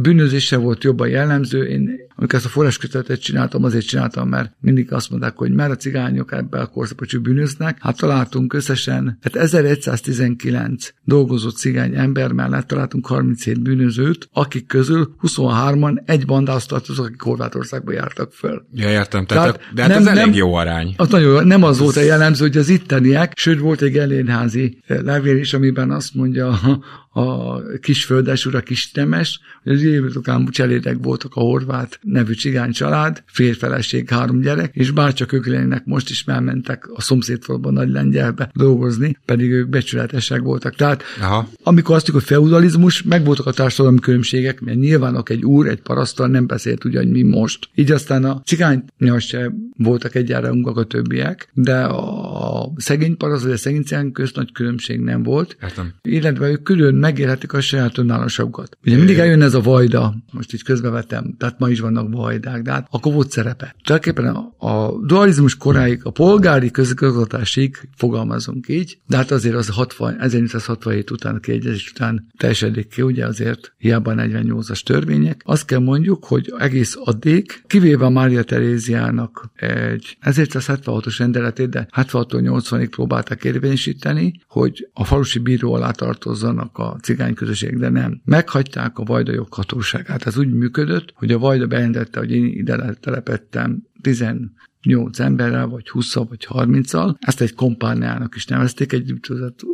bűnözése 0.00 0.56
volt 0.56 0.84
jobban 0.84 1.08
jellemző. 1.08 1.66
Én, 1.66 2.07
amikor 2.20 2.38
ezt 2.38 2.46
a 2.46 2.48
forráskötetet 2.48 3.20
csináltam, 3.20 3.64
azért 3.64 3.86
csináltam, 3.86 4.28
mert 4.28 4.52
mindig 4.60 4.92
azt 4.92 5.10
mondták, 5.10 5.36
hogy 5.36 5.52
már 5.52 5.70
a 5.70 5.76
cigányok 5.76 6.32
ebben 6.32 6.60
a 6.60 6.66
korszakban 6.66 7.22
bűnöznek. 7.22 7.78
Hát 7.80 7.96
találtunk 7.96 8.52
összesen, 8.52 9.18
hát 9.22 9.36
1119 9.36 10.92
dolgozó 11.04 11.48
cigány 11.48 11.94
ember 11.94 12.32
mellett 12.32 12.66
találtunk 12.66 13.06
37 13.06 13.62
bűnözőt, 13.62 14.28
akik 14.32 14.66
közül 14.66 15.14
23-an 15.22 16.02
egy 16.04 16.26
bandához 16.26 16.66
tartozók, 16.66 17.06
akik 17.06 17.20
Horvátországba 17.20 17.92
jártak 17.92 18.32
föl. 18.32 18.66
Ja, 18.72 18.90
értem. 18.90 19.26
Tehát, 19.26 19.44
Tehát 19.44 19.74
de 19.74 19.82
hát 19.82 19.90
nem- 19.90 20.00
ez 20.00 20.06
elég 20.06 20.24
nem- 20.24 20.34
jó 20.34 20.54
arány. 20.54 20.94
Az 20.96 21.08
nagyon 21.08 21.32
jó, 21.32 21.40
nem 21.40 21.62
az 21.62 21.78
volt 21.78 21.96
a 21.96 22.00
jellemző, 22.00 22.46
hogy 22.46 22.56
az 22.56 22.68
itteniek, 22.68 23.32
sőt 23.36 23.60
volt 23.60 23.82
egy 23.82 23.98
elérházi 23.98 24.82
levél 24.86 25.36
is, 25.36 25.54
amiben 25.54 25.90
azt 25.90 26.14
mondja 26.14 26.48
a, 26.48 26.80
a 27.20 27.60
kis 27.80 28.04
földes 28.04 28.46
ura, 28.46 28.60
kis 28.60 28.90
temes, 28.90 29.40
hogy 29.62 29.72
az 29.72 29.82
évutokán 29.82 30.48
cselédek 30.50 30.96
voltak 31.02 31.34
a 31.34 31.40
horvát 31.40 31.98
nevű 32.10 32.32
cigány 32.32 32.72
család, 32.72 33.22
férfeleség, 33.26 34.08
három 34.08 34.40
gyerek, 34.40 34.74
és 34.74 34.90
bárcsak 34.90 35.32
ők 35.32 35.46
lennének, 35.46 35.84
most 35.84 36.10
is 36.10 36.24
elmentek 36.26 36.88
a 36.92 37.00
szomszédfalban 37.00 37.72
nagy 37.72 37.90
lengyelbe 37.90 38.50
dolgozni, 38.54 39.16
pedig 39.24 39.50
ők 39.50 39.68
becsületesek 39.68 40.40
voltak. 40.40 40.74
Tehát 40.74 41.02
Aha. 41.20 41.48
amikor 41.62 41.96
azt 41.96 42.10
mondjuk, 42.10 42.28
hogy 42.28 42.36
feudalizmus, 42.36 43.02
megvoltak 43.02 43.46
a 43.46 43.52
társadalmi 43.52 43.98
különbségek, 43.98 44.60
mert 44.60 44.78
nyilván 44.78 45.22
egy 45.24 45.44
úr, 45.44 45.68
egy 45.68 45.80
parasztal 45.80 46.28
nem 46.28 46.46
beszélt 46.46 46.82
hogy 46.82 47.10
mi 47.10 47.22
most. 47.22 47.68
Így 47.74 47.90
aztán 47.90 48.24
a 48.24 48.42
cigánynyal 48.44 49.18
se 49.18 49.52
voltak 49.76 50.14
egyára 50.14 50.50
a 50.62 50.84
többiek, 50.84 51.50
de 51.52 51.84
a 51.84 52.72
szegény 52.76 53.16
paraszt, 53.16 53.42
vagy 53.42 53.52
a 53.52 53.56
szegény 53.56 53.82
cigány 53.82 54.12
közt 54.12 54.36
nagy 54.36 54.52
különbség 54.52 55.00
nem 55.00 55.22
volt. 55.22 55.56
Értem. 55.62 55.92
Illetve 56.02 56.48
ők 56.48 56.62
külön 56.62 56.94
megélhetik 56.94 57.52
a 57.52 57.60
saját 57.60 57.98
önállóságukat. 57.98 58.78
Ugye 58.84 58.96
mindig 58.96 59.18
eljön 59.18 59.42
ez 59.42 59.54
a 59.54 59.60
vajda, 59.60 60.14
most 60.32 60.54
így 60.54 60.62
közbevetem, 60.62 61.34
tehát 61.38 61.58
ma 61.58 61.68
is 61.68 61.80
vannak 61.80 61.97
vannak 62.02 62.22
vajdák, 62.22 62.62
de 62.62 62.72
hát 62.72 62.86
akkor 62.90 63.12
volt 63.12 63.30
szerepe. 63.30 63.74
Tulajdonképpen 63.84 64.34
a, 64.34 64.66
a 64.66 65.06
dualizmus 65.06 65.56
koráig, 65.56 66.00
a 66.02 66.10
polgári 66.10 66.70
közigazgatásig 66.70 67.88
fogalmazunk 67.96 68.68
így, 68.68 68.98
de 69.06 69.16
hát 69.16 69.30
azért 69.30 69.54
az 69.54 69.68
60, 69.68 70.20
1867 70.20 71.10
után, 71.10 71.34
a 71.34 71.38
kiegyezés 71.38 71.90
után 71.90 72.26
teljesedik 72.36 72.88
ki, 72.88 73.02
ugye 73.02 73.26
azért 73.26 73.72
hiába 73.78 74.14
48-as 74.16 74.80
törvények. 74.80 75.42
Azt 75.44 75.64
kell 75.64 75.78
mondjuk, 75.78 76.24
hogy 76.24 76.52
egész 76.58 76.96
addig, 77.04 77.62
kivéve 77.66 78.08
Mária 78.08 78.42
Teréziának 78.42 79.50
egy 79.54 80.16
1176-os 80.22 81.14
rendeletét, 81.18 81.68
de 81.68 81.88
76 81.90 82.32
80-ig 82.32 82.88
próbálták 82.90 83.44
érvényesíteni, 83.44 84.40
hogy 84.48 84.88
a 84.92 85.04
falusi 85.04 85.38
bíró 85.38 85.74
alá 85.74 85.90
tartozzanak 85.90 86.78
a 86.78 86.96
cigány 87.02 87.34
közösség, 87.34 87.78
de 87.78 87.88
nem. 87.88 88.20
Meghagyták 88.24 88.98
a 88.98 89.02
Vajda 89.04 89.32
joghatóságát. 89.32 90.26
Ez 90.26 90.38
úgy 90.38 90.52
működött, 90.52 91.12
hogy 91.14 91.32
a 91.32 91.38
Vajda 91.38 91.66
bejelentette, 91.92 92.18
hogy 92.18 92.32
én 92.32 92.46
ide 92.46 92.94
telepettem 93.00 93.82
10 94.00 94.24
8 94.82 95.18
emberrel, 95.18 95.66
vagy 95.66 95.88
20 95.88 96.14
vagy 96.14 96.46
30-al. 96.50 97.14
Ezt 97.18 97.40
egy 97.40 97.54
kompániának 97.54 98.34
is 98.34 98.44
nevezték, 98.44 98.92
egy 98.92 99.14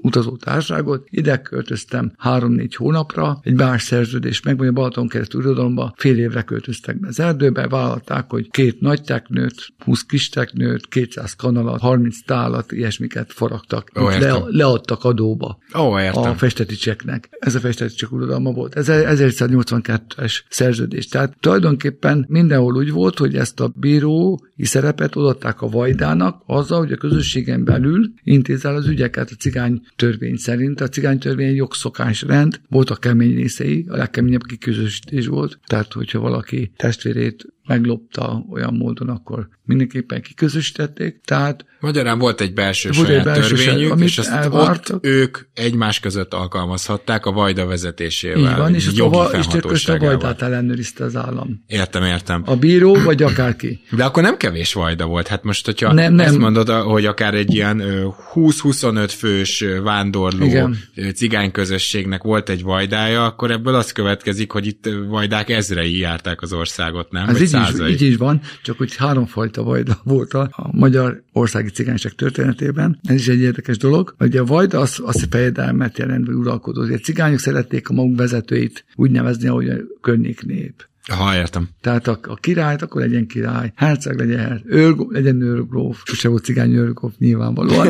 utazó 0.03 0.37
társágot. 0.37 1.07
Ide 1.11 1.37
költöztem 1.37 2.13
3-4 2.25 2.71
hónapra, 2.77 3.39
egy 3.43 3.55
más 3.55 3.83
szerződés 3.83 4.43
meg, 4.43 4.59
vagy 4.59 4.67
a 4.67 4.73
Balaton 4.73 5.09
keresztül 5.09 5.41
uradalomba 5.41 5.95
fél 5.97 6.19
évre 6.19 6.43
költöztek 6.43 7.01
be 7.01 7.09
az 7.09 7.21
erdőbe, 7.21 7.69
vállalták, 7.69 8.31
hogy 8.31 8.51
két 8.51 8.81
nagy 8.81 9.03
teknőt, 9.03 9.55
20 9.85 10.03
kis 10.03 10.29
teknőt, 10.29 10.89
200 10.89 11.35
kanalat, 11.35 11.81
30 11.81 12.23
tálat, 12.25 12.73
ilyesmiket 12.73 13.33
faragtak, 13.33 13.91
Ó, 14.01 14.09
le, 14.09 14.43
leadtak 14.47 15.05
adóba 15.05 15.59
Ó, 15.79 15.99
értem. 15.99 16.23
a 16.23 16.35
festeticseknek. 16.35 17.29
Ez 17.39 17.55
a 17.55 17.61
festeticsek 17.61 18.13
uradalma 18.13 18.53
volt. 18.53 18.75
Ez 18.75 18.87
1182-es 18.89 20.43
szerződés. 20.49 21.09
Tehát 21.09 21.37
tulajdonképpen 21.41 22.25
mindenhol 22.29 22.77
úgy 22.77 22.91
volt, 22.91 23.19
hogy 23.19 23.37
ezt 23.37 23.61
a 23.61 23.73
bírói 23.77 24.37
szerepet 24.57 25.17
odaadták 25.17 25.63
a 25.63 25.69
vajdának? 25.69 26.43
Azzal, 26.47 26.79
hogy 26.79 26.93
a 26.93 26.97
közösségen 26.97 27.65
belül 27.65 28.13
intézel 28.23 28.75
az 28.75 28.87
ügyeket 28.87 29.31
a 29.31 29.35
cigány 29.35 29.83
törvény 29.97 30.37
szerint. 30.37 30.81
A 30.81 30.89
cigány 30.89 31.19
törvény 31.19 31.55
jogszokás 31.55 32.23
rend, 32.23 32.61
voltak 32.69 33.01
kemény 33.01 33.35
részei, 33.35 33.87
a 33.89 33.97
legkeményebb 33.97 34.43
kiközösítés 34.43 35.27
volt, 35.27 35.59
tehát 35.67 35.93
hogyha 35.93 36.19
valaki 36.19 36.73
testvérét 36.77 37.54
meglopta 37.67 38.45
olyan 38.51 38.75
módon, 38.75 39.09
akkor 39.09 39.49
mindenképpen 39.65 40.23
kiközösítették. 40.23 41.21
Tehát 41.25 41.65
Magyarán 41.81 42.19
volt 42.19 42.41
egy 42.41 42.53
belső 42.55 42.91
Volt 42.95 43.09
egy 43.09 43.13
saját 43.13 43.25
belső 43.25 43.55
törvényük, 43.57 43.89
saját, 43.89 44.01
és 44.01 44.19
azt 44.19 44.31
elvártak. 44.31 44.97
ott 44.97 45.05
ők 45.07 45.39
egymás 45.55 46.01
között 46.01 46.35
alkalmazhatták 46.35 47.27
a 47.27 47.33
vajda 47.33 47.67
vezetésével. 47.67 48.39
így 48.51 48.57
van, 48.57 48.75
és, 48.75 48.87
a, 48.87 48.91
jogi 48.95 49.17
va- 49.17 49.33
és 49.73 49.83
csak 49.83 50.03
a 50.03 50.05
vajdát 50.05 50.43
ellenőrizte 50.43 51.05
az 51.05 51.17
állam. 51.17 51.63
Értem, 51.67 52.03
értem. 52.03 52.43
A 52.47 52.57
bíró, 52.57 52.95
vagy 52.95 53.23
akárki. 53.23 53.81
De 53.91 54.05
akkor 54.05 54.23
nem 54.23 54.37
kevés 54.37 54.73
vajda 54.73 55.07
volt. 55.07 55.27
Hát 55.29 55.43
most, 55.45 55.65
hogyha 55.65 55.93
Nem, 55.93 56.15
nem. 56.15 56.27
ezt 56.27 56.39
mondod, 56.39 56.69
hogy 56.69 57.07
akár 57.07 57.35
egy 57.35 57.55
ilyen 57.55 57.81
ö, 57.81 58.07
20-25 58.35 59.13
fős 59.17 59.65
vándorló 59.83 60.45
Igen. 60.45 60.77
ö, 60.95 61.09
cigányközösségnek 61.11 62.23
volt 62.23 62.49
egy 62.49 62.63
vajdája, 62.63 63.25
akkor 63.25 63.51
ebből 63.51 63.75
az 63.75 63.93
következik, 63.93 64.51
hogy 64.51 64.67
itt 64.67 64.89
vajdák 65.09 65.51
ezrei 65.51 65.99
járták 65.99 66.43
az 66.43 66.53
országot, 66.53 67.11
nem? 67.11 67.29
Ez 67.29 67.41
Vagy 67.55 67.91
így 67.91 68.03
így 68.03 68.03
is 68.03 68.17
van, 68.17 68.41
csak 68.63 68.79
hogy 68.79 68.97
háromfajta 68.97 69.63
vajda 69.63 70.01
volt 70.05 70.35
a, 70.35 70.49
a 70.53 70.77
magyar 70.77 71.23
országi 71.33 71.69
cigányság 71.69 72.13
történetében. 72.13 72.99
Ez 73.03 73.15
is 73.15 73.29
egy 73.29 73.41
érdekes 73.41 73.77
dolog. 73.77 74.15
Ugye 74.19 74.41
a 74.41 74.45
vajda 74.45 74.81
az, 74.81 75.01
az 75.03 75.27
fejedelmet 75.31 75.99
jelent, 75.99 76.27
vagy 76.27 76.35
uralkodó. 76.35 76.83
Ugye 76.83 76.95
a 76.95 76.99
cigányok 76.99 77.39
szerették 77.39 77.89
a 77.89 77.93
maguk 77.93 78.19
vezetőit 78.19 78.85
úgy 78.95 79.11
nevezni, 79.11 79.49
ahogy 79.49 79.69
a 79.69 79.77
környék 80.01 80.45
nép. 80.45 80.89
Ha, 81.11 81.35
értem. 81.35 81.69
Tehát 81.81 82.09
a, 82.09 82.19
a 82.23 82.35
királyt, 82.35 82.83
akkor 82.83 83.01
legyen 83.01 83.27
király, 83.27 83.73
herceg 83.77 84.19
legyen 84.19 84.63
őr, 84.67 84.95
legyen 85.09 85.41
őrgróf, 85.41 86.03
sose 86.05 86.29
volt 86.29 86.45
cigány 86.45 86.73
őrgróf 86.73 87.13
nyilvánvalóan, 87.19 87.87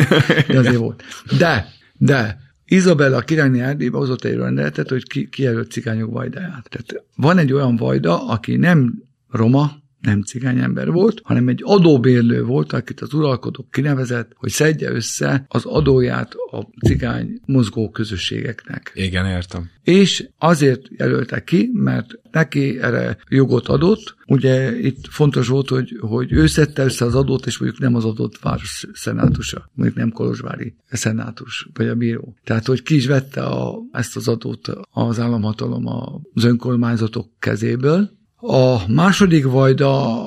de 0.49 0.59
azért 0.59 0.77
volt. 0.77 1.03
De, 1.39 1.67
de, 1.99 2.43
Izabella 2.67 3.17
a 3.17 3.21
királyné 3.21 3.61
Erdélybe 3.61 3.97
hozott 3.97 4.25
egy 4.25 4.37
rendeletet, 4.37 4.89
hogy 4.89 5.03
ki, 5.03 5.29
kijelölt 5.29 5.71
cigányok 5.71 6.12
vajdáját. 6.12 6.69
Tehát 6.69 7.05
van 7.17 7.39
egy 7.39 7.53
olyan 7.53 7.77
vajda, 7.77 8.29
aki 8.29 8.57
nem 8.57 9.03
roma, 9.37 9.82
nem 10.05 10.22
cigány 10.22 10.59
ember 10.59 10.91
volt, 10.91 11.20
hanem 11.24 11.49
egy 11.49 11.61
adóbérlő 11.64 12.45
volt, 12.45 12.72
akit 12.72 13.01
az 13.01 13.14
uralkodók 13.14 13.70
kinevezett, 13.70 14.32
hogy 14.35 14.51
szedje 14.51 14.91
össze 14.91 15.45
az 15.49 15.64
adóját 15.64 16.35
a 16.51 16.87
cigány 16.87 17.41
mozgó 17.47 17.91
közösségeknek. 17.91 18.93
Igen, 18.95 19.26
értem. 19.26 19.70
És 19.82 20.28
azért 20.39 20.87
jelöltek 20.97 21.45
ki, 21.45 21.70
mert 21.72 22.07
neki 22.30 22.80
erre 22.80 23.16
jogot 23.28 23.68
adott. 23.68 24.16
Ugye 24.26 24.78
itt 24.78 25.07
fontos 25.09 25.49
volt, 25.49 25.68
hogy, 25.68 25.97
hogy 26.01 26.32
ő 26.32 26.47
szedte 26.47 26.85
össze 26.85 27.05
az 27.05 27.14
adót, 27.14 27.47
és 27.47 27.59
mondjuk 27.59 27.80
nem 27.80 27.95
az 27.95 28.05
adott 28.05 28.39
város 28.39 28.87
szenátusa, 28.93 29.70
mondjuk 29.74 29.99
nem 29.99 30.11
Kolozsvári 30.11 30.74
szenátus, 30.91 31.68
vagy 31.74 31.89
a 31.89 31.95
bíró. 31.95 32.37
Tehát, 32.45 32.66
hogy 32.66 32.82
ki 32.82 32.95
is 32.95 33.07
vette 33.07 33.43
a, 33.43 33.78
ezt 33.93 34.16
az 34.16 34.28
adót 34.28 34.72
az 34.91 35.20
államhatalom 35.20 35.87
az 36.35 36.45
önkormányzatok 36.45 37.30
kezéből. 37.39 38.22
A 38.47 38.89
második 38.89 39.45
vajda 39.45 40.23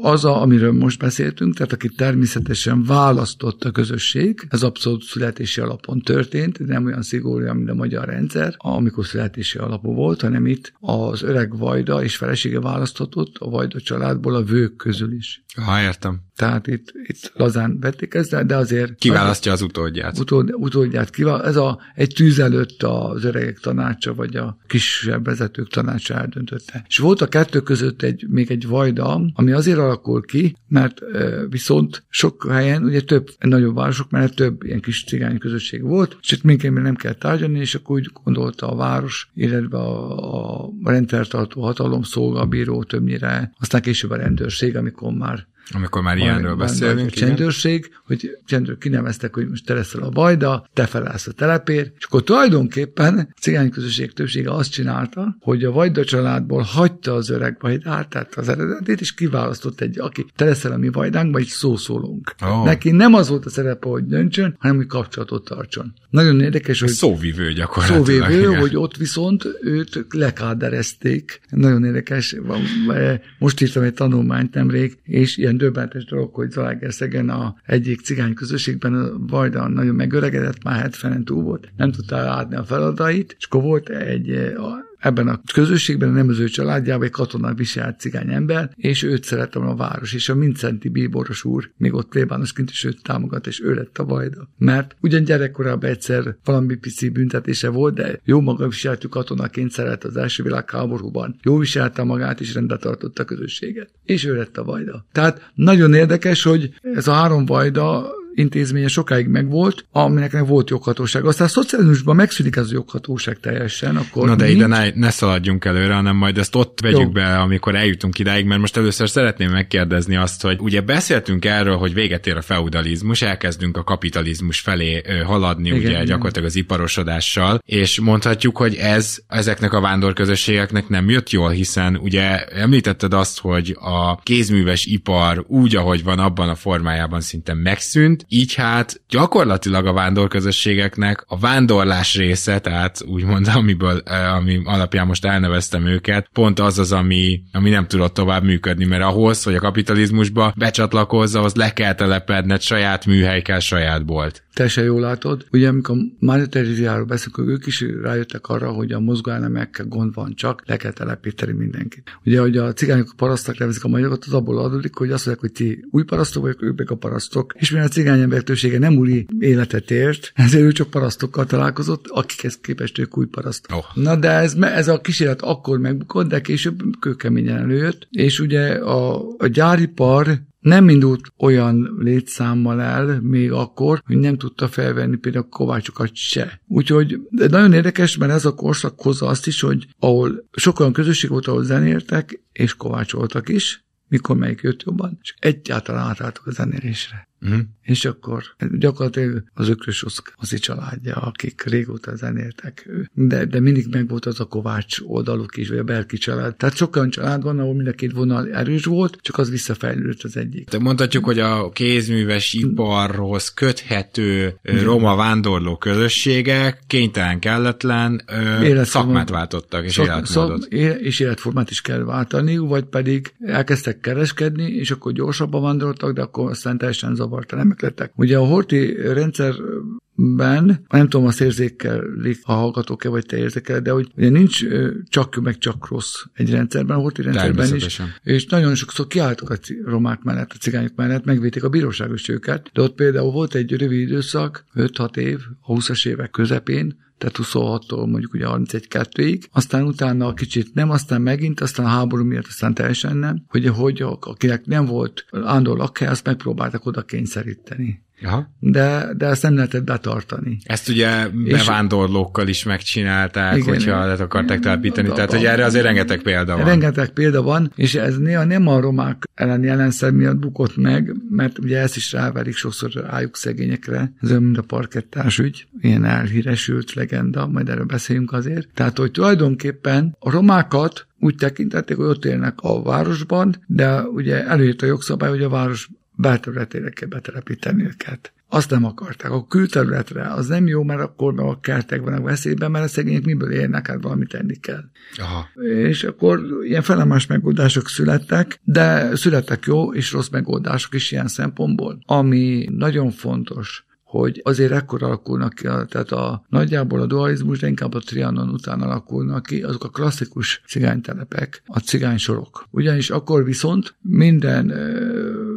az, 0.00 0.24
a, 0.24 0.40
amiről 0.40 0.72
most 0.72 0.98
beszéltünk, 0.98 1.54
tehát 1.54 1.72
aki 1.72 1.88
természetesen 1.88 2.84
választott 2.84 3.64
a 3.64 3.70
közösség, 3.70 4.46
ez 4.48 4.62
abszolút 4.62 5.02
születési 5.02 5.60
alapon 5.60 6.00
történt, 6.00 6.66
nem 6.66 6.84
olyan 6.84 7.02
szigorú, 7.02 7.52
mint 7.52 7.70
a 7.70 7.74
magyar 7.74 8.04
rendszer, 8.04 8.54
amikor 8.56 9.06
születési 9.06 9.58
alapú 9.58 9.94
volt, 9.94 10.20
hanem 10.20 10.46
itt 10.46 10.72
az 10.80 11.22
öreg 11.22 11.58
vajda 11.58 12.02
és 12.02 12.16
felesége 12.16 12.60
választhatott 12.60 13.36
a 13.38 13.48
vajda 13.48 13.80
családból 13.80 14.34
a 14.34 14.42
vők 14.42 14.76
közül 14.76 15.12
is. 15.12 15.44
Ha, 15.64 15.80
értem. 15.80 16.20
Tehát 16.38 16.66
itt, 16.66 16.92
itt 17.06 17.32
lazán 17.34 17.78
vették 17.80 18.14
ezt, 18.14 18.46
de 18.46 18.56
azért... 18.56 18.94
Kiválasztja 18.94 19.52
az 19.52 19.62
utódját. 19.62 20.18
Utód, 20.18 20.50
utódját 20.54 21.10
kivál, 21.10 21.44
ez 21.44 21.56
a, 21.56 21.78
egy 21.94 22.12
tűz 22.14 22.38
előtt 22.38 22.82
az 22.82 23.24
öregek 23.24 23.58
tanácsa, 23.58 24.14
vagy 24.14 24.36
a 24.36 24.58
kisebb 24.66 25.24
vezetők 25.24 25.68
tanácsa 25.68 26.14
eldöntötte. 26.14 26.84
És 26.88 26.98
volt 26.98 27.20
a 27.20 27.28
kettő 27.28 27.60
között 27.60 28.02
egy, 28.02 28.26
még 28.28 28.50
egy 28.50 28.66
vajda, 28.66 29.30
ami 29.34 29.52
azért 29.52 29.78
alakul 29.78 30.22
ki, 30.22 30.56
mert 30.68 31.00
viszont 31.48 32.02
sok 32.08 32.46
helyen, 32.50 32.84
ugye 32.84 33.00
több 33.00 33.28
nagyobb 33.38 33.74
városok, 33.74 34.10
mert 34.10 34.34
több 34.34 34.62
ilyen 34.62 34.80
kis 34.80 35.04
cigány 35.04 35.38
közösség 35.38 35.82
volt, 35.82 36.16
és 36.22 36.32
itt 36.32 36.42
minket 36.42 36.72
nem 36.72 36.96
kell 36.96 37.14
tárgyalni, 37.14 37.58
és 37.58 37.74
akkor 37.74 37.96
úgy 37.96 38.10
gondolta 38.24 38.70
a 38.70 38.76
város, 38.76 39.30
illetve 39.34 39.78
a, 39.78 40.64
a 40.64 40.90
rendfeltartó 40.90 41.62
hatalom, 41.62 42.02
szolgabíró 42.02 42.82
többnyire, 42.82 43.52
aztán 43.58 43.82
később 43.82 44.10
a 44.10 44.16
rendőrség, 44.16 44.76
amikor 44.76 45.12
már 45.12 45.46
Amikor 45.74 46.02
már 46.02 46.16
ilyenről 46.16 46.54
beszélünk. 46.54 46.98
igen. 47.16 47.28
csendőrség, 47.28 47.90
hogy 48.06 48.38
csendőr 48.46 48.78
kineveztek, 48.78 49.34
hogy 49.34 49.48
most 49.48 49.64
te 49.66 49.74
leszel 49.74 50.02
a 50.02 50.08
bajda, 50.08 50.68
te 50.72 50.86
felállsz 50.86 51.26
a 51.26 51.32
telepér, 51.32 51.92
és 51.98 52.04
akkor 52.04 52.22
tulajdonképpen 52.22 53.18
a 53.18 53.40
cigány 53.40 53.70
közösség 53.70 54.12
többsége 54.12 54.50
azt 54.50 54.70
csinálta, 54.72 55.36
hogy 55.40 55.64
a 55.64 55.70
vajda 55.72 56.04
családból 56.04 56.62
hagyta 56.62 57.14
az 57.14 57.30
öreg 57.30 57.56
vajdát, 57.60 58.08
tehát 58.08 58.34
az 58.34 58.48
eredetét, 58.48 59.00
és 59.00 59.14
kiválasztott 59.14 59.80
egy, 59.80 59.98
aki 59.98 60.26
te 60.36 60.44
leszel 60.44 60.72
a 60.72 60.76
mi 60.76 60.88
vajdánkba, 60.88 61.38
egy 61.38 61.46
szószólunk. 61.46 62.34
Ó. 62.46 62.64
Neki 62.64 62.90
nem 62.90 63.14
az 63.14 63.28
volt 63.28 63.46
a 63.46 63.50
szerepe, 63.50 63.88
hogy 63.88 64.06
döntsön, 64.06 64.56
hanem 64.58 64.76
hogy 64.76 64.86
kapcsolatot 64.86 65.44
tartson. 65.44 65.92
Nagyon 66.10 66.40
érdekes, 66.40 66.80
hogy 66.80 66.88
Szóvivő 66.88 67.52
gyakorlatilag. 67.52 68.06
szóvévő, 68.06 68.38
igen. 68.48 68.60
hogy 68.60 68.76
ott 68.76 68.96
viszont 68.96 69.44
őt 69.62 70.06
lekáderezték. 70.10 71.40
Nagyon 71.50 71.84
érdekes. 71.84 72.36
van, 72.42 72.60
eh, 72.88 73.20
Most 73.38 73.60
írtam 73.60 73.82
egy 73.82 73.94
tanulmányt 73.94 74.54
nemrég, 74.54 74.98
és 75.02 75.36
ilyen 75.36 75.56
döbbenetes 75.58 76.04
dolog, 76.04 76.34
hogy 76.34 76.50
Zalaegerszegen 76.50 77.28
a 77.28 77.54
egyik 77.66 78.00
cigány 78.00 78.34
közösségben 78.34 78.94
a 78.94 79.18
Vajda 79.26 79.68
nagyon 79.68 79.94
megöregedett, 79.94 80.62
már 80.62 80.90
70-en 80.90 81.24
túl 81.24 81.42
volt, 81.42 81.68
nem 81.76 81.92
tudta 81.92 82.16
látni 82.16 82.56
a 82.56 82.64
felatait, 82.64 83.36
és 83.38 83.44
akkor 83.44 83.62
volt 83.62 83.88
egy 83.88 84.30
eh, 84.30 84.64
a- 84.64 84.87
ebben 84.98 85.28
a 85.28 85.40
közösségben, 85.52 86.08
nem 86.08 86.28
az 86.28 86.38
ő 86.38 86.48
családjában 86.48 87.04
egy 87.04 87.10
katona 87.10 87.54
viselt 87.54 88.00
cigány 88.00 88.32
ember, 88.32 88.70
és 88.76 89.02
őt 89.02 89.24
szerettem 89.24 89.66
a 89.66 89.76
város, 89.76 90.12
és 90.12 90.28
a 90.28 90.34
Mincenti 90.34 90.88
bíboros 90.88 91.44
úr 91.44 91.70
még 91.76 91.94
ott 91.94 92.08
plébánosként 92.08 92.70
is 92.70 92.84
őt 92.84 93.02
támogat, 93.02 93.46
és 93.46 93.60
ő 93.60 93.74
lett 93.74 93.98
a 93.98 94.04
vajda. 94.04 94.48
Mert 94.58 94.96
ugyan 95.00 95.24
gyerekkorában 95.24 95.90
egyszer 95.90 96.36
valami 96.44 96.74
pici 96.74 97.08
büntetése 97.08 97.68
volt, 97.68 97.94
de 97.94 98.20
jó 98.24 98.40
maga 98.40 98.68
viseltű 98.68 99.08
katonaként 99.08 99.70
szeret 99.70 100.04
az 100.04 100.16
első 100.16 100.42
világháborúban. 100.42 101.36
Jó 101.42 101.56
viselte 101.56 102.02
magát, 102.02 102.40
és 102.40 102.54
rendbe 102.54 102.76
tartotta 102.76 103.22
a 103.22 103.26
közösséget. 103.26 103.90
És 104.04 104.24
ő 104.24 104.36
lett 104.36 104.56
a 104.56 104.64
vajda. 104.64 105.06
Tehát 105.12 105.50
nagyon 105.54 105.94
érdekes, 105.94 106.42
hogy 106.42 106.74
ez 106.94 107.08
a 107.08 107.12
három 107.12 107.44
vajda 107.44 108.16
intézménye 108.38 108.88
sokáig 108.88 109.26
megvolt, 109.26 109.84
aminek 109.92 110.38
volt 110.38 110.70
joghatóság. 110.70 111.24
Aztán 111.24 111.46
a 111.46 111.50
szocializmusban 111.50 112.16
megszűnik 112.16 112.56
ez 112.56 112.66
a 112.66 112.72
joghatóság 112.72 113.38
teljesen, 113.40 113.96
akkor 113.96 114.28
Na 114.28 114.34
de 114.34 114.44
nincs. 114.44 114.56
ide 114.56 114.66
ne, 114.66 114.90
ne 114.94 115.10
szaladjunk 115.10 115.64
előre, 115.64 115.94
hanem 115.94 116.16
majd 116.16 116.38
ezt 116.38 116.54
ott 116.54 116.78
vegyük 116.82 117.00
Jó. 117.00 117.10
be, 117.10 117.38
amikor 117.38 117.74
eljutunk 117.74 118.18
idáig, 118.18 118.44
mert 118.44 118.60
most 118.60 118.76
először 118.76 119.08
szeretném 119.08 119.50
megkérdezni 119.50 120.16
azt, 120.16 120.42
hogy 120.42 120.56
ugye 120.60 120.80
beszéltünk 120.80 121.44
erről, 121.44 121.76
hogy 121.76 121.94
véget 121.94 122.26
ér 122.26 122.36
a 122.36 122.42
feudalizmus, 122.42 123.22
elkezdünk 123.22 123.76
a 123.76 123.84
kapitalizmus 123.84 124.60
felé 124.60 125.02
haladni, 125.24 125.68
Igen, 125.68 125.78
ugye 125.78 125.90
igen. 125.90 126.04
gyakorlatilag 126.04 126.48
az 126.48 126.56
iparosodással, 126.56 127.62
és 127.64 128.00
mondhatjuk, 128.00 128.56
hogy 128.56 128.74
ez 128.74 129.16
ezeknek 129.28 129.72
a 129.72 129.80
vándorközösségeknek 129.80 130.88
nem 130.88 131.10
jött 131.10 131.30
jól, 131.30 131.50
hiszen 131.50 131.96
ugye 131.96 132.44
említetted 132.44 133.12
azt, 133.12 133.40
hogy 133.40 133.76
a 133.80 134.20
kézműves 134.20 134.84
ipar 134.84 135.44
úgy, 135.46 135.76
ahogy 135.76 136.04
van 136.04 136.18
abban 136.18 136.48
a 136.48 136.54
formájában 136.54 137.20
szinte 137.20 137.54
megszűnt, 137.54 138.24
így 138.28 138.54
hát 138.54 139.00
gyakorlatilag 139.08 139.86
a 139.86 139.92
vándorközösségeknek 139.92 141.24
a 141.26 141.38
vándorlás 141.38 142.16
része, 142.16 142.58
tehát 142.58 143.02
úgymond 143.06 143.48
amiből, 143.54 143.98
ami 144.34 144.60
alapján 144.64 145.06
most 145.06 145.24
elneveztem 145.24 145.86
őket, 145.86 146.28
pont 146.32 146.60
az 146.60 146.78
az, 146.78 146.92
ami, 146.92 147.40
ami 147.52 147.70
nem 147.70 147.86
tudott 147.86 148.14
tovább 148.14 148.42
működni, 148.42 148.84
mert 148.84 149.02
ahhoz, 149.02 149.42
hogy 149.42 149.54
a 149.54 149.60
kapitalizmusba 149.60 150.52
becsatlakozz, 150.56 151.34
ahhoz 151.34 151.54
le 151.54 151.72
kell 151.72 151.94
telepedned, 151.94 152.60
saját 152.60 153.06
műhely 153.06 153.42
kell, 153.42 153.60
saját 153.60 154.04
bolt. 154.04 154.42
Teljesen 154.58 154.84
jól 154.84 155.00
látod. 155.00 155.46
Ugye 155.52 155.68
amikor 155.68 155.96
Mária 156.18 156.46
Teréziáról 156.46 157.04
beszélünk, 157.04 157.50
ők 157.50 157.66
is 157.66 157.84
rájöttek 158.02 158.48
arra, 158.48 158.70
hogy 158.70 158.92
a 158.92 159.00
mozgóelemekkel 159.00 159.86
gond 159.86 160.14
van 160.14 160.34
csak, 160.34 160.62
le 160.66 160.76
kell 160.76 160.92
telepíteni 160.92 161.52
mindenkit. 161.52 162.18
Ugye, 162.24 162.40
hogy 162.40 162.56
a 162.56 162.72
cigányok 162.72 163.08
a 163.10 163.14
parasztok 163.16 163.58
nevezik 163.58 163.84
a 163.84 163.88
magyarokat, 163.88 164.24
az 164.24 164.32
abból 164.32 164.58
adódik, 164.58 164.94
hogy 164.94 165.10
azt 165.10 165.26
mondják, 165.26 165.50
hogy 165.50 165.66
ti 165.66 165.84
új 165.90 166.04
parasztok 166.04 166.42
vagyok, 166.42 166.62
ők 166.62 166.78
meg 166.78 166.90
a 166.90 166.94
parasztok. 166.94 167.54
És 167.56 167.70
mivel 167.70 167.86
a 167.86 167.88
cigány 167.88 168.20
emberek 168.20 168.44
többsége 168.44 168.78
nem 168.78 168.96
úri 168.96 169.26
életet 169.38 169.90
ért, 169.90 170.32
ezért 170.34 170.64
ő 170.64 170.72
csak 170.72 170.90
parasztokkal 170.90 171.46
találkozott, 171.46 172.06
akikhez 172.08 172.58
képest 172.58 172.98
ők 172.98 173.18
új 173.18 173.26
parasztok. 173.26 173.76
Oh. 173.76 174.04
Na 174.04 174.16
de 174.16 174.30
ez, 174.30 174.54
ez 174.54 174.88
a 174.88 175.00
kísérlet 175.00 175.42
akkor 175.42 175.78
megbukott, 175.78 176.28
de 176.28 176.40
később 176.40 176.80
kőkeményen 177.00 177.56
előjött, 177.56 178.08
és 178.10 178.40
ugye 178.40 178.72
a, 178.72 179.28
a 179.38 179.46
gyáripar 179.46 180.46
nem 180.60 180.88
indult 180.88 181.32
olyan 181.36 181.96
létszámmal 181.98 182.80
el 182.80 183.20
még 183.20 183.52
akkor, 183.52 184.02
hogy 184.06 184.16
nem 184.16 184.36
tudta 184.36 184.68
felvenni 184.68 185.16
például 185.16 185.48
kovácsokat 185.48 186.10
se. 186.14 186.60
Úgyhogy 186.66 187.20
de 187.30 187.48
nagyon 187.48 187.72
érdekes, 187.72 188.16
mert 188.16 188.32
ez 188.32 188.44
a 188.44 188.54
korszak 188.54 189.00
hozza 189.00 189.26
azt 189.26 189.46
is, 189.46 189.60
hogy 189.60 189.86
ahol 189.98 190.48
sok 190.52 190.80
olyan 190.80 190.92
közösség 190.92 191.30
volt, 191.30 191.46
ahol 191.46 191.64
zenéltek, 191.64 192.42
és 192.52 192.74
kovácsoltak 192.74 193.48
is, 193.48 193.84
mikor 194.08 194.36
melyik 194.36 194.60
jött 194.62 194.82
jobban, 194.82 195.18
és 195.22 195.34
egyáltalán 195.38 196.08
átálltak 196.08 196.46
a 196.46 196.50
zenélésre. 196.50 197.27
Uh-huh. 197.40 197.60
És 197.82 198.04
akkor 198.04 198.42
gyakorlatilag 198.78 199.42
az 199.54 199.68
ökrös 199.68 200.04
Oszkázi 200.04 200.58
családja, 200.58 201.14
akik 201.14 201.62
régóta 201.62 202.16
zenéltek, 202.16 202.90
de, 203.12 203.44
de 203.44 203.60
mindig 203.60 203.86
megvolt 203.90 204.26
az 204.26 204.40
a 204.40 204.44
Kovács 204.44 204.96
oldaluk 205.04 205.56
is, 205.56 205.68
vagy 205.68 205.78
a 205.78 205.82
Berki 205.82 206.16
család. 206.16 206.56
Tehát 206.56 206.76
sok 206.76 206.96
olyan 206.96 207.10
család 207.10 207.42
van, 207.42 207.58
ahol 207.58 207.74
mind 207.74 207.88
a 207.88 207.92
két 207.92 208.12
vonal 208.12 208.52
erős 208.52 208.84
volt, 208.84 209.18
csak 209.20 209.38
az 209.38 209.50
visszafejlődött 209.50 210.22
az 210.22 210.36
egyik. 210.36 210.68
De 210.68 210.78
mondhatjuk, 210.78 211.24
hogy 211.24 211.38
a 211.38 211.70
kézműves 211.70 212.52
iparhoz 212.52 213.54
köthető 213.54 214.54
roma 214.62 215.16
vándorló 215.16 215.76
közösségek 215.76 216.82
kénytelen, 216.86 217.38
kelletlen 217.38 218.22
ö, 218.26 218.84
szakmát 218.84 219.28
váltottak, 219.28 219.84
és 219.84 219.92
Szak- 219.92 220.06
életmódot. 220.06 220.62
szak- 220.62 220.72
és 221.00 221.20
életformát 221.20 221.70
is 221.70 221.80
kell 221.80 222.02
váltani, 222.02 222.56
vagy 222.56 222.84
pedig 222.84 223.32
elkezdtek 223.40 224.00
kereskedni, 224.00 224.70
és 224.72 224.90
akkor 224.90 225.12
gyorsabban 225.12 225.62
vándoroltak, 225.62 226.12
de 226.12 226.22
akkor 226.22 226.50
aztán 226.50 226.78
teljesen 226.78 227.14
zavartelemek 227.28 227.80
lettek. 227.80 228.12
Ugye 228.14 228.38
a 228.38 228.44
horti 228.44 228.92
rendszerben, 228.94 230.84
nem 230.88 231.08
tudom, 231.08 231.26
azt 231.26 231.40
érzékelik 231.40 232.38
a 232.42 232.52
hallgatók-e, 232.52 233.08
vagy 233.08 233.26
te 233.26 233.36
érzékel, 233.36 233.80
de 233.80 233.90
hogy 233.90 234.08
ugye 234.16 234.28
nincs 234.28 234.60
csak 235.08 235.34
jó, 235.36 235.42
meg 235.42 235.58
csak 235.58 235.88
rossz 235.88 236.22
egy 236.34 236.50
rendszerben, 236.50 236.96
a 236.96 237.00
horti 237.00 237.22
rendszerben 237.22 237.74
is. 237.74 238.00
És 238.22 238.46
nagyon 238.46 238.74
sokszor 238.74 239.06
kiálltak 239.06 239.50
a 239.50 239.56
romák 239.84 240.22
mellett, 240.22 240.52
a 240.52 240.56
cigányok 240.60 240.92
mellett, 240.96 241.24
megvédték 241.24 241.64
a 241.64 241.68
bíróságos 241.68 242.28
őket, 242.28 242.70
de 242.72 242.80
ott 242.82 242.94
például 242.94 243.30
volt 243.30 243.54
egy 243.54 243.72
rövid 243.72 244.00
időszak, 244.00 244.64
5-6 244.74 245.16
év, 245.16 245.38
a 245.60 245.72
20-as 245.72 246.08
évek 246.08 246.30
közepén, 246.30 247.06
tehát 247.18 247.36
26-tól 247.42 248.10
mondjuk 248.10 248.32
ugye 248.32 248.44
31-2-ig, 248.48 249.42
aztán 249.52 249.84
utána 249.84 250.34
kicsit 250.34 250.74
nem, 250.74 250.90
aztán 250.90 251.22
megint, 251.22 251.60
aztán 251.60 251.86
a 251.86 251.88
háború 251.88 252.24
miatt, 252.24 252.46
aztán 252.46 252.74
teljesen 252.74 253.16
nem, 253.16 253.44
hogy, 253.48 253.66
hogy 253.66 254.02
akinek 254.20 254.66
nem 254.66 254.84
volt 254.84 255.24
ándor 255.44 255.76
lakhely, 255.76 256.08
azt 256.08 256.26
megpróbáltak 256.26 256.86
oda 256.86 257.02
kényszeríteni. 257.02 258.06
Aha. 258.24 258.50
De, 258.58 259.08
de 259.16 259.26
ezt 259.26 259.42
nem 259.42 259.54
lehetett 259.54 259.84
betartani. 259.84 260.58
Ezt 260.64 260.88
ugye 260.88 261.28
bevándorlókkal 261.28 262.48
is 262.48 262.64
megcsinálták, 262.64 263.56
Igen, 263.56 263.68
hogyha 263.68 264.06
le 264.06 264.12
akarták 264.12 264.58
telepíteni, 264.60 265.08
A- 265.08 265.12
tehát 265.12 265.32
a- 265.32 265.36
hogy 265.36 265.44
erre 265.44 265.64
azért 265.64 265.84
rengeteg 265.84 266.22
példa 266.22 266.56
van. 266.56 266.64
Rengeteg 266.64 267.08
példa 267.08 267.42
van, 267.42 267.72
és 267.74 267.94
ez 267.94 268.18
néha 268.18 268.44
nem 268.44 268.66
a 268.66 268.80
romák 268.80 269.28
ellen 269.34 269.62
jelenszer 269.62 270.10
miatt 270.10 270.36
bukott 270.38 270.76
meg, 270.76 271.14
mert 271.30 271.58
ugye 271.58 271.78
ezt 271.78 271.96
is 271.96 272.12
ráverik 272.12 272.56
sokszor 272.56 272.90
rájuk 272.92 273.36
szegényekre, 273.36 274.12
ez 274.20 274.30
olyan, 274.30 274.42
mint 274.42 274.58
a 274.58 274.62
parkettás 274.62 275.38
ügy, 275.38 275.66
ilyen 275.80 276.04
elhíresült 276.04 276.92
legenda, 276.92 277.46
majd 277.46 277.68
erről 277.68 277.84
beszéljünk 277.84 278.32
azért. 278.32 278.68
Tehát, 278.74 278.98
hogy 278.98 279.10
tulajdonképpen 279.10 280.16
a 280.18 280.30
romákat 280.30 281.06
úgy 281.20 281.34
tekintették, 281.34 281.96
hogy 281.96 282.06
ott 282.06 282.24
élnek 282.24 282.54
a 282.60 282.82
városban, 282.82 283.54
de 283.66 284.00
ugye 284.02 284.46
előírt 284.46 284.82
a 284.82 284.86
jogszabály, 284.86 285.30
hogy 285.30 285.42
a 285.42 285.48
város 285.48 285.88
belterületére 286.18 286.90
kell 286.90 287.08
betelepíteni 287.08 287.84
őket. 287.84 288.32
Azt 288.48 288.70
nem 288.70 288.84
akarták. 288.84 289.30
A 289.30 289.46
külterületre 289.46 290.32
az 290.32 290.46
nem 290.46 290.66
jó, 290.66 290.82
mert 290.82 291.00
akkor 291.00 291.32
meg 291.32 291.46
a 291.46 291.60
kertek 291.60 292.02
vannak 292.02 292.24
veszélyben, 292.24 292.70
mert 292.70 292.84
a 292.84 292.88
szegények 292.88 293.24
miből 293.24 293.52
élnek, 293.52 293.86
hát 293.86 294.02
valamit 294.02 294.28
tenni 294.28 294.56
kell. 294.56 294.84
Aha. 295.16 295.48
És 295.88 296.04
akkor 296.04 296.40
ilyen 296.62 296.82
felemás 296.82 297.26
megoldások 297.26 297.88
születtek, 297.88 298.60
de 298.64 299.16
születtek 299.16 299.64
jó 299.66 299.94
és 299.94 300.12
rossz 300.12 300.28
megoldások 300.28 300.94
is 300.94 301.12
ilyen 301.12 301.28
szempontból. 301.28 301.98
Ami 302.06 302.68
nagyon 302.70 303.10
fontos, 303.10 303.86
hogy 304.08 304.40
azért 304.44 304.72
ekkor 304.72 305.02
alakulnak 305.02 305.54
ki, 305.54 305.62
tehát 305.62 306.12
a, 306.12 306.44
nagyjából 306.48 307.00
a 307.00 307.06
dualizmus, 307.06 307.58
de 307.58 307.66
inkább 307.66 307.94
a 307.94 307.98
trianon 307.98 308.48
után 308.48 308.80
alakulnak 308.80 309.42
ki, 309.42 309.62
azok 309.62 309.84
a 309.84 309.88
klasszikus 309.88 310.62
cigánytelepek, 310.66 311.62
a 311.66 311.78
cigánysorok. 311.78 312.66
Ugyanis 312.70 313.10
akkor 313.10 313.44
viszont 313.44 313.96
minden 314.00 314.70
ö, 314.70 315.47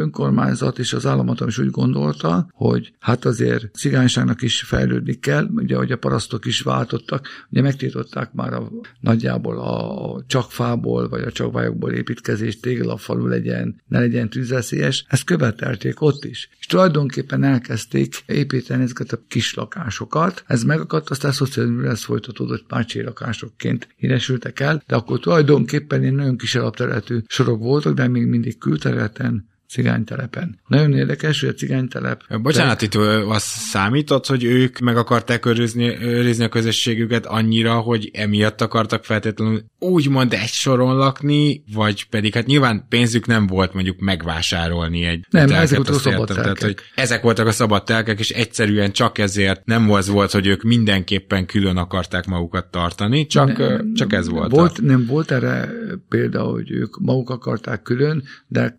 önkormányzat 0.00 0.78
és 0.78 0.92
az 0.92 1.06
államhatalom 1.06 1.48
is 1.48 1.58
úgy 1.58 1.70
gondolta, 1.70 2.48
hogy 2.52 2.92
hát 2.98 3.24
azért 3.24 3.74
cigányságnak 3.74 4.42
is 4.42 4.62
fejlődni 4.62 5.14
kell, 5.14 5.48
ugye, 5.54 5.76
hogy 5.76 5.92
a 5.92 5.96
parasztok 5.96 6.46
is 6.46 6.60
váltottak, 6.60 7.28
ugye 7.50 7.62
megtiltották 7.62 8.32
már 8.32 8.52
a, 8.52 8.70
nagyjából 9.00 9.58
a 9.58 10.22
csakfából, 10.26 11.08
vagy 11.08 11.22
a 11.22 11.32
csakvályokból 11.32 11.92
építkezést, 11.92 12.60
téglalfalú 12.60 13.26
legyen, 13.26 13.80
ne 13.86 13.98
legyen 13.98 14.28
tűzveszélyes, 14.28 15.04
ezt 15.08 15.24
követelték 15.24 16.00
ott 16.00 16.24
is. 16.24 16.48
És 16.58 16.66
tulajdonképpen 16.66 17.42
elkezdték 17.42 18.22
építeni 18.26 18.82
ezeket 18.82 19.12
a 19.12 19.22
kis 19.28 19.54
lakásokat, 19.54 20.44
ez 20.46 20.62
megakadt, 20.62 21.10
aztán 21.10 21.32
szocializmusra 21.32 21.90
ez 21.90 22.04
folytatódott 22.04 22.66
pácsi 22.66 23.02
lakásokként 23.02 23.88
híresültek 23.96 24.60
el, 24.60 24.82
de 24.86 24.94
akkor 24.94 25.20
tulajdonképpen 25.20 26.02
ilyen 26.02 26.14
nagyon 26.14 26.36
kis 26.36 26.54
alapterületű 26.54 27.18
sorok 27.26 27.58
voltak, 27.58 27.94
de 27.94 28.08
még 28.08 28.26
mindig 28.26 28.58
külterületen, 28.58 29.48
cigánytelepen. 29.70 30.60
Nagyon 30.66 30.94
érdekes, 30.94 31.40
hogy 31.40 31.48
a 31.48 31.52
cigánytelep... 31.52 32.38
Bocsánat, 32.42 32.82
itt 32.82 32.94
ö, 32.94 33.26
azt 33.26 33.46
számított, 33.46 34.26
hogy 34.26 34.44
ők 34.44 34.78
meg 34.78 34.96
akarták 34.96 35.46
őrizni, 35.46 35.96
őrizni 36.02 36.44
a 36.44 36.48
közösségüket 36.48 37.26
annyira, 37.26 37.78
hogy 37.78 38.10
emiatt 38.12 38.60
akartak 38.60 39.04
feltétlenül 39.04 39.64
úgymond 39.78 40.32
egy 40.32 40.48
soron 40.48 40.96
lakni, 40.96 41.64
vagy 41.74 42.08
pedig 42.08 42.34
hát 42.34 42.46
nyilván 42.46 42.86
pénzük 42.88 43.26
nem 43.26 43.46
volt 43.46 43.74
mondjuk 43.74 43.98
megvásárolni 43.98 45.04
egy 45.04 45.26
Nem, 45.30 45.46
telket, 45.46 45.62
ezek 45.62 45.76
voltak 45.76 45.94
a 45.94 45.98
szabad 45.98 46.28
Tehát, 46.28 46.62
hogy 46.62 46.76
ezek 46.94 47.22
voltak 47.22 47.46
a 47.46 47.52
szabad 47.52 47.84
telkek, 47.84 48.18
és 48.18 48.30
egyszerűen 48.30 48.92
csak 48.92 49.18
ezért 49.18 49.64
nem 49.64 49.86
volt, 49.86 50.06
volt 50.06 50.30
hogy 50.30 50.46
ők 50.46 50.62
mindenképpen 50.62 51.46
külön 51.46 51.76
akarták 51.76 52.26
magukat 52.26 52.66
tartani, 52.70 53.26
csak, 53.26 53.58
Nem, 53.58 53.94
csak 53.94 54.12
ez 54.12 54.28
volt. 54.28 54.50
Volt, 54.50 54.80
nem 54.82 55.06
volt 55.06 55.30
erre 55.30 55.68
példa, 56.08 56.42
hogy 56.42 56.70
ők 56.70 56.98
maguk 56.98 57.30
akarták 57.30 57.82
külön, 57.82 58.22
de 58.46 58.76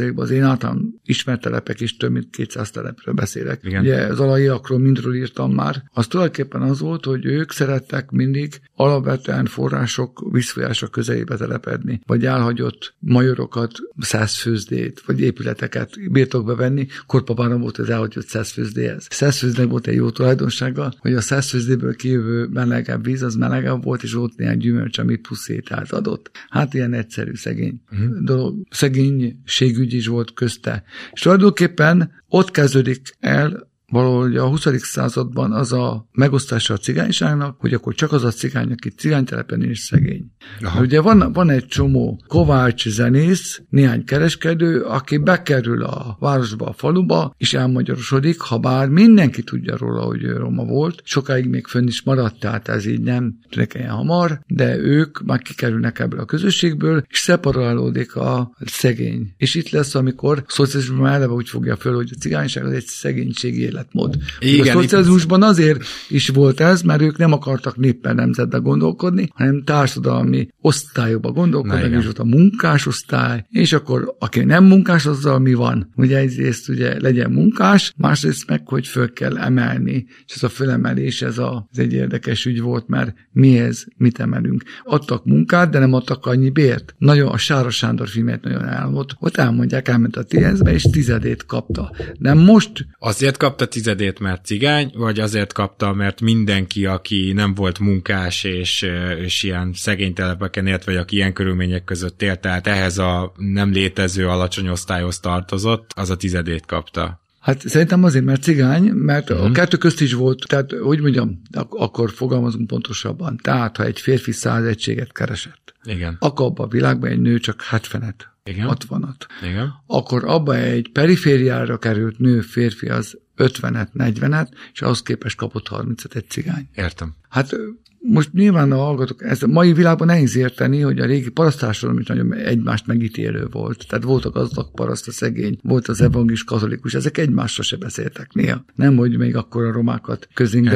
90%-ban 0.00 0.24
az 0.24 0.30
én 0.30 0.42
általam 0.42 1.00
ismert 1.04 1.40
telepek 1.40 1.80
is 1.80 1.96
több 1.96 2.10
mint 2.10 2.30
200 2.30 2.70
telepről 2.70 3.14
beszélek. 3.14 3.60
Igen. 3.62 3.80
Ugye 3.80 3.96
az 3.96 4.20
alaiakról 4.20 4.78
mindről 4.78 5.14
írtam 5.14 5.52
már. 5.52 5.82
Az 5.92 6.06
tulajdonképpen 6.06 6.62
az 6.62 6.80
volt, 6.80 7.04
hogy 7.04 7.24
ők 7.24 7.52
szerettek 7.52 8.10
mindig 8.10 8.60
alapvetően 8.74 9.46
források 9.46 10.28
visszfolyása 10.32 10.86
közelébe 10.86 11.36
telepedni, 11.36 12.00
vagy 12.06 12.26
elhagyott 12.26 12.94
majorokat, 12.98 13.72
százfőzdét, 13.98 15.02
vagy 15.06 15.20
épületeket 15.20 16.10
birtokba 16.10 16.54
venni, 16.54 16.86
korpapáron 17.06 17.60
volt 17.60 17.78
az 17.78 17.90
elhagyott 17.90 18.26
százfőzdéhez. 18.26 19.06
Százfőzdének 19.10 19.70
volt 19.70 19.86
egy 19.86 19.94
jó 19.94 20.10
tulajdonsága, 20.10 20.92
hogy 20.98 21.14
a 21.14 21.20
százfőzdéből 21.20 21.96
kijövő 21.96 22.48
melegebb 22.52 23.04
víz, 23.04 23.22
az 23.22 23.34
melegebb 23.34 23.84
volt, 23.84 24.02
és 24.02 24.12
volt 24.12 24.36
néhány 24.36 24.58
gyümölcs, 24.58 24.98
amit 24.98 25.28
puszétát 25.28 25.92
adott. 25.92 26.30
Hát 26.48 26.74
ilyen 26.74 26.92
egyszerű, 26.92 27.34
szegény 27.34 27.80
uh-huh. 27.92 28.18
dolog. 28.18 28.66
Szegénységügy 28.70 29.89
is 29.92 30.06
volt 30.06 30.32
közte. 30.34 30.82
És 31.12 31.20
tulajdonképpen 31.20 32.22
ott 32.28 32.50
kezdődik 32.50 33.16
el 33.20 33.69
valahogy 33.90 34.36
a 34.36 34.48
20. 34.48 34.66
században 34.76 35.52
az 35.52 35.72
a 35.72 36.08
megosztása 36.12 36.74
a 36.74 36.76
cigányságnak, 36.76 37.60
hogy 37.60 37.74
akkor 37.74 37.94
csak 37.94 38.12
az 38.12 38.24
a 38.24 38.30
cigány, 38.30 38.72
aki 38.72 38.88
cigánytelepen 38.88 39.62
és 39.62 39.78
szegény. 39.78 40.32
Aha. 40.60 40.80
Ugye 40.80 41.00
van, 41.00 41.32
van 41.32 41.50
egy 41.50 41.66
csomó 41.66 42.22
kovács 42.26 42.88
zenész, 42.88 43.62
néhány 43.68 44.04
kereskedő, 44.04 44.80
aki 44.80 45.16
bekerül 45.18 45.82
a 45.82 46.16
városba, 46.20 46.66
a 46.66 46.72
faluba, 46.72 47.34
és 47.36 47.54
elmagyarosodik, 47.54 48.40
ha 48.40 48.58
bár 48.58 48.88
mindenki 48.88 49.42
tudja 49.42 49.76
róla, 49.76 50.02
hogy 50.02 50.22
ő 50.22 50.36
roma 50.36 50.64
volt, 50.64 51.00
sokáig 51.04 51.48
még 51.48 51.66
fönn 51.66 51.86
is 51.86 52.02
maradt, 52.02 52.40
tehát 52.40 52.68
ez 52.68 52.86
így 52.86 53.00
nem 53.00 53.38
tűnik 53.50 53.74
ilyen 53.74 53.90
hamar, 53.90 54.40
de 54.46 54.76
ők 54.76 55.22
már 55.22 55.38
kikerülnek 55.38 55.98
ebből 55.98 56.20
a 56.20 56.24
közösségből, 56.24 57.04
és 57.08 57.18
szeparálódik 57.18 58.16
a 58.16 58.54
szegény. 58.64 59.34
És 59.36 59.54
itt 59.54 59.70
lesz, 59.70 59.94
amikor 59.94 60.42
a 60.46 60.52
szocializmus 60.52 61.08
eleve 61.08 61.32
úgy 61.32 61.48
fogja 61.48 61.76
föl, 61.76 61.94
hogy 61.94 62.10
a 62.14 62.18
cigányság 62.18 62.64
az 62.64 62.72
egy 62.72 62.86
szegénységi 62.86 63.60
élet 63.60 63.79
életmód. 63.80 64.16
Igen, 64.38 64.76
a 64.76 64.80
szocializmusban 64.80 65.42
azért 65.42 65.82
is 66.08 66.28
volt 66.28 66.60
ez, 66.60 66.82
mert 66.82 67.02
ők 67.02 67.16
nem 67.16 67.32
akartak 67.32 67.76
néppen 67.76 68.14
nemzetbe 68.14 68.58
gondolkodni, 68.58 69.28
hanem 69.34 69.62
társadalmi 69.64 70.48
osztályokba 70.60 71.32
gondolkodni, 71.32 71.96
és 71.96 72.06
ott 72.06 72.18
a 72.18 72.24
munkásosztály, 72.24 73.44
és 73.48 73.72
akkor 73.72 74.16
aki 74.18 74.44
nem 74.44 74.64
munkás, 74.64 75.06
azzal 75.06 75.38
mi 75.38 75.54
van? 75.54 75.92
Ugye 75.96 76.16
egyrészt 76.16 76.68
ugye 76.68 77.00
legyen 77.00 77.30
munkás, 77.30 77.92
másrészt 77.96 78.46
meg, 78.46 78.68
hogy 78.68 78.86
föl 78.86 79.12
kell 79.12 79.38
emelni, 79.38 80.06
és 80.26 80.34
ez 80.34 80.42
a 80.42 80.48
fölemelés, 80.48 81.22
ez, 81.22 81.38
a, 81.38 81.68
ez 81.72 81.78
egy 81.78 81.92
érdekes 81.92 82.44
ügy 82.44 82.60
volt, 82.60 82.88
mert 82.88 83.14
mihez 83.32 83.86
mit 83.96 84.20
emelünk. 84.20 84.62
Adtak 84.84 85.24
munkát, 85.24 85.70
de 85.70 85.78
nem 85.78 85.92
adtak 85.92 86.26
annyi 86.26 86.50
bért. 86.50 86.94
Nagyon 86.98 87.28
a 87.28 87.36
Sára 87.36 87.70
Sándor 87.70 88.08
filmet 88.08 88.42
nagyon 88.42 88.64
elmondott, 88.64 89.16
ott 89.18 89.36
elmondják, 89.36 89.88
elment 89.88 90.16
a 90.16 90.24
TSZ-be, 90.24 90.72
és 90.72 90.82
tizedét 90.82 91.46
kapta. 91.46 91.92
De 92.18 92.34
most... 92.34 92.86
Azért 92.98 93.36
kapta 93.36 93.68
tizedét, 93.70 94.18
mert 94.18 94.44
cigány, 94.44 94.90
vagy 94.94 95.20
azért 95.20 95.52
kapta, 95.52 95.92
mert 95.92 96.20
mindenki, 96.20 96.86
aki 96.86 97.32
nem 97.32 97.54
volt 97.54 97.78
munkás 97.78 98.44
és, 98.44 98.86
és 99.20 99.42
ilyen 99.42 99.72
szegény 99.74 100.14
telepeken 100.14 100.66
élt, 100.66 100.84
vagy 100.84 100.96
aki 100.96 101.16
ilyen 101.16 101.32
körülmények 101.32 101.84
között 101.84 102.22
élt, 102.22 102.40
tehát 102.40 102.66
ehhez 102.66 102.98
a 102.98 103.32
nem 103.36 103.72
létező 103.72 104.28
alacsony 104.28 104.68
osztályhoz 104.68 105.20
tartozott, 105.20 105.90
az 105.94 106.10
a 106.10 106.16
tizedét 106.16 106.66
kapta. 106.66 107.20
Hát 107.40 107.68
szerintem 107.68 108.04
azért, 108.04 108.24
mert 108.24 108.42
cigány, 108.42 108.84
mert 108.84 109.30
uh-huh. 109.30 109.44
a 109.44 109.48
mhm. 109.48 109.54
kettő 109.54 109.76
közt 109.76 110.00
is 110.00 110.12
volt, 110.12 110.44
tehát 110.48 110.72
hogy 110.72 111.00
mondjam, 111.00 111.40
ak- 111.52 111.74
akkor 111.74 112.10
fogalmazunk 112.10 112.66
pontosabban. 112.66 113.36
Tehát, 113.42 113.76
ha 113.76 113.84
egy 113.84 114.00
férfi 114.00 114.32
száz 114.32 114.64
egységet 114.64 115.12
keresett, 115.12 115.74
Igen. 115.84 116.16
akkor 116.18 116.46
abban 116.46 116.66
a 116.66 116.68
világban 116.68 117.10
egy 117.10 117.20
nő 117.20 117.38
csak 117.38 117.64
70-et, 117.70 118.14
Igen. 118.50 118.76
60-at. 118.88 119.26
Igen. 119.42 119.72
Akkor 119.86 120.24
abban 120.24 120.56
egy 120.56 120.90
perifériára 120.92 121.78
került 121.78 122.18
nő, 122.18 122.40
férfi 122.40 122.88
az 122.88 123.18
50-et, 123.36 123.88
40-et, 123.94 124.48
és 124.72 124.82
ahhoz 124.82 125.02
képest 125.02 125.36
kapott 125.36 125.68
30-et 125.70 126.14
egy 126.14 126.28
cigány. 126.28 126.68
Értem. 126.74 127.14
Hát 127.28 127.56
most 128.02 128.32
nyilván 128.32 128.72
a 128.72 128.76
hallgatók, 128.76 129.22
ez 129.22 129.42
a 129.42 129.46
mai 129.46 129.72
világban 129.72 130.06
nehéz 130.06 130.36
érteni, 130.36 130.80
hogy 130.80 130.98
a 130.98 131.04
régi 131.04 131.28
parasztársadalom 131.28 132.00
is 132.00 132.06
nagyon 132.06 132.34
egymást 132.34 132.86
megítélő 132.86 133.46
volt. 133.50 133.86
Tehát 133.88 134.04
volt 134.04 134.24
a 134.24 134.30
gazdag 134.30 134.70
paraszt, 134.74 135.08
a 135.08 135.12
szegény, 135.12 135.58
volt 135.62 135.88
az 135.88 136.00
evangélis 136.00 136.44
katolikus, 136.44 136.94
ezek 136.94 137.18
egymásra 137.18 137.62
se 137.62 137.76
beszéltek 137.76 138.32
néha. 138.32 138.64
Nem, 138.74 138.96
hogy 138.96 139.18
még 139.18 139.36
akkor 139.36 139.64
a 139.64 139.72
romákat 139.72 140.28
közénk 140.34 140.70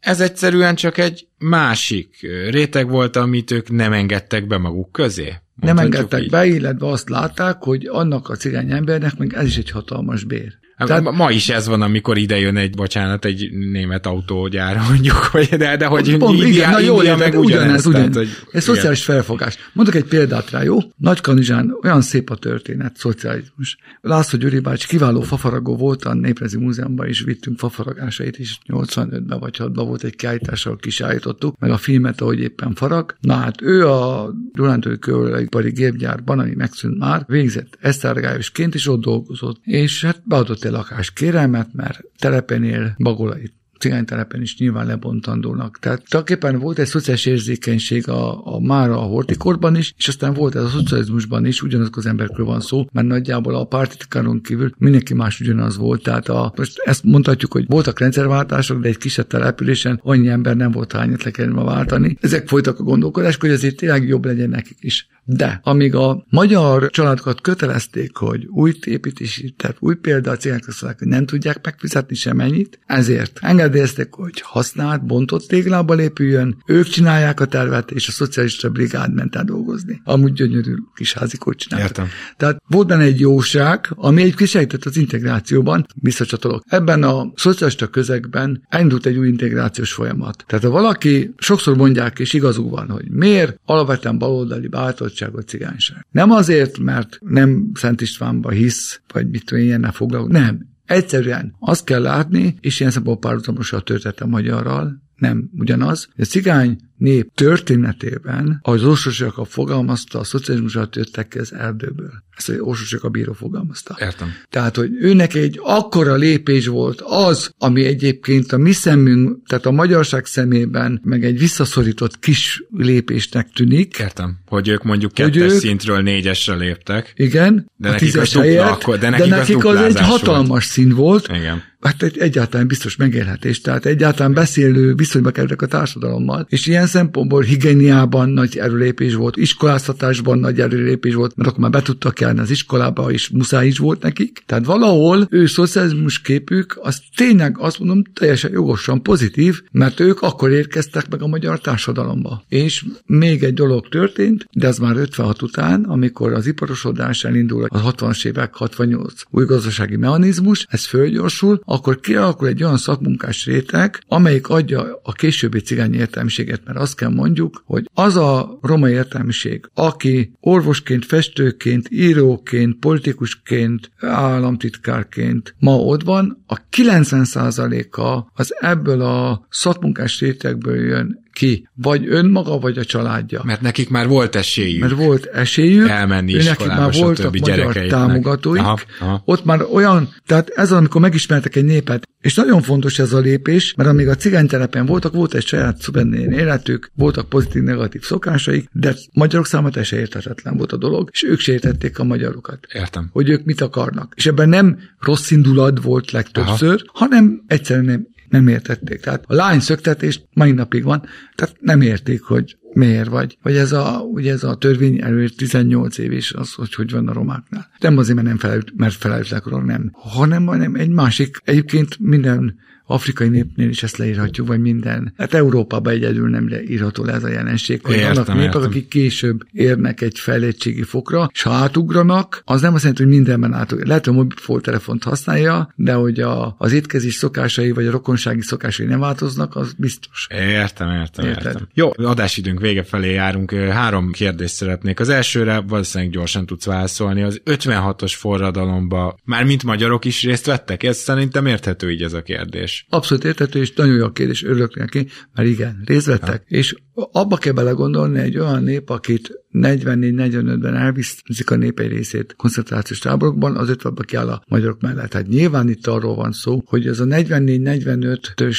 Ez 0.00 0.20
egyszerűen 0.20 0.74
csak 0.74 0.98
egy 0.98 1.26
másik 1.38 2.16
réteg 2.50 2.88
volt, 2.88 3.16
amit 3.16 3.50
ők 3.50 3.70
nem 3.70 3.92
engedtek 3.92 4.46
be 4.46 4.58
maguk 4.58 4.92
közé. 4.92 5.34
Nem 5.54 5.78
engedtek 5.78 6.30
be, 6.30 6.46
illetve 6.46 6.86
azt 6.86 7.08
látták, 7.08 7.62
hogy 7.62 7.86
annak 7.86 8.28
a 8.28 8.36
cigány 8.36 8.70
embernek 8.70 9.18
még 9.18 9.32
ez 9.32 9.44
is 9.44 9.58
egy 9.58 9.70
hatalmas 9.70 10.24
bér. 10.24 10.58
Hát 10.76 10.88
Tehát, 10.88 11.10
ma 11.10 11.30
is 11.30 11.48
ez 11.48 11.66
van, 11.66 11.82
amikor 11.82 12.18
ide 12.18 12.38
jön 12.38 12.56
egy, 12.56 12.74
bocsánat, 12.74 13.24
egy 13.24 13.50
német 13.52 14.06
autógyár, 14.06 14.80
mondjuk, 14.88 15.30
vagy 15.30 15.48
de, 15.48 15.76
de 15.76 15.86
hogy 15.86 16.16
pont, 16.16 16.38
India, 16.38 16.48
igen, 16.48 16.70
na 16.70 16.78
jó, 16.78 16.96
India 16.96 17.16
meg 17.16 17.38
ugyanez. 17.38 17.86
ugyanez, 17.86 17.86
ugyanez. 17.86 18.12
Tehát, 18.12 18.28
hogy, 18.28 18.46
ez 18.52 18.62
szociális 18.62 19.04
felfogás. 19.04 19.56
Mondok 19.72 19.94
egy 19.94 20.04
példát 20.04 20.50
rá, 20.50 20.62
jó? 20.62 20.78
Nagy 20.96 21.20
Kanizsán 21.20 21.78
olyan 21.82 22.00
szép 22.00 22.30
a 22.30 22.36
történet, 22.36 22.96
szocializmus. 22.96 23.76
László 24.00 24.38
Gyuri 24.38 24.58
bácsi 24.58 24.86
kiváló 24.86 25.20
fafaragó 25.20 25.76
volt 25.76 26.04
a 26.04 26.14
Néprezi 26.14 26.58
Múzeumban, 26.58 27.08
is 27.08 27.20
vittünk 27.20 27.58
fafaragásait 27.58 28.38
is 28.38 28.58
85-ben 28.66 29.38
vagy 29.38 29.56
6-ban 29.58 29.84
volt 29.86 30.04
egy 30.04 30.16
kiállítással 30.16 30.76
kisállítottuk, 30.76 31.58
meg 31.58 31.70
a 31.70 31.76
filmet, 31.76 32.20
ahogy 32.20 32.40
éppen 32.40 32.74
farag. 32.74 33.14
Na 33.20 33.34
hát 33.34 33.62
ő 33.62 33.88
a 33.88 34.32
Dunántúli 34.52 34.98
Kőolajipari 34.98 35.70
Gépgyárban, 35.70 36.38
ami 36.38 36.54
megszűnt 36.54 36.98
már, 36.98 37.24
végzett 37.26 37.78
esztergályosként, 37.80 38.74
és 38.74 38.88
ott 38.88 39.00
dolgozott. 39.00 39.60
És 39.62 40.04
hát 40.04 40.22
beadott 40.24 40.63
egy 40.64 40.70
lakás 40.70 41.12
kérelmet, 41.12 41.68
mert 41.72 42.00
telepen 42.18 42.64
él, 42.64 42.94
bagolait 42.98 43.52
cigánytelepen 43.84 44.42
is 44.42 44.58
nyilván 44.58 44.86
lebontandónak. 44.86 45.78
Tehát 45.78 46.02
tulajdonképpen 46.08 46.58
volt 46.58 46.78
egy 46.78 46.86
szociális 46.86 47.26
érzékenység 47.26 48.08
a, 48.08 48.54
a 48.54 48.60
már 48.60 48.90
a 48.90 48.96
hortikorban 48.96 49.76
is, 49.76 49.94
és 49.96 50.08
aztán 50.08 50.34
volt 50.34 50.54
ez 50.54 50.62
a 50.62 50.68
szocializmusban 50.68 51.46
is, 51.46 51.62
ugyanazok 51.62 51.96
az 51.96 52.06
emberekről 52.06 52.46
van 52.46 52.60
szó, 52.60 52.86
mert 52.92 53.06
nagyjából 53.06 53.54
a 53.54 53.64
pártitkáron 53.64 54.40
kívül 54.40 54.70
mindenki 54.78 55.14
más 55.14 55.40
ugyanaz 55.40 55.76
volt. 55.76 56.02
Tehát 56.02 56.28
a, 56.28 56.52
most 56.56 56.78
ezt 56.84 57.04
mondhatjuk, 57.04 57.52
hogy 57.52 57.64
voltak 57.68 57.98
rendszerváltások, 57.98 58.80
de 58.80 58.88
egy 58.88 58.98
kisebb 58.98 59.26
településen 59.26 60.00
annyi 60.02 60.28
ember 60.28 60.56
nem 60.56 60.70
volt 60.70 60.92
hányat 60.92 61.22
le 61.22 61.30
kellene 61.30 61.62
váltani. 61.62 62.16
Ezek 62.20 62.48
folytak 62.48 62.78
a 62.78 62.82
gondolkodás, 62.82 63.36
hogy 63.36 63.50
azért 63.50 63.76
tényleg 63.76 64.08
jobb 64.08 64.24
legyen 64.24 64.48
nekik 64.48 64.76
is. 64.80 65.08
De 65.24 65.60
amíg 65.62 65.94
a 65.94 66.24
magyar 66.28 66.90
családokat 66.90 67.40
kötelezték, 67.40 68.16
hogy 68.16 68.46
új 68.46 68.72
építési, 68.84 69.54
tehát 69.56 69.76
új 69.80 69.94
példa 69.94 70.30
a 70.30 70.36
cégek 70.36 70.64
hogy 70.98 71.08
nem 71.08 71.26
tudják 71.26 71.64
megfizetni 71.64 72.14
semennyit, 72.14 72.78
ezért 72.86 73.38
engedélyezték, 73.42 74.08
hogy 74.10 74.40
használt, 74.40 75.06
bontott 75.06 75.46
téglába 75.46 75.94
lépüljön, 75.94 76.56
ők 76.66 76.86
csinálják 76.86 77.40
a 77.40 77.46
tervet, 77.46 77.90
és 77.90 78.08
a 78.08 78.12
szocialista 78.12 78.70
brigád 78.70 79.14
ment 79.14 79.36
el 79.36 79.44
dolgozni. 79.44 80.00
Amúgy 80.04 80.32
gyönyörű 80.32 80.74
kis 80.94 81.12
házikót 81.12 81.56
csináltak. 81.56 81.88
Értem. 81.88 82.08
Tehát 82.36 82.56
volt 82.68 82.86
benne 82.86 83.02
egy 83.02 83.20
jóság, 83.20 83.88
ami 83.94 84.22
egy 84.22 84.34
kis 84.34 84.54
az 84.84 84.96
integrációban, 84.96 85.86
visszacsatolok. 85.94 86.62
Ebben 86.66 87.02
a 87.02 87.32
szocialista 87.34 87.86
közegben 87.86 88.66
elindult 88.68 89.06
egy 89.06 89.16
új 89.16 89.28
integrációs 89.28 89.92
folyamat. 89.92 90.44
Tehát 90.46 90.64
ha 90.64 90.70
valaki, 90.70 91.34
sokszor 91.38 91.76
mondják, 91.76 92.18
és 92.18 92.32
igazuk 92.32 92.70
van, 92.70 92.88
hogy 92.90 93.10
miért 93.10 93.60
alapvetően 93.64 94.18
baloldali 94.18 94.68
bátor 94.68 95.12
a 95.20 95.42
cigányság. 95.42 96.06
Nem 96.10 96.30
azért, 96.30 96.78
mert 96.78 97.18
nem 97.20 97.70
Szent 97.74 98.00
Istvánba 98.00 98.50
hisz, 98.50 99.00
vagy 99.12 99.30
mit 99.30 99.44
tudom, 99.44 99.64
ilyennel 99.64 99.92
foglalkozik. 99.92 100.42
Nem. 100.42 100.72
Egyszerűen 100.84 101.54
azt 101.58 101.84
kell 101.84 102.02
látni, 102.02 102.56
és 102.60 102.80
ilyen 102.80 102.92
szempontból 102.92 103.30
párhuzamos 103.30 103.72
a 103.72 103.80
történet 103.80 104.24
magyarral, 104.26 105.02
nem 105.16 105.50
ugyanaz. 105.52 106.08
A 106.16 106.24
cigány 106.24 106.78
nép 106.96 107.30
történetében, 107.34 108.58
ahogy 108.62 108.82
az 108.82 109.24
a 109.34 109.44
fogalmazta, 109.44 110.18
a 110.18 110.24
szocializmus 110.24 110.76
alatt 110.76 110.96
jöttek 110.96 111.28
ki 111.28 111.38
az 111.38 111.52
erdőből. 111.52 112.12
Ezt 112.36 112.48
az 112.48 112.98
a 113.00 113.08
bíró 113.08 113.32
fogalmazta. 113.32 113.96
Értem. 114.00 114.32
Tehát, 114.50 114.76
hogy 114.76 114.90
őnek 115.00 115.34
egy 115.34 115.60
akkora 115.62 116.14
lépés 116.14 116.66
volt 116.66 117.00
az, 117.04 117.50
ami 117.58 117.84
egyébként 117.84 118.52
a 118.52 118.56
mi 118.56 118.72
szemünk, 118.72 119.46
tehát 119.46 119.66
a 119.66 119.70
magyarság 119.70 120.26
szemében 120.26 121.00
meg 121.04 121.24
egy 121.24 121.38
visszaszorított 121.38 122.18
kis 122.18 122.64
lépésnek 122.70 123.50
tűnik. 123.54 123.98
Értem. 123.98 124.38
Hogy 124.46 124.68
ők 124.68 124.82
mondjuk 124.82 125.12
kettes 125.12 125.52
ők, 125.52 125.58
szintről 125.58 126.00
négyesre 126.00 126.54
léptek. 126.54 127.12
Igen. 127.16 127.70
De 127.76 127.90
nekik 127.90 128.16
az 128.16 128.28
dupla, 128.28 128.40
helyett, 128.40 128.68
akkor, 128.68 128.98
de 128.98 129.08
nekik 129.08 129.28
de 129.28 129.36
nekik 129.36 129.64
az, 129.64 129.76
az 129.76 129.84
egy 129.84 130.00
hatalmas 130.00 130.48
volt. 130.48 130.62
szín 130.62 130.94
volt. 130.94 131.28
Igen 131.28 131.62
hát 131.84 132.02
egy 132.02 132.18
egyáltalán 132.18 132.66
biztos 132.66 132.96
megélhetés, 132.96 133.60
tehát 133.60 133.86
egyáltalán 133.86 134.32
beszélő 134.32 134.94
viszonyba 134.94 135.30
kerültek 135.30 135.62
a 135.62 135.66
társadalommal. 135.66 136.46
És 136.48 136.66
ilyen 136.66 136.83
szempontból 136.86 137.42
higiéniában 137.42 138.28
nagy 138.28 138.56
erőlépés 138.56 139.14
volt, 139.14 139.36
iskoláztatásban 139.36 140.38
nagy 140.38 140.60
erőlépés 140.60 141.14
volt, 141.14 141.36
mert 141.36 141.48
akkor 141.48 141.60
már 141.60 141.70
be 141.70 141.82
tudtak 141.82 142.20
járni 142.20 142.40
az 142.40 142.50
iskolába, 142.50 143.10
és 143.10 143.28
muszáj 143.28 143.66
is 143.66 143.78
volt 143.78 144.02
nekik. 144.02 144.42
Tehát 144.46 144.64
valahol 144.64 145.26
ő 145.30 145.46
szocializmus 145.46 146.20
képük, 146.20 146.78
az 146.82 147.02
tényleg 147.16 147.58
azt 147.58 147.78
mondom 147.78 148.02
teljesen 148.14 148.52
jogosan 148.52 149.02
pozitív, 149.02 149.62
mert 149.70 150.00
ők 150.00 150.22
akkor 150.22 150.50
érkeztek 150.50 151.08
meg 151.08 151.22
a 151.22 151.26
magyar 151.26 151.60
társadalomba. 151.60 152.44
És 152.48 152.84
még 153.06 153.42
egy 153.42 153.54
dolog 153.54 153.88
történt, 153.88 154.46
de 154.52 154.66
ez 154.66 154.78
már 154.78 154.96
56 154.96 155.42
után, 155.42 155.84
amikor 155.84 156.32
az 156.32 156.46
iparosodás 156.46 157.24
elindul 157.24 157.64
a 157.68 157.92
60-as 157.92 158.26
évek 158.26 158.54
68 158.54 159.12
új 159.30 159.44
gazdasági 159.44 159.96
mechanizmus, 159.96 160.66
ez 160.68 160.84
fölgyorsul, 160.86 161.60
akkor 161.64 162.00
kialakul 162.00 162.48
egy 162.48 162.62
olyan 162.62 162.76
szakmunkás 162.76 163.44
réteg, 163.44 164.02
amelyik 164.08 164.48
adja 164.48 165.00
a 165.02 165.12
későbbi 165.12 165.60
cigány 165.60 165.94
értelmiséget, 165.94 166.64
mert 166.74 166.86
azt 166.86 166.96
kell 166.96 167.08
mondjuk, 167.08 167.62
hogy 167.66 167.90
az 167.94 168.16
a 168.16 168.58
roma 168.62 168.90
értelmiség, 168.90 169.70
aki 169.74 170.32
orvosként, 170.40 171.04
festőként, 171.04 171.88
íróként, 171.90 172.78
politikusként, 172.78 173.90
államtitkárként 174.00 175.54
ma 175.58 175.76
ott 175.76 176.02
van, 176.02 176.44
a 176.46 176.56
90%-a 176.76 178.30
az 178.34 178.54
ebből 178.60 179.00
a 179.00 179.46
szakmunkás 179.50 180.20
rétegből 180.20 180.76
jön 180.76 181.23
ki, 181.34 181.68
vagy 181.74 182.06
önmaga, 182.08 182.58
vagy 182.58 182.78
a 182.78 182.84
családja. 182.84 183.42
Mert 183.44 183.60
nekik 183.60 183.88
már 183.88 184.08
volt 184.08 184.36
esélyük. 184.36 184.80
Mert 184.80 184.94
volt 184.94 185.24
esélyük, 185.24 185.88
elmenni 185.88 186.32
nekik 186.32 186.66
már 186.66 186.92
voltak 186.92 187.38
magyar 187.38 187.86
támogatóik, 187.86 188.60
aha, 188.60 188.78
aha. 189.00 189.22
ott 189.24 189.44
már 189.44 189.62
olyan, 189.72 190.08
tehát 190.26 190.48
ez 190.48 190.72
amikor 190.72 191.00
megismertek 191.00 191.56
egy 191.56 191.64
népet, 191.64 192.08
és 192.20 192.34
nagyon 192.34 192.62
fontos 192.62 192.98
ez 192.98 193.12
a 193.12 193.18
lépés, 193.18 193.74
mert 193.76 193.88
amíg 193.88 194.08
a 194.08 194.14
cigánytelepen 194.14 194.86
voltak, 194.86 195.12
volt 195.12 195.34
egy 195.34 195.46
saját 195.46 195.80
szuverén 195.80 196.32
életük, 196.32 196.90
voltak 196.94 197.28
pozitív-negatív 197.28 198.02
szokásaik, 198.02 198.68
de 198.72 198.94
magyarok 199.12 199.46
számára 199.46 199.72
teljesen 199.72 199.98
érthetetlen 199.98 200.56
volt 200.56 200.72
a 200.72 200.76
dolog, 200.76 201.08
és 201.12 201.22
ők 201.22 201.38
sértették 201.38 201.98
a 201.98 202.04
magyarokat. 202.04 202.66
Értem. 202.72 203.08
Hogy 203.12 203.28
ők 203.28 203.44
mit 203.44 203.60
akarnak. 203.60 204.12
És 204.16 204.26
ebben 204.26 204.48
nem 204.48 204.78
rossz 204.98 205.30
indulat 205.30 205.82
volt 205.82 206.10
legtöbbször, 206.10 206.82
Aha. 206.86 207.04
hanem 207.04 207.44
egyszerűen 207.46 207.84
nem 207.84 208.06
nem 208.34 208.48
értették. 208.48 209.00
Tehát 209.00 209.24
a 209.26 209.34
lány 209.34 209.60
szöktetés 209.60 210.22
mai 210.32 210.52
napig 210.52 210.84
van, 210.84 211.02
tehát 211.34 211.56
nem 211.60 211.80
érték, 211.80 212.22
hogy 212.22 212.56
miért 212.72 213.08
vagy. 213.08 213.38
Vagy 213.42 213.56
ez 213.56 213.72
a, 213.72 214.00
ugye 214.12 214.32
ez 214.32 214.44
a 214.44 214.54
törvény 214.54 215.00
előtt 215.02 215.36
18 215.36 215.98
év 215.98 216.12
is 216.12 216.32
az, 216.32 216.52
hogy 216.52 216.74
hogy 216.74 216.90
van 216.90 217.08
a 217.08 217.12
romáknál. 217.12 217.70
Nem 217.78 217.98
azért, 217.98 218.14
mert 218.14 218.28
nem 218.28 218.38
felelt, 218.38 218.72
mert 218.76 218.94
felelőtlenek, 218.94 219.64
nem. 219.64 219.90
Hanem, 219.92 220.46
hanem 220.46 220.74
egy 220.74 220.88
másik, 220.88 221.36
egyébként 221.44 221.96
minden 221.98 222.58
afrikai 222.86 223.28
népnél 223.28 223.68
is 223.68 223.82
ezt 223.82 223.96
leírhatjuk, 223.96 224.46
vagy 224.46 224.60
minden. 224.60 225.14
Hát 225.16 225.34
Európában 225.34 225.92
egyedül 225.92 226.28
nem 226.28 226.48
írható 226.68 227.04
le 227.04 227.12
ez 227.12 227.24
a 227.24 227.28
jelenség, 227.28 227.80
hogy 227.82 227.94
értem, 227.94 228.12
vannak 228.12 228.26
népek, 228.26 228.44
értem. 228.44 228.62
akik 228.62 228.88
később 228.88 229.46
érnek 229.52 230.00
egy 230.00 230.18
fejlettségi 230.18 230.82
fokra, 230.82 231.28
és 231.32 231.42
ha 231.42 231.50
átugranak, 231.50 232.42
az 232.44 232.60
nem 232.60 232.74
azt 232.74 232.82
jelenti, 232.82 233.02
hogy 233.02 233.12
mindenben 233.12 233.52
átugranak. 233.52 233.88
Lehet, 233.88 234.04
hogy 234.04 234.14
mobiltelefont 234.46 235.04
használja, 235.04 235.72
de 235.74 235.92
hogy 235.92 236.20
a, 236.20 236.54
az 236.58 236.72
étkezés 236.72 237.14
szokásai, 237.14 237.70
vagy 237.70 237.86
a 237.86 237.90
rokonsági 237.90 238.42
szokásai 238.42 238.86
nem 238.86 239.00
változnak, 239.00 239.56
az 239.56 239.72
biztos. 239.78 240.26
Értem, 240.30 240.90
értem, 240.90 241.26
Érted? 241.26 241.46
értem. 241.46 241.68
Jó, 241.74 241.90
adásidőnk 241.96 242.60
vége 242.60 242.82
felé 242.82 243.12
járunk. 243.12 243.50
Három 243.52 244.12
kérdést 244.12 244.54
szeretnék. 244.54 245.00
Az 245.00 245.08
elsőre 245.08 245.60
valószínűleg 245.60 246.12
gyorsan 246.12 246.46
tudsz 246.46 246.64
válaszolni. 246.64 247.22
Az 247.22 247.40
56-os 247.44 248.12
forradalomba 248.16 249.18
már 249.24 249.44
mint 249.44 249.64
magyarok 249.64 250.04
is 250.04 250.22
részt 250.22 250.46
vettek? 250.46 250.82
Ez 250.82 250.96
szerintem 250.96 251.46
érthető 251.46 251.90
így 251.90 252.02
ez 252.02 252.12
a 252.12 252.22
kérdés 252.22 252.73
Abszolút 252.88 253.24
értető, 253.24 253.60
és 253.60 253.72
nagyon 253.72 253.94
jó 253.94 254.04
a 254.04 254.12
kérdés, 254.12 254.44
örülök 254.44 254.76
neki, 254.76 255.08
mert 255.32 255.48
igen, 255.48 255.82
részt 255.84 256.06
vettek. 256.06 256.42
Ha. 256.48 256.56
És 256.56 256.74
abba 256.94 257.36
kell 257.36 257.52
belegondolni 257.52 258.18
egy 258.18 258.38
olyan 258.38 258.62
nép, 258.62 258.90
akit 258.90 259.44
44-45-ben 259.54 260.74
elviszik 260.74 261.50
a 261.50 261.56
nép 261.56 261.78
egy 261.78 261.90
részét 261.90 262.34
koncentrációs 262.36 262.98
táborokban, 262.98 263.56
az 263.56 263.68
50 263.68 263.94
kiáll 264.06 264.28
a 264.28 264.42
magyarok 264.48 264.80
mellett. 264.80 265.12
Hát 265.12 265.26
nyilván 265.26 265.68
itt 265.68 265.86
arról 265.86 266.14
van 266.14 266.32
szó, 266.32 266.62
hogy 266.66 266.86
ez 266.86 267.00
a 267.00 267.04
44-45-ös, 267.04 268.58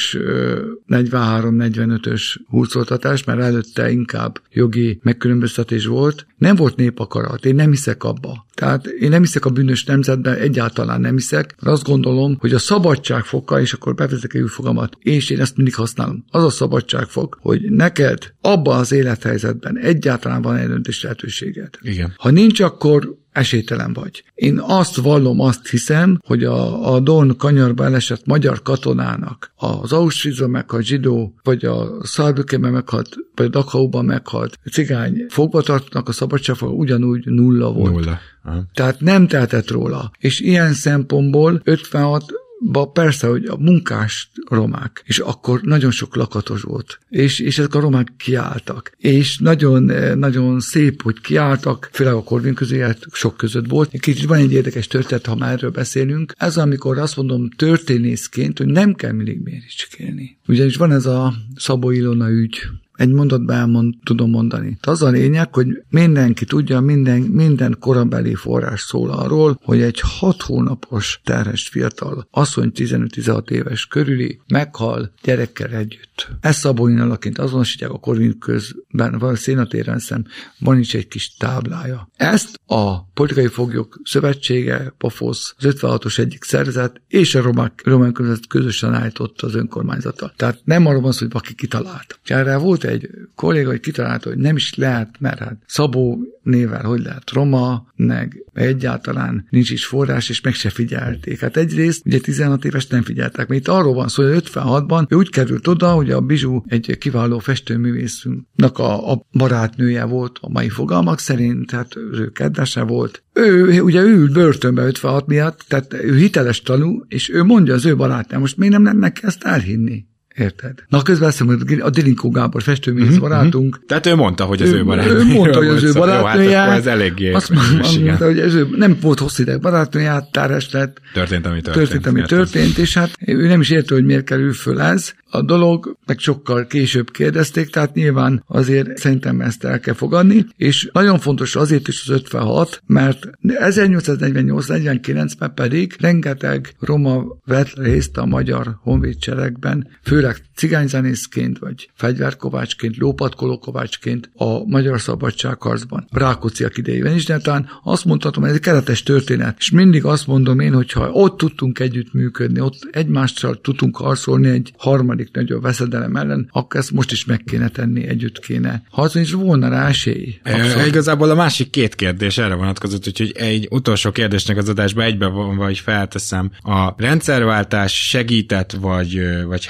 43-45-ös 0.88 2.22
húzoltatás, 2.48 3.24
mert 3.24 3.40
előtte 3.40 3.90
inkább 3.90 4.40
jogi 4.50 5.00
megkülönböztetés 5.02 5.86
volt, 5.86 6.26
nem 6.36 6.56
volt 6.56 6.76
népakarat, 6.76 7.44
én 7.44 7.54
nem 7.54 7.70
hiszek 7.70 8.04
abba. 8.04 8.46
Tehát 8.54 8.86
én 8.86 9.08
nem 9.08 9.22
hiszek 9.22 9.44
a 9.44 9.50
bűnös 9.50 9.84
nemzetben, 9.84 10.36
egyáltalán 10.38 11.00
nem 11.00 11.14
hiszek, 11.14 11.54
mert 11.60 11.72
azt 11.72 11.84
gondolom, 11.84 12.36
hogy 12.38 12.52
a 12.52 12.58
szabadságfoka, 12.58 13.60
és 13.60 13.72
akkor 13.72 13.94
bevezetek 13.94 14.34
egy 14.34 14.48
fogamat, 14.48 14.96
és 14.98 15.30
én 15.30 15.40
ezt 15.40 15.56
mindig 15.56 15.74
használom, 15.74 16.24
az 16.30 16.44
a 16.44 16.50
szabadságfok, 16.50 17.38
hogy 17.40 17.70
neked 17.70 18.25
abban 18.40 18.78
az 18.78 18.92
élethelyzetben 18.92 19.78
egyáltalán 19.78 20.42
van 20.42 20.56
egy 20.56 20.66
döntés 20.66 21.02
lehetőséged. 21.02 21.70
Igen. 21.80 22.14
Ha 22.16 22.30
nincs, 22.30 22.60
akkor 22.60 23.16
esélytelen 23.36 23.92
vagy. 23.92 24.24
Én 24.34 24.58
azt 24.62 24.96
vallom, 24.96 25.40
azt 25.40 25.68
hiszem, 25.68 26.20
hogy 26.24 26.44
a, 26.44 26.92
a 26.94 27.00
Don 27.00 27.36
kanyarba 27.36 27.84
elesett 27.84 28.26
magyar 28.26 28.62
katonának 28.62 29.52
az 29.54 29.92
Auschwitzban 29.92 30.50
meghalt 30.50 30.84
zsidó, 30.84 31.34
vagy 31.42 31.64
a 31.64 32.04
Szarbükeben 32.06 32.72
meghalt, 32.72 33.08
vagy 33.34 33.46
a 33.46 33.48
Dachauban 33.48 34.04
meghalt 34.04 34.58
cigány 34.70 35.26
fogvatartnak 35.28 36.08
a 36.08 36.12
szabadságfog 36.12 36.78
ugyanúgy 36.78 37.24
nulla 37.24 37.72
volt. 37.72 37.92
Nulla. 37.92 38.18
Aha. 38.44 38.64
Tehát 38.74 39.00
nem 39.00 39.26
tehetett 39.26 39.70
róla. 39.70 40.10
És 40.18 40.40
ilyen 40.40 40.72
szempontból 40.72 41.60
56 41.64 42.24
ba 42.58 42.84
persze, 42.84 43.26
hogy 43.26 43.44
a 43.44 43.56
munkás 43.56 44.30
romák, 44.48 45.02
és 45.06 45.18
akkor 45.18 45.60
nagyon 45.60 45.90
sok 45.90 46.16
lakatos 46.16 46.62
volt, 46.62 46.98
és, 47.08 47.38
és 47.38 47.58
ezek 47.58 47.74
a 47.74 47.80
romák 47.80 48.12
kiálltak, 48.16 48.92
és 48.96 49.38
nagyon, 49.38 49.90
eh, 49.90 50.14
nagyon 50.14 50.60
szép, 50.60 51.02
hogy 51.02 51.20
kiálltak, 51.20 51.88
főleg 51.92 52.14
a 52.14 52.22
Korvin 52.22 52.54
közé 52.54 52.84
sok 53.12 53.36
között 53.36 53.66
volt. 53.68 53.90
Kicsit 54.00 54.28
van 54.28 54.38
egy 54.38 54.52
érdekes 54.52 54.86
történet, 54.86 55.26
ha 55.26 55.36
már 55.36 55.52
erről 55.52 55.70
beszélünk. 55.70 56.32
Ez 56.36 56.56
amikor 56.56 56.98
azt 56.98 57.16
mondom 57.16 57.50
történészként, 57.50 58.58
hogy 58.58 58.66
nem 58.66 58.94
kell 58.94 59.12
mindig 59.12 59.40
méricskélni. 59.42 60.38
Ugyanis 60.48 60.76
van 60.76 60.92
ez 60.92 61.06
a 61.06 61.34
Szabó 61.54 61.90
Ilona 61.90 62.30
ügy, 62.30 62.60
egy 62.96 63.12
mondatban 63.12 63.56
elmond, 63.56 63.94
tudom 64.04 64.30
mondani. 64.30 64.78
Az 64.80 65.02
a 65.02 65.08
lényeg, 65.08 65.54
hogy 65.54 65.82
mindenki 65.88 66.44
tudja, 66.44 66.80
minden, 66.80 67.20
minden 67.20 67.76
korabeli 67.80 68.34
forrás 68.34 68.80
szól 68.80 69.10
arról, 69.10 69.60
hogy 69.62 69.80
egy 69.80 70.00
hat 70.00 70.42
hónapos 70.42 71.20
terhes 71.24 71.68
fiatal, 71.68 72.28
asszony 72.30 72.70
15-16 72.74 73.50
éves 73.50 73.86
körüli 73.86 74.40
meghal 74.46 75.12
gyerekkel 75.22 75.70
együtt. 75.70 76.28
Ezt 76.40 76.58
Szabolyin 76.58 77.00
alaként 77.00 77.38
azonosítják 77.38 77.90
a 77.90 77.98
Korvin 77.98 78.38
közben, 78.38 79.18
vagy 79.18 79.32
a 79.32 79.36
szénatéren 79.36 79.98
szem, 79.98 80.24
van 80.58 80.78
is 80.78 80.94
egy 80.94 81.08
kis 81.08 81.34
táblája. 81.34 82.08
Ezt 82.16 82.60
a 82.66 83.04
Politikai 83.04 83.46
Foglyok 83.46 84.00
Szövetsége, 84.04 84.94
PAFOSZ, 84.98 85.54
az 85.58 85.76
56-os 85.80 86.18
egyik 86.18 86.44
szerzet, 86.44 87.00
és 87.08 87.34
a 87.34 87.42
romák, 87.42 87.82
román 87.84 88.12
között 88.12 88.46
közösen 88.46 88.94
állította 88.94 89.46
az 89.46 89.54
önkormányzata. 89.54 90.32
Tehát 90.36 90.60
nem 90.64 90.86
arról 90.86 91.00
van 91.00 91.12
szó, 91.12 91.18
hogy 91.18 91.32
valaki 91.32 91.54
kitalálta. 91.54 92.16
Erre 92.24 92.56
volt 92.56 92.84
egy 92.88 93.10
kolléga, 93.34 93.70
hogy 93.70 93.80
kitalálta, 93.80 94.28
hogy 94.28 94.38
nem 94.38 94.56
is 94.56 94.74
lehet, 94.74 95.08
mert 95.18 95.38
hát 95.38 95.56
Szabó 95.66 96.18
nével 96.42 96.84
hogy 96.84 97.02
lehet 97.02 97.30
roma, 97.30 97.86
meg 97.96 98.44
egyáltalán 98.52 99.46
nincs 99.50 99.70
is 99.70 99.86
forrás, 99.86 100.28
és 100.28 100.40
meg 100.40 100.54
se 100.54 100.70
figyelték. 100.70 101.40
Hát 101.40 101.56
egyrészt 101.56 102.06
ugye 102.06 102.18
16 102.18 102.64
éves 102.64 102.86
nem 102.86 103.02
figyeltek, 103.02 103.48
mert 103.48 103.60
itt 103.60 103.68
arról 103.68 103.94
van 103.94 104.08
szó, 104.08 104.22
hogy 104.22 104.50
56-ban 104.52 105.04
ő 105.08 105.16
úgy 105.16 105.30
került 105.30 105.66
oda, 105.66 105.90
hogy 105.90 106.10
a 106.10 106.20
Bizsú 106.20 106.62
egy 106.66 106.96
kiváló 106.98 107.38
festőművészünknek 107.38 108.78
a, 108.78 109.12
a 109.12 109.20
barátnője 109.32 110.04
volt 110.04 110.38
a 110.40 110.48
mai 110.48 110.68
fogalmak 110.68 111.18
szerint, 111.18 111.66
tehát 111.66 111.96
ő 111.96 112.30
kedvese 112.30 112.82
volt. 112.82 113.22
Ő, 113.32 113.80
ugye 113.80 114.02
ő 114.02 114.16
ült 114.16 114.32
börtönbe 114.32 114.82
56 114.82 115.26
miatt, 115.26 115.64
tehát 115.68 115.94
ő 115.94 116.16
hiteles 116.16 116.62
tanú, 116.62 117.04
és 117.08 117.30
ő 117.30 117.42
mondja 117.42 117.74
az 117.74 117.86
ő 117.86 117.96
barátnője, 117.96 118.40
most 118.40 118.56
miért 118.56 118.74
nem 118.74 118.84
lennek 118.84 119.22
ezt 119.22 119.44
elhinni? 119.44 120.04
Érted? 120.36 120.72
Na 120.88 121.02
közben 121.02 121.28
azt 121.28 121.38
hogy 121.38 121.80
a 121.80 121.90
Dilinkó 121.90 122.30
Gábor 122.30 122.62
festőművész 122.62 123.06
uh-huh, 123.06 123.28
barátunk. 123.28 123.74
Uh-huh. 123.74 123.86
Tehát 123.86 124.06
ő 124.06 124.14
mondta, 124.14 124.44
hogy 124.44 124.62
az 124.62 124.68
ő, 124.68 124.76
ő 124.76 124.84
barátnője. 124.84 125.18
Ő 125.18 125.24
mondta, 125.24 125.58
hogy 125.58 125.68
az 125.68 125.82
ő 125.82 125.92
barátnője. 125.92 126.50
Jó, 126.50 126.56
hát 126.56 126.78
ez 126.78 126.86
eléggé 126.86 127.32
azt 127.32 127.50
mondta, 127.50 128.24
hogy 128.24 128.38
ez 128.38 128.54
ő 128.54 128.68
nem 128.76 128.96
volt 129.00 129.18
hosszú 129.18 129.42
ideig 129.42 129.60
barátnője, 129.60 130.08
áttárás 130.08 130.70
lett. 130.70 131.00
Történt, 131.12 131.46
ami 131.46 131.60
történt. 131.60 131.88
Történt, 131.88 132.06
ami 132.06 132.22
történt, 132.22 132.78
és 132.78 132.94
hát 132.94 133.10
ő 133.26 133.46
nem 133.46 133.60
is 133.60 133.70
érte, 133.70 133.94
hogy 133.94 134.04
miért 134.04 134.24
kerül 134.24 134.52
föl 134.52 134.80
ez 134.80 135.14
a 135.30 135.42
dolog, 135.42 135.96
meg 136.06 136.18
sokkal 136.18 136.66
később 136.66 137.10
kérdezték, 137.10 137.70
tehát 137.70 137.94
nyilván 137.94 138.44
azért 138.46 138.96
szerintem 138.96 139.40
ezt 139.40 139.64
el 139.64 139.80
kell 139.80 139.94
fogadni, 139.94 140.46
és 140.56 140.88
nagyon 140.92 141.18
fontos 141.18 141.56
azért 141.56 141.88
is 141.88 142.08
az 142.08 142.14
56, 142.14 142.82
mert 142.86 143.30
1848-49-ben 143.42 145.52
pedig 145.54 145.96
rengeteg 146.00 146.74
roma 146.80 147.24
vett 147.44 147.72
részt 147.74 148.16
a 148.16 148.26
magyar 148.26 148.76
honvédseregben, 148.82 149.88
főleg 150.02 150.25
cigányzenészként, 150.54 151.58
vagy 151.58 151.90
fegyverkovácsként, 151.94 152.96
lópatkolókovácsként 152.96 154.30
a 154.34 154.64
magyar 154.66 155.00
szabadságharcban, 155.00 156.06
Rákóciak 156.10 156.78
idejében 156.78 157.14
is, 157.14 157.24
de 157.24 157.38
talán 157.38 157.68
azt 157.82 158.04
mondhatom, 158.04 158.44
ez 158.44 158.54
egy 158.54 158.60
keretes 158.60 159.02
történet, 159.02 159.56
és 159.58 159.70
mindig 159.70 160.04
azt 160.04 160.26
mondom 160.26 160.58
én, 160.58 160.72
hogyha 160.72 161.10
ott 161.10 161.36
tudtunk 161.36 161.78
együttműködni, 161.78 162.60
ott 162.60 162.88
egymással 162.90 163.60
tudtunk 163.60 163.96
harcolni 163.96 164.48
egy 164.48 164.72
harmadik 164.76 165.32
nagyobb 165.32 165.62
veszedelem 165.62 166.16
ellen, 166.16 166.48
akkor 166.52 166.80
ezt 166.80 166.90
most 166.90 167.12
is 167.12 167.24
meg 167.24 167.42
kéne 167.46 167.68
tenni, 167.68 168.06
együtt 168.06 168.38
kéne 168.38 168.82
harcolni, 168.90 169.26
és 169.26 169.32
volna 169.32 169.68
rá 169.68 169.88
esély. 169.88 170.40
E, 170.42 170.86
igazából 170.86 171.30
a 171.30 171.34
másik 171.34 171.70
két 171.70 171.94
kérdés 171.94 172.38
erre 172.38 172.54
vonatkozott, 172.54 173.06
úgyhogy 173.06 173.32
egy 173.36 173.68
utolsó 173.70 174.10
kérdésnek 174.10 174.56
az 174.56 174.68
adásba 174.68 175.02
egybe 175.02 175.26
van, 175.26 175.56
vagy 175.56 175.78
felteszem. 175.78 176.50
A 176.62 176.94
rendszerváltás 176.96 178.08
segített, 178.08 178.72
vagy, 178.72 179.20
vagy 179.46 179.66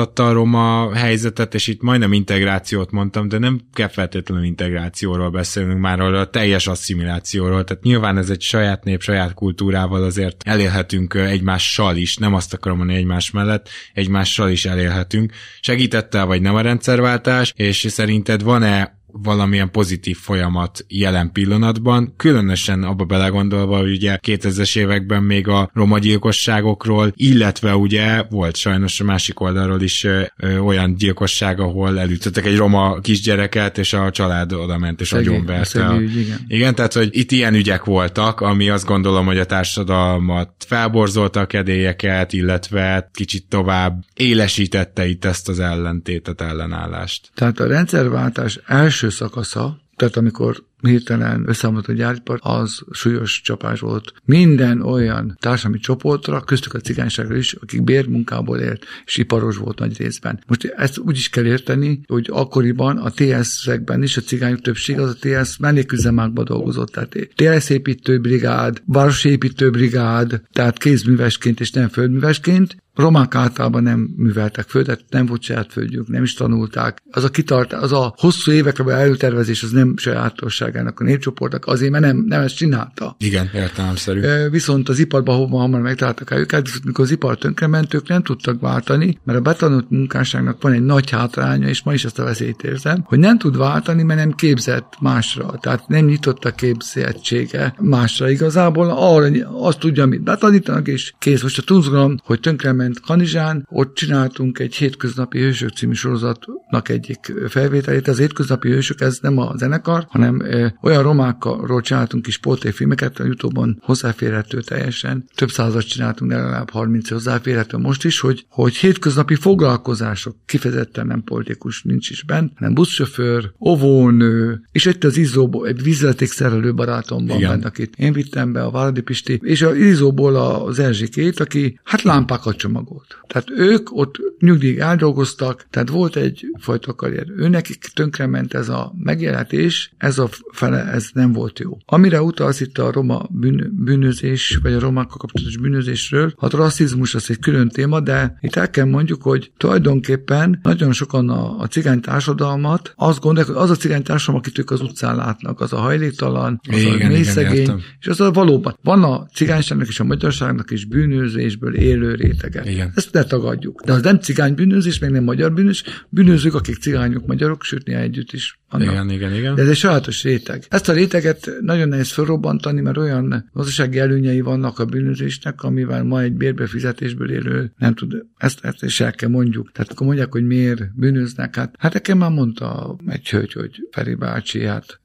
hátráltatta 0.00 0.28
a 0.28 0.32
roma 0.32 0.94
helyzetet, 0.94 1.54
és 1.54 1.66
itt 1.66 1.82
majdnem 1.82 2.12
integrációt 2.12 2.90
mondtam, 2.90 3.28
de 3.28 3.38
nem 3.38 3.60
kell 3.72 3.88
feltétlenül 3.88 4.44
integrációról 4.44 5.30
beszélnünk 5.30 5.80
már, 5.80 6.00
arra 6.00 6.20
a 6.20 6.30
teljes 6.30 6.66
asszimilációról. 6.66 7.64
Tehát 7.64 7.82
nyilván 7.82 8.18
ez 8.18 8.30
egy 8.30 8.40
saját 8.40 8.84
nép, 8.84 9.02
saját 9.02 9.34
kultúrával 9.34 10.02
azért 10.02 10.42
elérhetünk 10.46 11.14
egymással 11.14 11.96
is, 11.96 12.16
nem 12.16 12.34
azt 12.34 12.54
akarom 12.54 12.78
mondani 12.78 12.98
egymás 12.98 13.30
mellett, 13.30 13.68
egymással 13.92 14.50
is 14.50 14.64
elérhetünk. 14.64 15.32
Segítette 15.60 16.22
vagy 16.22 16.42
nem 16.42 16.54
a 16.54 16.60
rendszerváltás, 16.60 17.52
és 17.56 17.86
szerinted 17.88 18.42
van-e 18.42 18.98
valamilyen 19.12 19.70
pozitív 19.70 20.16
folyamat 20.16 20.84
jelen 20.88 21.32
pillanatban, 21.32 22.14
különösen 22.16 22.82
abba 22.82 23.04
belegondolva, 23.04 23.78
hogy 23.78 23.90
ugye 23.90 24.18
2000-es 24.26 24.78
években 24.78 25.22
még 25.22 25.48
a 25.48 25.70
roma 25.74 25.98
gyilkosságokról, 25.98 27.12
illetve 27.16 27.76
ugye 27.76 28.22
volt 28.30 28.56
sajnos 28.56 29.00
a 29.00 29.04
másik 29.04 29.40
oldalról 29.40 29.82
is 29.82 30.04
ö, 30.04 30.22
ö, 30.36 30.58
olyan 30.58 30.94
gyilkosság, 30.94 31.60
ahol 31.60 31.98
elütöttek 31.98 32.46
egy 32.46 32.56
roma 32.56 33.00
kisgyereket, 33.00 33.78
és 33.78 33.92
a 33.92 34.10
család 34.10 34.52
oda 34.52 34.78
ment 34.78 35.00
és 35.00 35.12
agyonverte. 35.12 35.96
Igen. 36.00 36.38
igen, 36.48 36.74
tehát 36.74 36.92
hogy 36.92 37.08
itt 37.12 37.30
ilyen 37.32 37.54
ügyek 37.54 37.84
voltak, 37.84 38.40
ami 38.40 38.68
azt 38.68 38.84
gondolom, 38.84 39.26
hogy 39.26 39.38
a 39.38 39.44
társadalmat 39.44 40.50
felborzolta 40.66 41.40
a 41.40 41.46
kedélyeket, 41.46 42.32
illetve 42.32 43.10
kicsit 43.12 43.44
tovább 43.48 44.04
élesítette 44.14 45.06
itt 45.06 45.24
ezt 45.24 45.48
az 45.48 45.60
ellentétet, 45.60 46.40
ellenállást. 46.40 47.30
Tehát 47.34 47.60
a 47.60 47.66
rendszerváltás 47.66 48.60
első 48.66 48.99
első 49.02 49.16
szakasza, 49.16 49.80
tehát 49.96 50.16
amikor 50.16 50.62
hirtelen 50.80 51.48
összeomlott 51.48 51.86
a 51.86 51.92
gyáripar, 51.92 52.38
az 52.42 52.80
súlyos 52.90 53.40
csapás 53.40 53.80
volt. 53.80 54.12
Minden 54.24 54.82
olyan 54.82 55.36
társadalmi 55.40 55.78
csoportra, 55.78 56.40
köztük 56.40 56.74
a 56.74 56.80
cigányságra 56.80 57.36
is, 57.36 57.52
akik 57.52 57.82
bérmunkából 57.82 58.58
élt, 58.58 58.84
és 59.04 59.16
iparos 59.16 59.56
volt 59.56 59.78
nagy 59.78 59.98
részben. 59.98 60.42
Most 60.46 60.64
ezt 60.64 60.98
úgy 60.98 61.16
is 61.16 61.28
kell 61.28 61.44
érteni, 61.44 62.00
hogy 62.06 62.28
akkoriban 62.32 62.96
a 62.98 63.10
TS-ekben 63.10 64.02
is 64.02 64.16
a 64.16 64.20
cigányok 64.20 64.60
többség 64.60 64.98
az 64.98 65.16
a 65.20 65.42
TS 65.42 65.56
melléküzemákban 65.56 66.44
dolgozott. 66.44 66.92
Tehát 66.92 67.16
TS 67.34 67.70
építőbrigád, 67.70 68.82
városépítőbrigád, 68.86 70.42
tehát 70.52 70.78
kézművesként 70.78 71.60
és 71.60 71.70
nem 71.70 71.88
földművesként, 71.88 72.76
romák 73.00 73.34
általában 73.34 73.82
nem 73.82 74.10
műveltek 74.16 74.68
földet, 74.68 75.04
nem 75.08 75.26
volt 75.26 75.42
saját 75.42 75.72
földjük, 75.72 76.08
nem 76.08 76.22
is 76.22 76.34
tanulták. 76.34 77.02
Az 77.10 77.24
a 77.24 77.28
kitart, 77.28 77.72
az 77.72 77.92
a 77.92 78.14
hosszú 78.16 78.52
évekre 78.52 78.92
előtervezés, 78.92 79.62
az 79.62 79.70
nem 79.70 79.96
sajátosságának 79.96 81.00
a 81.00 81.04
népcsoportnak, 81.04 81.66
azért, 81.66 81.90
mert 81.90 82.04
nem, 82.04 82.24
nem 82.26 82.40
ezt 82.40 82.56
csinálta. 82.56 83.16
Igen, 83.18 83.50
értelemszerű. 83.54 84.20
Viszont 84.50 84.88
az 84.88 84.98
iparban 84.98 85.36
hova 85.36 85.58
hamar 85.58 85.80
megtaláltak 85.80 86.30
el 86.30 86.38
őket, 86.38 86.64
viszont 86.64 86.84
mikor 86.84 87.04
az 87.04 87.10
ipar 87.10 87.38
tönkrement, 87.38 87.94
ők 87.94 88.08
nem 88.08 88.22
tudtak 88.22 88.60
váltani, 88.60 89.18
mert 89.24 89.38
a 89.38 89.42
betanult 89.42 89.90
munkásságnak 89.90 90.62
van 90.62 90.72
egy 90.72 90.84
nagy 90.84 91.10
hátránya, 91.10 91.68
és 91.68 91.82
ma 91.82 91.92
is 91.92 92.04
ezt 92.04 92.18
a 92.18 92.24
veszélyt 92.24 92.62
érzem, 92.62 93.02
hogy 93.04 93.18
nem 93.18 93.38
tud 93.38 93.56
váltani, 93.56 94.02
mert 94.02 94.18
nem 94.18 94.32
képzett 94.32 94.96
másra, 95.00 95.58
tehát 95.60 95.88
nem 95.88 96.04
nyitott 96.04 96.44
a 96.44 96.50
képzettsége 96.50 97.74
másra. 97.80 98.30
Igazából 98.30 98.90
arra 98.90 99.28
azt 99.60 99.78
tudja, 99.78 100.02
amit 100.02 100.22
betanítanak, 100.22 100.88
és 100.88 101.12
kész. 101.18 101.42
Most 101.42 101.58
a 101.58 101.62
tunzgalom, 101.62 102.16
hogy 102.24 102.40
tönkrement 102.40 102.89
ment 102.90 103.00
Kanizsán, 103.00 103.66
ott 103.70 103.94
csináltunk 103.94 104.58
egy 104.58 104.74
hétköznapi 104.74 105.38
hősök 105.38 105.70
című 105.70 105.92
sorozatnak 105.92 106.88
egyik 106.88 107.32
felvételét. 107.48 108.08
Az 108.08 108.18
hétköznapi 108.18 108.68
hősök, 108.68 109.00
ez 109.00 109.18
nem 109.22 109.38
a 109.38 109.52
zenekar, 109.56 110.06
hanem 110.08 110.42
olyan 110.82 111.02
romákról 111.02 111.80
csináltunk 111.80 112.22
kis 112.22 112.38
portréfilmeket, 112.38 113.18
a 113.18 113.24
Youtube-on 113.24 113.78
hozzáférhető 113.82 114.60
teljesen. 114.60 115.24
Több 115.34 115.50
százat 115.50 115.86
csináltunk, 115.86 116.30
de 116.30 116.36
legalább 116.36 116.70
30 116.70 117.10
hozzáférhető 117.10 117.76
most 117.76 118.04
is, 118.04 118.20
hogy, 118.20 118.46
hogy 118.48 118.76
hétköznapi 118.76 119.34
foglalkozások, 119.34 120.36
kifejezetten 120.46 121.06
nem 121.06 121.22
politikus 121.22 121.82
nincs 121.82 122.10
is 122.10 122.22
benne, 122.22 122.50
hanem 122.54 122.74
buszsofőr, 122.74 123.52
óvónő, 123.60 124.60
és 124.72 124.86
egy 124.86 125.06
az 125.06 125.16
Izóból, 125.16 125.66
egy 125.66 125.82
vízletékszerelő 125.82 126.74
barátom 126.74 127.26
van 127.26 127.40
benne, 127.40 127.66
akit 127.66 127.94
én 127.96 128.12
vittem 128.12 128.52
be, 128.52 128.62
a 128.62 128.70
Váradi 128.70 129.00
Pisti, 129.00 129.40
és 129.42 129.62
az 129.62 129.76
Izóból 129.76 130.36
az 130.36 130.78
Erzsikét, 130.78 131.40
aki 131.40 131.80
hát 131.84 132.02
lámpákat 132.02 132.56
csomagolt. 132.80 133.20
Tehát 133.26 133.50
ők 133.50 133.96
ott 133.96 134.16
nyugdíjig 134.38 134.78
eldolgoztak, 134.78 135.66
tehát 135.70 135.88
volt 135.88 136.16
egy 136.16 136.46
fajta 136.58 136.94
karrier. 136.94 137.26
Őnekik 137.36 137.84
tönkrement 137.94 138.54
ez 138.54 138.68
a 138.68 138.92
megjelentés, 138.98 139.92
ez 139.98 140.18
a 140.18 140.28
fele, 140.52 140.84
ez 140.84 141.08
nem 141.12 141.32
volt 141.32 141.58
jó. 141.58 141.78
Amire 141.86 142.22
utalsz 142.22 142.60
itt 142.60 142.78
a 142.78 142.92
roma 142.92 143.26
bűn, 143.30 143.72
bűnözés, 143.84 144.58
vagy 144.62 144.72
a 144.72 144.78
romákkal 144.78 145.16
kapcsolatos 145.16 145.56
bűnözésről, 145.56 146.34
hát 146.40 146.54
a 146.54 146.56
rasszizmus 146.56 147.14
az 147.14 147.30
egy 147.30 147.38
külön 147.38 147.68
téma, 147.68 148.00
de 148.00 148.38
itt 148.40 148.56
el 148.56 148.70
kell 148.70 148.84
mondjuk, 148.84 149.22
hogy 149.22 149.52
tulajdonképpen 149.56 150.60
nagyon 150.62 150.92
sokan 150.92 151.28
a, 151.28 151.58
a 151.58 151.66
cigány 151.66 152.00
társadalmat 152.00 152.92
azt 152.96 153.20
gondolják, 153.20 153.54
hogy 153.54 153.62
az 153.62 153.70
a 153.70 153.76
cigány 153.76 154.02
társadalom, 154.02 154.40
akit 154.40 154.58
ők 154.58 154.70
az 154.70 154.80
utcán 154.80 155.16
látnak, 155.16 155.60
az 155.60 155.72
a 155.72 155.76
hajléktalan, 155.76 156.60
az 156.68 156.80
igen, 156.80 157.06
a 157.06 157.12
mély 157.12 157.22
szegény, 157.22 157.82
és 158.00 158.06
az 158.06 158.20
a 158.20 158.30
valóban. 158.30 158.78
Van 158.82 159.02
a 159.02 159.26
cigányságnak 159.34 159.88
és 159.88 160.00
a 160.00 160.04
magyarságnak 160.04 160.70
is 160.70 160.84
bűnözésből 160.84 161.74
élő 161.74 162.14
rétege. 162.14 162.59
Igen. 162.64 162.92
Ezt 162.94 163.12
ne 163.12 163.22
tagadjuk. 163.22 163.82
De 163.84 163.92
az 163.92 164.02
nem 164.02 164.18
cigány 164.18 164.54
bűnözés, 164.54 164.98
meg 164.98 165.10
nem 165.10 165.24
magyar 165.24 165.52
bűnös, 165.52 165.84
bűnözők, 166.08 166.54
akik 166.54 166.76
cigányok, 166.76 167.26
magyarok, 167.26 167.62
sőt, 167.62 167.86
néha 167.86 168.00
együtt 168.00 168.32
is 168.32 168.58
vannak. 168.70 168.92
Igen, 168.92 169.10
igen, 169.10 169.34
igen. 169.34 169.54
De 169.54 169.62
ez 169.62 169.68
egy 169.68 169.76
sajátos 169.76 170.22
réteg. 170.22 170.64
Ezt 170.68 170.88
a 170.88 170.92
réteget 170.92 171.50
nagyon 171.60 171.88
nehéz 171.88 172.10
felrobbantani, 172.12 172.80
mert 172.80 172.96
olyan 172.96 173.50
gazdasági 173.52 173.98
előnyei 173.98 174.40
vannak 174.40 174.78
a 174.78 174.84
bűnözésnek, 174.84 175.62
amivel 175.62 176.02
ma 176.02 176.20
egy 176.20 176.32
bérbefizetésből 176.32 177.30
élő 177.30 177.72
nem 177.78 177.94
tud, 177.94 178.24
ezt, 178.36 178.64
ezt 178.64 178.82
is 178.82 179.00
el 179.00 179.12
kell 179.12 179.28
mondjuk. 179.28 179.72
Tehát 179.72 179.92
akkor 179.92 180.06
mondják, 180.06 180.32
hogy 180.32 180.46
miért 180.46 180.94
bűnöznek. 180.94 181.56
Hát, 181.56 181.74
hát 181.78 181.92
nekem 181.92 182.18
már 182.18 182.30
mondta 182.30 182.96
egy 183.06 183.28
hölgy, 183.28 183.52
hogy 183.52 183.88
Feri 183.90 184.14
bácsi, 184.14 184.64
hát 184.64 185.00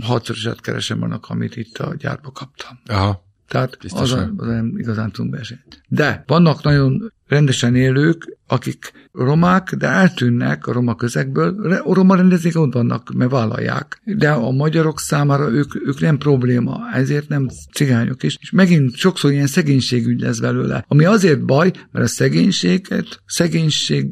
hatszorosát 0.00 0.60
keresem 0.60 1.02
annak, 1.02 1.26
amit 1.28 1.56
itt 1.56 1.78
a 1.78 1.94
gyárba 1.98 2.30
kaptam. 2.30 2.78
Aha. 2.86 3.32
Tehát 3.54 3.78
az, 3.88 4.12
az 4.12 4.26
nem 4.36 4.72
igazán 4.76 5.10
tudunk 5.10 5.34
versenyt. 5.34 5.82
De 5.88 6.22
vannak 6.26 6.62
nagyon 6.62 7.12
rendesen 7.26 7.74
élők, 7.74 8.36
akik 8.46 8.92
romák, 9.12 9.74
de 9.74 9.86
eltűnnek 9.86 10.66
a 10.66 10.72
roma 10.72 10.94
közegből. 10.94 11.72
A 11.72 11.94
roma 11.94 12.16
rendezék 12.16 12.58
ott 12.58 12.72
vannak, 12.72 13.12
mert 13.14 13.30
vállalják. 13.30 14.00
De 14.04 14.30
a 14.30 14.50
magyarok 14.50 15.00
számára 15.00 15.50
ők, 15.50 15.86
ők 15.86 16.00
nem 16.00 16.18
probléma, 16.18 16.80
ezért 16.92 17.28
nem 17.28 17.48
cigányok 17.74 18.22
is. 18.22 18.36
És 18.40 18.50
megint 18.50 18.96
sokszor 18.96 19.32
ilyen 19.32 19.46
szegénységügy 19.46 20.20
lesz 20.20 20.38
belőle, 20.38 20.84
ami 20.88 21.04
azért 21.04 21.44
baj, 21.44 21.70
mert 21.92 22.04
a 22.04 22.08
szegénységet 22.08 23.22
szegénység 23.26 24.10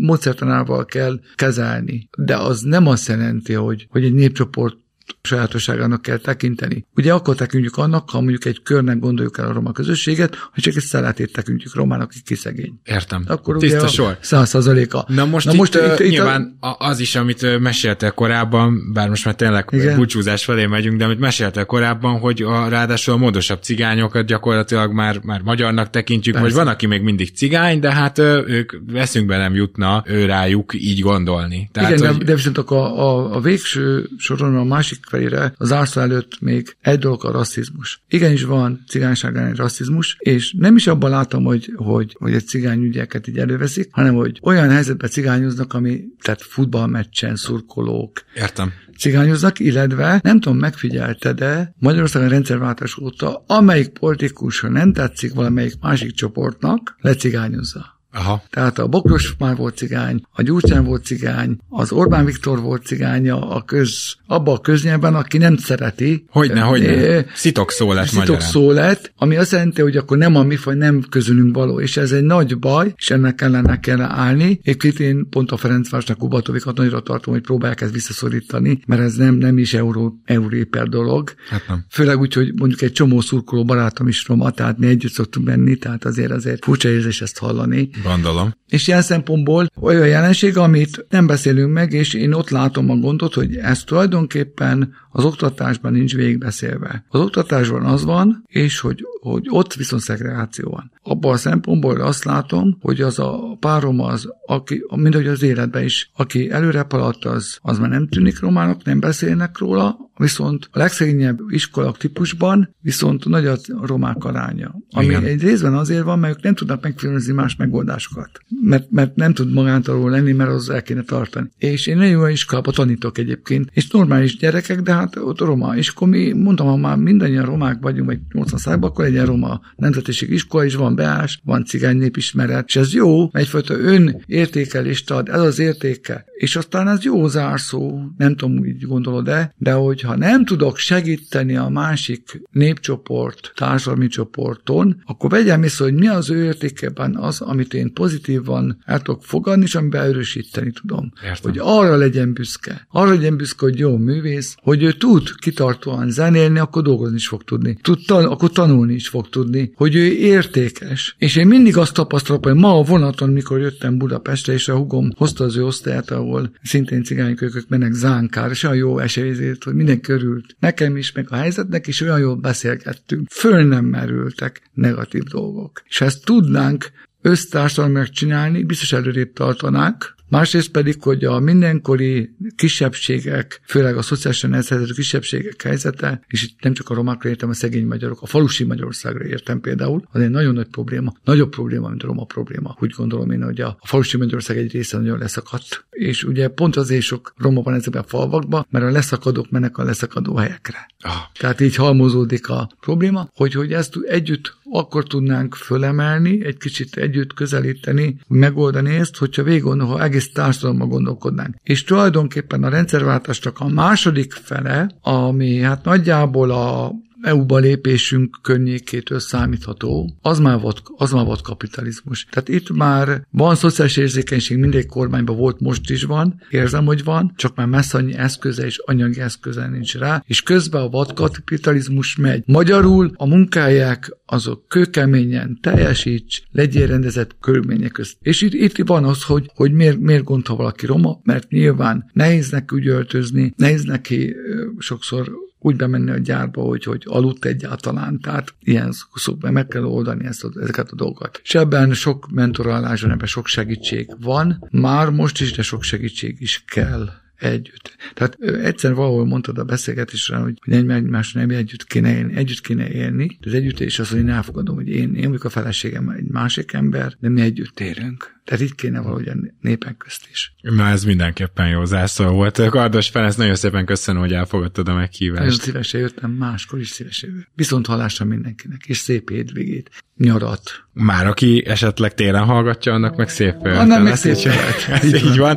módszertanával 0.00 0.84
kell 0.84 1.20
kezelni. 1.34 2.08
De 2.18 2.36
az 2.36 2.60
nem 2.60 2.86
azt 2.86 3.08
jelenti, 3.08 3.52
hogy, 3.52 3.86
hogy 3.90 4.04
egy 4.04 4.14
népcsoport 4.14 4.76
sajátosságának 5.22 6.02
kell 6.02 6.16
tekinteni. 6.16 6.86
Ugye 6.96 7.12
akkor 7.12 7.34
tekintjük 7.34 7.76
annak, 7.76 8.10
ha 8.10 8.20
mondjuk 8.20 8.44
egy 8.44 8.62
körnek 8.62 8.98
gondoljuk 8.98 9.38
el 9.38 9.48
a 9.48 9.52
roma 9.52 9.72
közösséget, 9.72 10.36
hogy 10.54 10.62
csak 10.62 10.74
egy 10.76 10.82
szelletét 10.82 11.32
tekintjük 11.32 11.74
romának, 11.74 12.06
aki 12.10 12.18
kiszegény. 12.24 12.80
Értem. 12.84 13.24
Akkor 13.26 13.56
Tiszta 13.56 13.78
ugye 13.78 13.86
sor. 13.86 14.16
Száz 14.20 14.48
százaléka. 14.48 15.04
Na 15.08 15.24
most, 15.24 15.46
Na 15.46 15.52
most 15.52 15.74
itt, 15.74 15.82
itt, 15.82 15.98
itt, 15.98 16.10
nyilván 16.10 16.56
a... 16.60 16.86
az 16.86 17.00
is, 17.00 17.16
amit 17.16 17.58
meséltél 17.60 18.10
korábban, 18.10 18.92
bár 18.92 19.08
most 19.08 19.24
már 19.24 19.34
tényleg 19.34 19.68
Igen. 19.70 19.96
búcsúzás 19.96 20.44
felé 20.44 20.66
megyünk, 20.66 20.98
de 20.98 21.04
amit 21.04 21.18
meséltél 21.18 21.64
korábban, 21.64 22.18
hogy 22.18 22.42
a, 22.42 22.68
ráadásul 22.68 23.14
a 23.14 23.16
módosabb 23.16 23.62
cigányokat 23.62 24.26
gyakorlatilag 24.26 24.92
már, 24.92 25.20
már 25.22 25.40
magyarnak 25.40 25.90
tekintjük, 25.90 26.34
Persze. 26.34 26.48
vagy 26.48 26.64
van, 26.64 26.72
aki 26.72 26.86
még 26.86 27.02
mindig 27.02 27.34
cigány, 27.34 27.80
de 27.80 27.92
hát 27.92 28.18
ők 28.18 28.72
veszünkbe 28.86 29.36
nem 29.36 29.54
jutna 29.54 30.02
ő 30.06 30.24
rájuk 30.24 30.74
így 30.74 31.00
gondolni. 31.00 31.68
Tehát, 31.72 31.90
Igen, 31.90 32.06
hogy... 32.06 32.18
de, 32.18 32.24
de 32.24 32.34
viszont 32.34 32.58
a, 32.58 32.98
a, 32.98 33.34
a 33.34 33.40
végső 33.40 34.08
soron 34.18 34.56
a 34.56 34.64
másik 34.64 34.99
felére 35.08 35.52
az 35.56 35.72
árszó 35.72 36.00
előtt 36.00 36.40
még 36.40 36.76
egy 36.80 36.98
dolog 36.98 37.24
a 37.24 37.30
rasszizmus. 37.30 38.02
Igenis 38.08 38.42
van 38.42 38.84
cigányságán 38.88 39.46
egy 39.46 39.56
rasszizmus, 39.56 40.16
és 40.18 40.54
nem 40.58 40.76
is 40.76 40.86
abban 40.86 41.10
látom, 41.10 41.44
hogy, 41.44 41.72
hogy, 41.76 42.16
hogy 42.18 42.34
egy 42.34 42.46
cigány 42.46 42.82
ügyeket 42.82 43.26
így 43.26 43.38
előveszik, 43.38 43.88
hanem 43.90 44.14
hogy 44.14 44.38
olyan 44.42 44.70
helyzetben 44.70 45.10
cigányoznak, 45.10 45.74
ami, 45.74 46.00
tehát 46.22 46.42
futballmeccsen 46.42 47.36
szurkolók, 47.36 48.22
Értem 48.34 48.72
cigányoznak, 49.00 49.58
illetve 49.58 50.20
nem 50.22 50.40
tudom, 50.40 50.58
megfigyelte, 50.58 51.32
de 51.32 51.74
Magyarországon 51.78 52.28
rendszerváltás 52.28 52.98
óta, 52.98 53.44
amelyik 53.46 53.88
politikus, 53.88 54.60
ha 54.60 54.68
nem 54.68 54.92
tetszik 54.92 55.34
valamelyik 55.34 55.74
másik 55.80 56.12
csoportnak, 56.12 56.96
lecigányozza. 57.00 57.99
Aha. 58.12 58.42
Tehát 58.50 58.78
a 58.78 58.86
Bokros 58.86 59.34
már 59.38 59.56
volt 59.56 59.76
cigány, 59.76 60.22
a 60.32 60.42
Gyurcsán 60.42 60.84
volt 60.84 61.04
cigány, 61.04 61.58
az 61.68 61.92
Orbán 61.92 62.24
Viktor 62.24 62.60
volt 62.60 62.84
cigánya 62.84 63.50
a 63.50 63.62
köz, 63.62 64.14
abba 64.26 64.52
a 64.52 64.58
köznyelben, 64.58 65.14
aki 65.14 65.38
nem 65.38 65.56
szereti. 65.56 66.24
Hogyne, 66.30 66.60
hogyne. 66.60 66.88
Eh, 66.88 67.24
Szitok 67.34 67.70
szó 67.70 67.92
lett 67.92 68.06
Szitok 68.06 68.26
magyarán. 68.26 68.48
szó 68.48 68.70
lett, 68.70 69.12
ami 69.16 69.36
azt 69.36 69.52
jelenti, 69.52 69.80
hogy 69.82 69.96
akkor 69.96 70.16
nem 70.16 70.36
a 70.36 70.42
mi 70.42 70.56
faj, 70.56 70.74
nem 70.74 71.02
közülünk 71.08 71.54
való, 71.54 71.80
és 71.80 71.96
ez 71.96 72.12
egy 72.12 72.22
nagy 72.22 72.58
baj, 72.58 72.92
és 72.96 73.10
ennek 73.10 73.40
ellene 73.40 73.80
kell 73.80 74.00
állni. 74.00 74.60
Egyébként 74.62 75.00
én 75.00 75.28
pont 75.30 75.50
a 75.50 75.56
Ferencvárosnak, 75.56 76.18
Kubatovikat 76.18 76.76
nagyra 76.76 77.00
tartom, 77.00 77.32
hogy 77.34 77.42
próbálják 77.42 77.80
ezt 77.80 77.92
visszaszorítani, 77.92 78.80
mert 78.86 79.00
ez 79.00 79.14
nem, 79.14 79.34
nem 79.34 79.58
is 79.58 79.74
euró, 79.74 80.20
európer 80.24 80.88
dolog. 80.88 81.34
Hát 81.48 81.62
nem. 81.68 81.84
Főleg 81.90 82.20
úgy, 82.20 82.34
hogy 82.34 82.52
mondjuk 82.56 82.82
egy 82.82 82.92
csomó 82.92 83.20
szurkoló 83.20 83.64
barátom 83.64 84.08
is 84.08 84.26
roma, 84.26 84.50
tehát 84.50 84.78
mi 84.78 84.86
együtt 84.86 85.12
szoktunk 85.12 85.46
menni, 85.46 85.76
tehát 85.76 86.04
azért 86.04 86.30
azért 86.30 86.64
furcsa 86.64 86.88
érzés 86.88 87.20
ezt 87.22 87.38
hallani. 87.38 87.90
Gondolom. 88.02 88.52
És 88.68 88.88
ilyen 88.88 89.02
szempontból 89.02 89.70
olyan 89.80 90.06
jelenség, 90.06 90.56
amit 90.56 91.06
nem 91.08 91.26
beszélünk 91.26 91.72
meg, 91.72 91.92
és 91.92 92.14
én 92.14 92.32
ott 92.32 92.50
látom 92.50 92.90
a 92.90 92.96
gondot, 92.96 93.34
hogy 93.34 93.56
ez 93.56 93.84
tulajdonképpen 93.84 94.94
az 95.10 95.24
oktatásban 95.24 95.92
nincs 95.92 96.14
végigbeszélve. 96.14 97.04
Az 97.08 97.20
oktatásban 97.20 97.84
az 97.84 98.04
van, 98.04 98.44
és 98.46 98.80
hogy, 98.80 99.04
hogy 99.20 99.46
ott 99.48 99.74
viszont 99.74 100.02
szegregáció 100.02 100.70
van. 100.70 100.92
Abban 101.02 101.32
a 101.32 101.36
szempontból 101.36 102.00
azt 102.00 102.24
látom, 102.24 102.78
hogy 102.80 103.00
az 103.00 103.18
a 103.18 103.56
párom 103.60 104.00
az, 104.00 104.28
aki, 104.46 104.84
mind 104.96 105.14
hogy 105.14 105.26
az 105.26 105.42
életben 105.42 105.84
is, 105.84 106.10
aki 106.16 106.50
előre 106.50 106.86
haladt, 106.88 107.24
az, 107.24 107.58
az 107.62 107.78
már 107.78 107.88
nem 107.88 108.08
tűnik 108.08 108.40
romának, 108.40 108.84
nem 108.84 109.00
beszélnek 109.00 109.58
róla, 109.58 110.09
viszont 110.20 110.68
a 110.72 110.78
legszegényebb 110.78 111.38
iskolak 111.48 111.96
típusban 111.96 112.74
viszont 112.80 113.24
nagy 113.24 113.46
a 113.46 113.56
romák 113.82 114.24
aránya. 114.24 114.74
Ami 114.90 115.06
Igen. 115.06 115.24
egy 115.24 115.42
részben 115.42 115.74
azért 115.74 116.02
van, 116.02 116.18
mert 116.18 116.36
ők 116.36 116.42
nem 116.42 116.54
tudnak 116.54 116.82
megfilmezni 116.82 117.32
más 117.32 117.56
megoldásokat. 117.56 118.30
Mert, 118.62 118.90
mert 118.90 119.14
nem 119.14 119.32
tud 119.32 119.52
magántalól 119.52 120.10
lenni, 120.10 120.32
mert 120.32 120.50
az 120.50 120.70
el 120.70 120.82
kéne 120.82 121.02
tartani. 121.02 121.50
És 121.58 121.86
én 121.86 121.96
nagyon 121.96 122.10
jó 122.10 122.26
iskolába 122.26 122.70
tanítok 122.70 123.18
egyébként, 123.18 123.70
és 123.72 123.90
normális 123.90 124.36
gyerekek, 124.36 124.80
de 124.80 124.92
hát 124.92 125.16
ott 125.16 125.40
roma. 125.40 125.76
És 125.76 125.88
akkor 125.88 126.08
mi, 126.08 126.32
mondtam, 126.32 126.66
ha 126.66 126.76
már 126.76 126.96
mindannyian 126.96 127.44
romák 127.44 127.78
vagyunk, 127.80 128.06
vagy 128.06 128.18
80 128.32 128.58
százalékban, 128.58 128.90
akkor 128.90 129.04
legyen 129.04 129.26
roma 129.26 129.60
nemzetiség 129.76 130.30
iskola 130.30 130.64
is, 130.64 130.74
van 130.74 130.94
beás, 130.94 131.40
van 131.44 131.64
cigány 131.64 131.96
népismeret, 131.96 132.66
és 132.66 132.76
ez 132.76 132.92
jó, 132.92 133.30
egyfajta 133.32 133.74
ön 133.78 134.22
értékelést 134.26 135.10
ad, 135.10 135.28
ez 135.28 135.40
az 135.40 135.58
értéke. 135.58 136.24
És 136.40 136.56
aztán 136.56 136.88
ez 136.88 137.02
jó 137.02 137.28
zárszó, 137.28 138.00
nem 138.16 138.36
tudom, 138.36 138.58
úgy 138.58 138.86
gondolod-e, 138.86 139.54
de 139.56 139.72
hogyha 139.72 140.16
nem 140.16 140.44
tudok 140.44 140.76
segíteni 140.76 141.56
a 141.56 141.68
másik 141.68 142.42
népcsoport, 142.50 143.52
társadalmi 143.54 144.06
csoporton, 144.06 145.02
akkor 145.06 145.30
vegyem 145.30 145.62
észre, 145.62 145.84
hogy 145.84 145.94
mi 145.94 146.08
az 146.08 146.30
ő 146.30 146.44
értékeben 146.44 147.16
az, 147.16 147.40
amit 147.40 147.74
én 147.74 147.92
pozitívan 147.92 148.78
el 148.84 149.00
tudok 149.00 149.24
fogadni, 149.24 149.64
és 149.64 149.74
amiben 149.74 150.02
erősíteni 150.02 150.70
tudom. 150.70 151.12
Értem. 151.24 151.50
Hogy 151.50 151.58
arra 151.62 151.96
legyen 151.96 152.32
büszke. 152.32 152.86
Arra 152.88 153.10
legyen 153.10 153.36
büszke, 153.36 153.64
hogy 153.64 153.78
jó 153.78 153.96
művész, 153.96 154.56
hogy 154.62 154.82
ő 154.82 154.92
tud 154.92 155.34
kitartóan 155.38 156.10
zenélni, 156.10 156.58
akkor 156.58 156.82
dolgozni 156.82 157.16
is 157.16 157.28
fog 157.28 157.44
tudni. 157.44 157.78
Tud 157.82 157.98
tan- 158.06 158.26
akkor 158.26 158.50
tanulni 158.50 158.94
is 158.94 159.08
fog 159.08 159.28
tudni, 159.28 159.72
hogy 159.74 159.94
ő 159.94 160.04
értékes. 160.12 161.14
És 161.18 161.36
én 161.36 161.46
mindig 161.46 161.76
azt 161.76 161.94
tapasztalom, 161.94 162.42
hogy 162.42 162.54
ma 162.54 162.78
a 162.78 162.82
vonaton, 162.82 163.30
mikor 163.30 163.60
jöttem 163.60 163.98
Budapestre, 163.98 164.52
és 164.52 164.68
a 164.68 164.76
hugom 164.76 165.10
hozta 165.16 165.44
az 165.44 165.56
ő 165.56 165.64
osztályát, 165.64 166.10
ahol 166.30 166.52
szintén 166.62 167.02
cigánykölykök 167.02 167.68
mennek 167.68 167.92
zánkár, 167.92 168.50
és 168.50 168.62
olyan 168.62 168.76
jó 168.76 168.98
esélyzét, 168.98 169.64
hogy 169.64 169.74
minden 169.74 170.00
körült. 170.00 170.56
Nekem 170.58 170.96
is, 170.96 171.12
meg 171.12 171.26
a 171.30 171.36
helyzetnek 171.36 171.86
is 171.86 172.00
olyan 172.00 172.18
jól 172.18 172.36
beszélgettünk. 172.36 173.28
Föl 173.30 173.64
nem 173.64 173.84
merültek 173.84 174.70
negatív 174.72 175.22
dolgok. 175.22 175.82
És 175.86 176.00
ezt 176.00 176.24
tudnánk 176.24 176.90
össztársadalmiak 177.22 178.08
csinálni, 178.08 178.62
biztos 178.62 178.92
előrébb 178.92 179.32
tartanánk, 179.32 180.14
Másrészt 180.30 180.70
pedig, 180.70 181.02
hogy 181.02 181.24
a 181.24 181.38
mindenkori 181.38 182.34
kisebbségek, 182.56 183.60
főleg 183.64 183.96
a 183.96 184.02
szociálisan 184.02 184.54
elszerzett 184.54 184.94
kisebbségek 184.94 185.62
helyzete, 185.62 186.20
és 186.26 186.42
itt 186.42 186.62
nem 186.62 186.72
csak 186.72 186.90
a 186.90 186.94
romákra 186.94 187.28
értem, 187.28 187.48
a 187.48 187.54
szegény 187.54 187.86
magyarok, 187.86 188.22
a 188.22 188.26
falusi 188.26 188.64
Magyarországra 188.64 189.24
értem 189.24 189.60
például, 189.60 190.02
az 190.12 190.20
egy 190.20 190.30
nagyon 190.30 190.54
nagy 190.54 190.68
probléma, 190.68 191.12
nagyobb 191.24 191.50
probléma, 191.50 191.88
mint 191.88 192.02
a 192.02 192.06
roma 192.06 192.24
probléma. 192.24 192.76
Úgy 192.80 192.92
gondolom 192.96 193.30
én, 193.30 193.42
hogy 193.42 193.60
a, 193.60 193.76
a 193.80 193.86
falusi 193.86 194.16
Magyarország 194.16 194.56
egy 194.56 194.72
része 194.72 194.96
nagyon 194.96 195.18
leszakadt. 195.18 195.84
És 195.90 196.24
ugye 196.24 196.48
pont 196.48 196.76
azért 196.76 197.02
sok 197.02 197.34
roma 197.36 197.62
van 197.62 197.74
ezekben 197.74 198.02
a 198.02 198.06
falvakban, 198.08 198.66
mert 198.70 198.84
a 198.84 198.90
leszakadók 198.90 199.50
mennek 199.50 199.78
a 199.78 199.84
leszakadó 199.84 200.34
helyekre. 200.36 200.86
Ah, 201.00 201.12
Tehát 201.38 201.60
így 201.60 201.74
halmozódik 201.74 202.48
a 202.48 202.70
probléma, 202.80 203.28
hogy, 203.34 203.52
hogy 203.52 203.72
ezt 203.72 203.94
együtt 204.06 204.58
akkor 204.72 205.04
tudnánk 205.04 205.54
fölemelni, 205.54 206.44
egy 206.44 206.56
kicsit 206.56 206.96
együtt 206.96 207.34
közelíteni, 207.34 208.16
megoldani 208.28 208.94
ezt, 208.94 209.16
hogyha 209.16 209.42
végig 209.42 209.62
ha 209.62 210.02
egész 210.02 210.32
társadalomban 210.32 210.88
gondolkodnánk. 210.88 211.54
És 211.62 211.84
tulajdonképpen 211.84 212.64
a 212.64 212.68
rendszerváltásnak 212.68 213.60
a 213.60 213.68
második 213.68 214.32
fele, 214.32 214.90
ami 215.00 215.58
hát 215.58 215.84
nagyjából 215.84 216.50
a 216.50 216.92
EU-ba 217.22 217.58
lépésünk 217.58 218.38
környékétől 218.42 219.18
számítható, 219.18 220.18
az 220.20 220.38
már, 220.38 220.60
volt, 220.60 220.82
az 220.96 221.12
már 221.12 221.24
volt 221.24 221.42
kapitalizmus. 221.42 222.26
Tehát 222.30 222.48
itt 222.48 222.72
már 222.72 223.26
van 223.30 223.54
szociális 223.54 223.96
érzékenység, 223.96 224.58
mindegy 224.58 224.86
kormányban 224.86 225.36
volt, 225.36 225.60
most 225.60 225.90
is 225.90 226.02
van, 226.02 226.42
érzem, 226.50 226.84
hogy 226.84 227.04
van, 227.04 227.32
csak 227.36 227.56
már 227.56 227.66
messze 227.66 227.98
annyi 227.98 228.14
eszköze 228.14 228.64
és 228.64 228.78
anyagi 228.78 229.20
eszköze 229.20 229.68
nincs 229.68 229.96
rá, 229.96 230.24
és 230.26 230.42
közben 230.42 230.82
a 230.82 230.88
vad 230.88 231.12
kapitalizmus 231.12 232.16
megy. 232.16 232.42
Magyarul 232.46 233.12
a 233.14 233.26
munkáják 233.26 234.16
azok 234.26 234.68
kőkeményen 234.68 235.58
teljesíts, 235.60 236.42
legyél 236.52 236.86
rendezett 236.86 237.36
körülmények 237.40 237.92
közt. 237.92 238.16
És 238.20 238.42
itt, 238.42 238.52
itt 238.52 238.86
van 238.86 239.04
az, 239.04 239.22
hogy, 239.22 239.50
hogy 239.54 239.72
miért, 239.72 239.98
miért 239.98 240.24
gond, 240.24 240.46
ha 240.46 240.56
valaki 240.56 240.86
roma, 240.86 241.20
mert 241.22 241.48
nyilván 241.48 242.10
nehéz 242.12 242.50
neki 242.50 242.74
úgy 242.74 242.86
öltözni, 242.86 243.52
nehéz 243.56 243.84
neki 243.84 244.34
sokszor 244.78 245.32
úgy 245.60 245.76
bemenni 245.76 246.10
a 246.10 246.18
gyárba, 246.18 246.62
hogy, 246.62 246.84
hogy 246.84 247.02
aludt 247.06 247.44
egyáltalán, 247.44 248.20
tehát 248.20 248.54
ilyen 248.60 248.92
szokban 249.14 249.52
meg 249.52 249.66
kell 249.66 249.84
oldani 249.84 250.24
ezt, 250.24 250.44
a- 250.44 250.60
ezeket 250.60 250.90
a 250.90 250.94
dolgokat. 250.94 251.40
És 251.44 251.54
ebben 251.54 251.92
sok 251.92 252.30
mentorálás 252.30 253.02
ebben 253.02 253.26
sok 253.26 253.46
segítség 253.46 254.10
van, 254.20 254.68
már 254.70 255.10
most 255.10 255.40
is, 255.40 255.52
de 255.52 255.62
sok 255.62 255.82
segítség 255.82 256.36
is 256.40 256.64
kell 256.66 257.08
együtt. 257.40 257.96
Tehát 258.14 258.38
egyszer 258.40 258.94
valahol 258.94 259.26
mondtad 259.26 259.58
a 259.58 259.64
beszélgetésre, 259.64 260.36
hogy, 260.36 260.58
egymás 260.64 261.32
nem 261.32 261.50
együtt 261.50 261.84
kéne 261.84 262.16
élni, 262.16 262.36
együtt 262.36 262.60
kéne 262.60 262.90
élni, 262.90 263.38
de 263.40 263.48
az 263.48 263.54
együttélés 263.54 263.98
az, 263.98 264.08
hogy 264.10 264.18
én 264.18 264.28
elfogadom, 264.28 264.74
hogy 264.74 264.88
én, 264.88 265.14
én 265.14 265.26
vagyok 265.26 265.44
a 265.44 265.48
feleségem, 265.48 266.08
egy 266.08 266.28
másik 266.28 266.72
ember, 266.72 267.16
de 267.20 267.28
mi 267.28 267.40
együtt 267.40 267.80
élünk. 267.80 268.39
Tehát 268.50 268.64
itt 268.64 268.74
kéne 268.74 269.00
valahogy 269.00 269.28
a 269.28 269.34
népek 269.60 269.96
közt 269.96 270.28
is. 270.30 270.54
na 270.60 270.88
ez 270.88 271.04
mindenképpen 271.04 271.68
jó 271.68 271.84
zászló 271.84 272.28
volt. 272.28 272.68
Kardos 272.68 273.08
Ferenc, 273.08 273.34
nagyon 273.34 273.54
szépen 273.54 273.84
köszönöm, 273.84 274.20
hogy 274.20 274.32
elfogadtad 274.32 274.86
a 274.86 274.90
Nagyon 274.90 275.00
meghívást. 275.00 275.60
szívesen 275.60 276.00
jöttem, 276.00 276.30
máskor 276.30 276.78
is 276.78 276.88
szívesen 276.88 277.28
jövök. 277.30 277.46
Viszont 277.54 277.86
hallásra 277.86 278.24
mindenkinek, 278.24 278.80
és 278.86 278.96
szép 278.96 279.30
hétvégét, 279.30 279.90
nyarat. 280.16 280.84
Már 280.92 281.26
aki 281.26 281.62
esetleg 281.66 282.14
télen 282.14 282.44
hallgatja, 282.44 282.92
annak 282.92 283.16
meg 283.16 283.28
szép 283.28 283.54
Annak 283.62 284.02
meg 284.02 284.16
szép 284.16 284.36
így-. 284.36 284.48
Ez 285.02 285.14
így 285.14 285.36
van. 285.38 285.56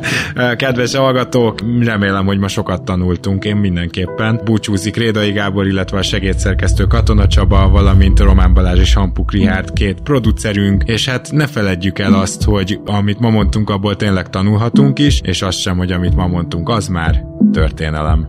Kedves 0.56 0.94
hallgatók, 0.94 1.60
remélem, 1.84 2.26
hogy 2.26 2.38
ma 2.38 2.48
sokat 2.48 2.84
tanultunk, 2.84 3.44
én 3.44 3.56
mindenképpen. 3.56 4.40
Búcsúzik 4.44 4.96
Rédai 4.96 5.32
Gábor, 5.32 5.66
illetve 5.66 5.98
a 5.98 6.02
segédszerkesztő 6.02 6.84
Katona 6.84 7.26
Csaba, 7.26 7.68
valamint 7.68 8.18
Román 8.20 8.54
Balázs 8.54 8.78
és 8.78 8.94
Hampuk 8.94 9.32
Rihárd, 9.32 9.72
két 9.72 10.00
producerünk, 10.00 10.82
és 10.86 11.08
hát 11.08 11.32
ne 11.32 11.46
feledjük 11.46 11.98
el 11.98 12.14
azt, 12.14 12.42
hogy 12.42 12.78
amit 12.84 13.20
ma 13.20 13.30
mondtunk, 13.30 13.70
abból 13.70 13.96
tényleg 13.96 14.30
tanulhatunk 14.30 14.98
is, 14.98 15.20
és 15.20 15.42
azt 15.42 15.58
sem, 15.58 15.76
hogy 15.76 15.92
amit 15.92 16.14
ma 16.14 16.26
mondtunk, 16.26 16.68
az 16.68 16.88
már 16.88 17.24
történelem. 17.52 18.28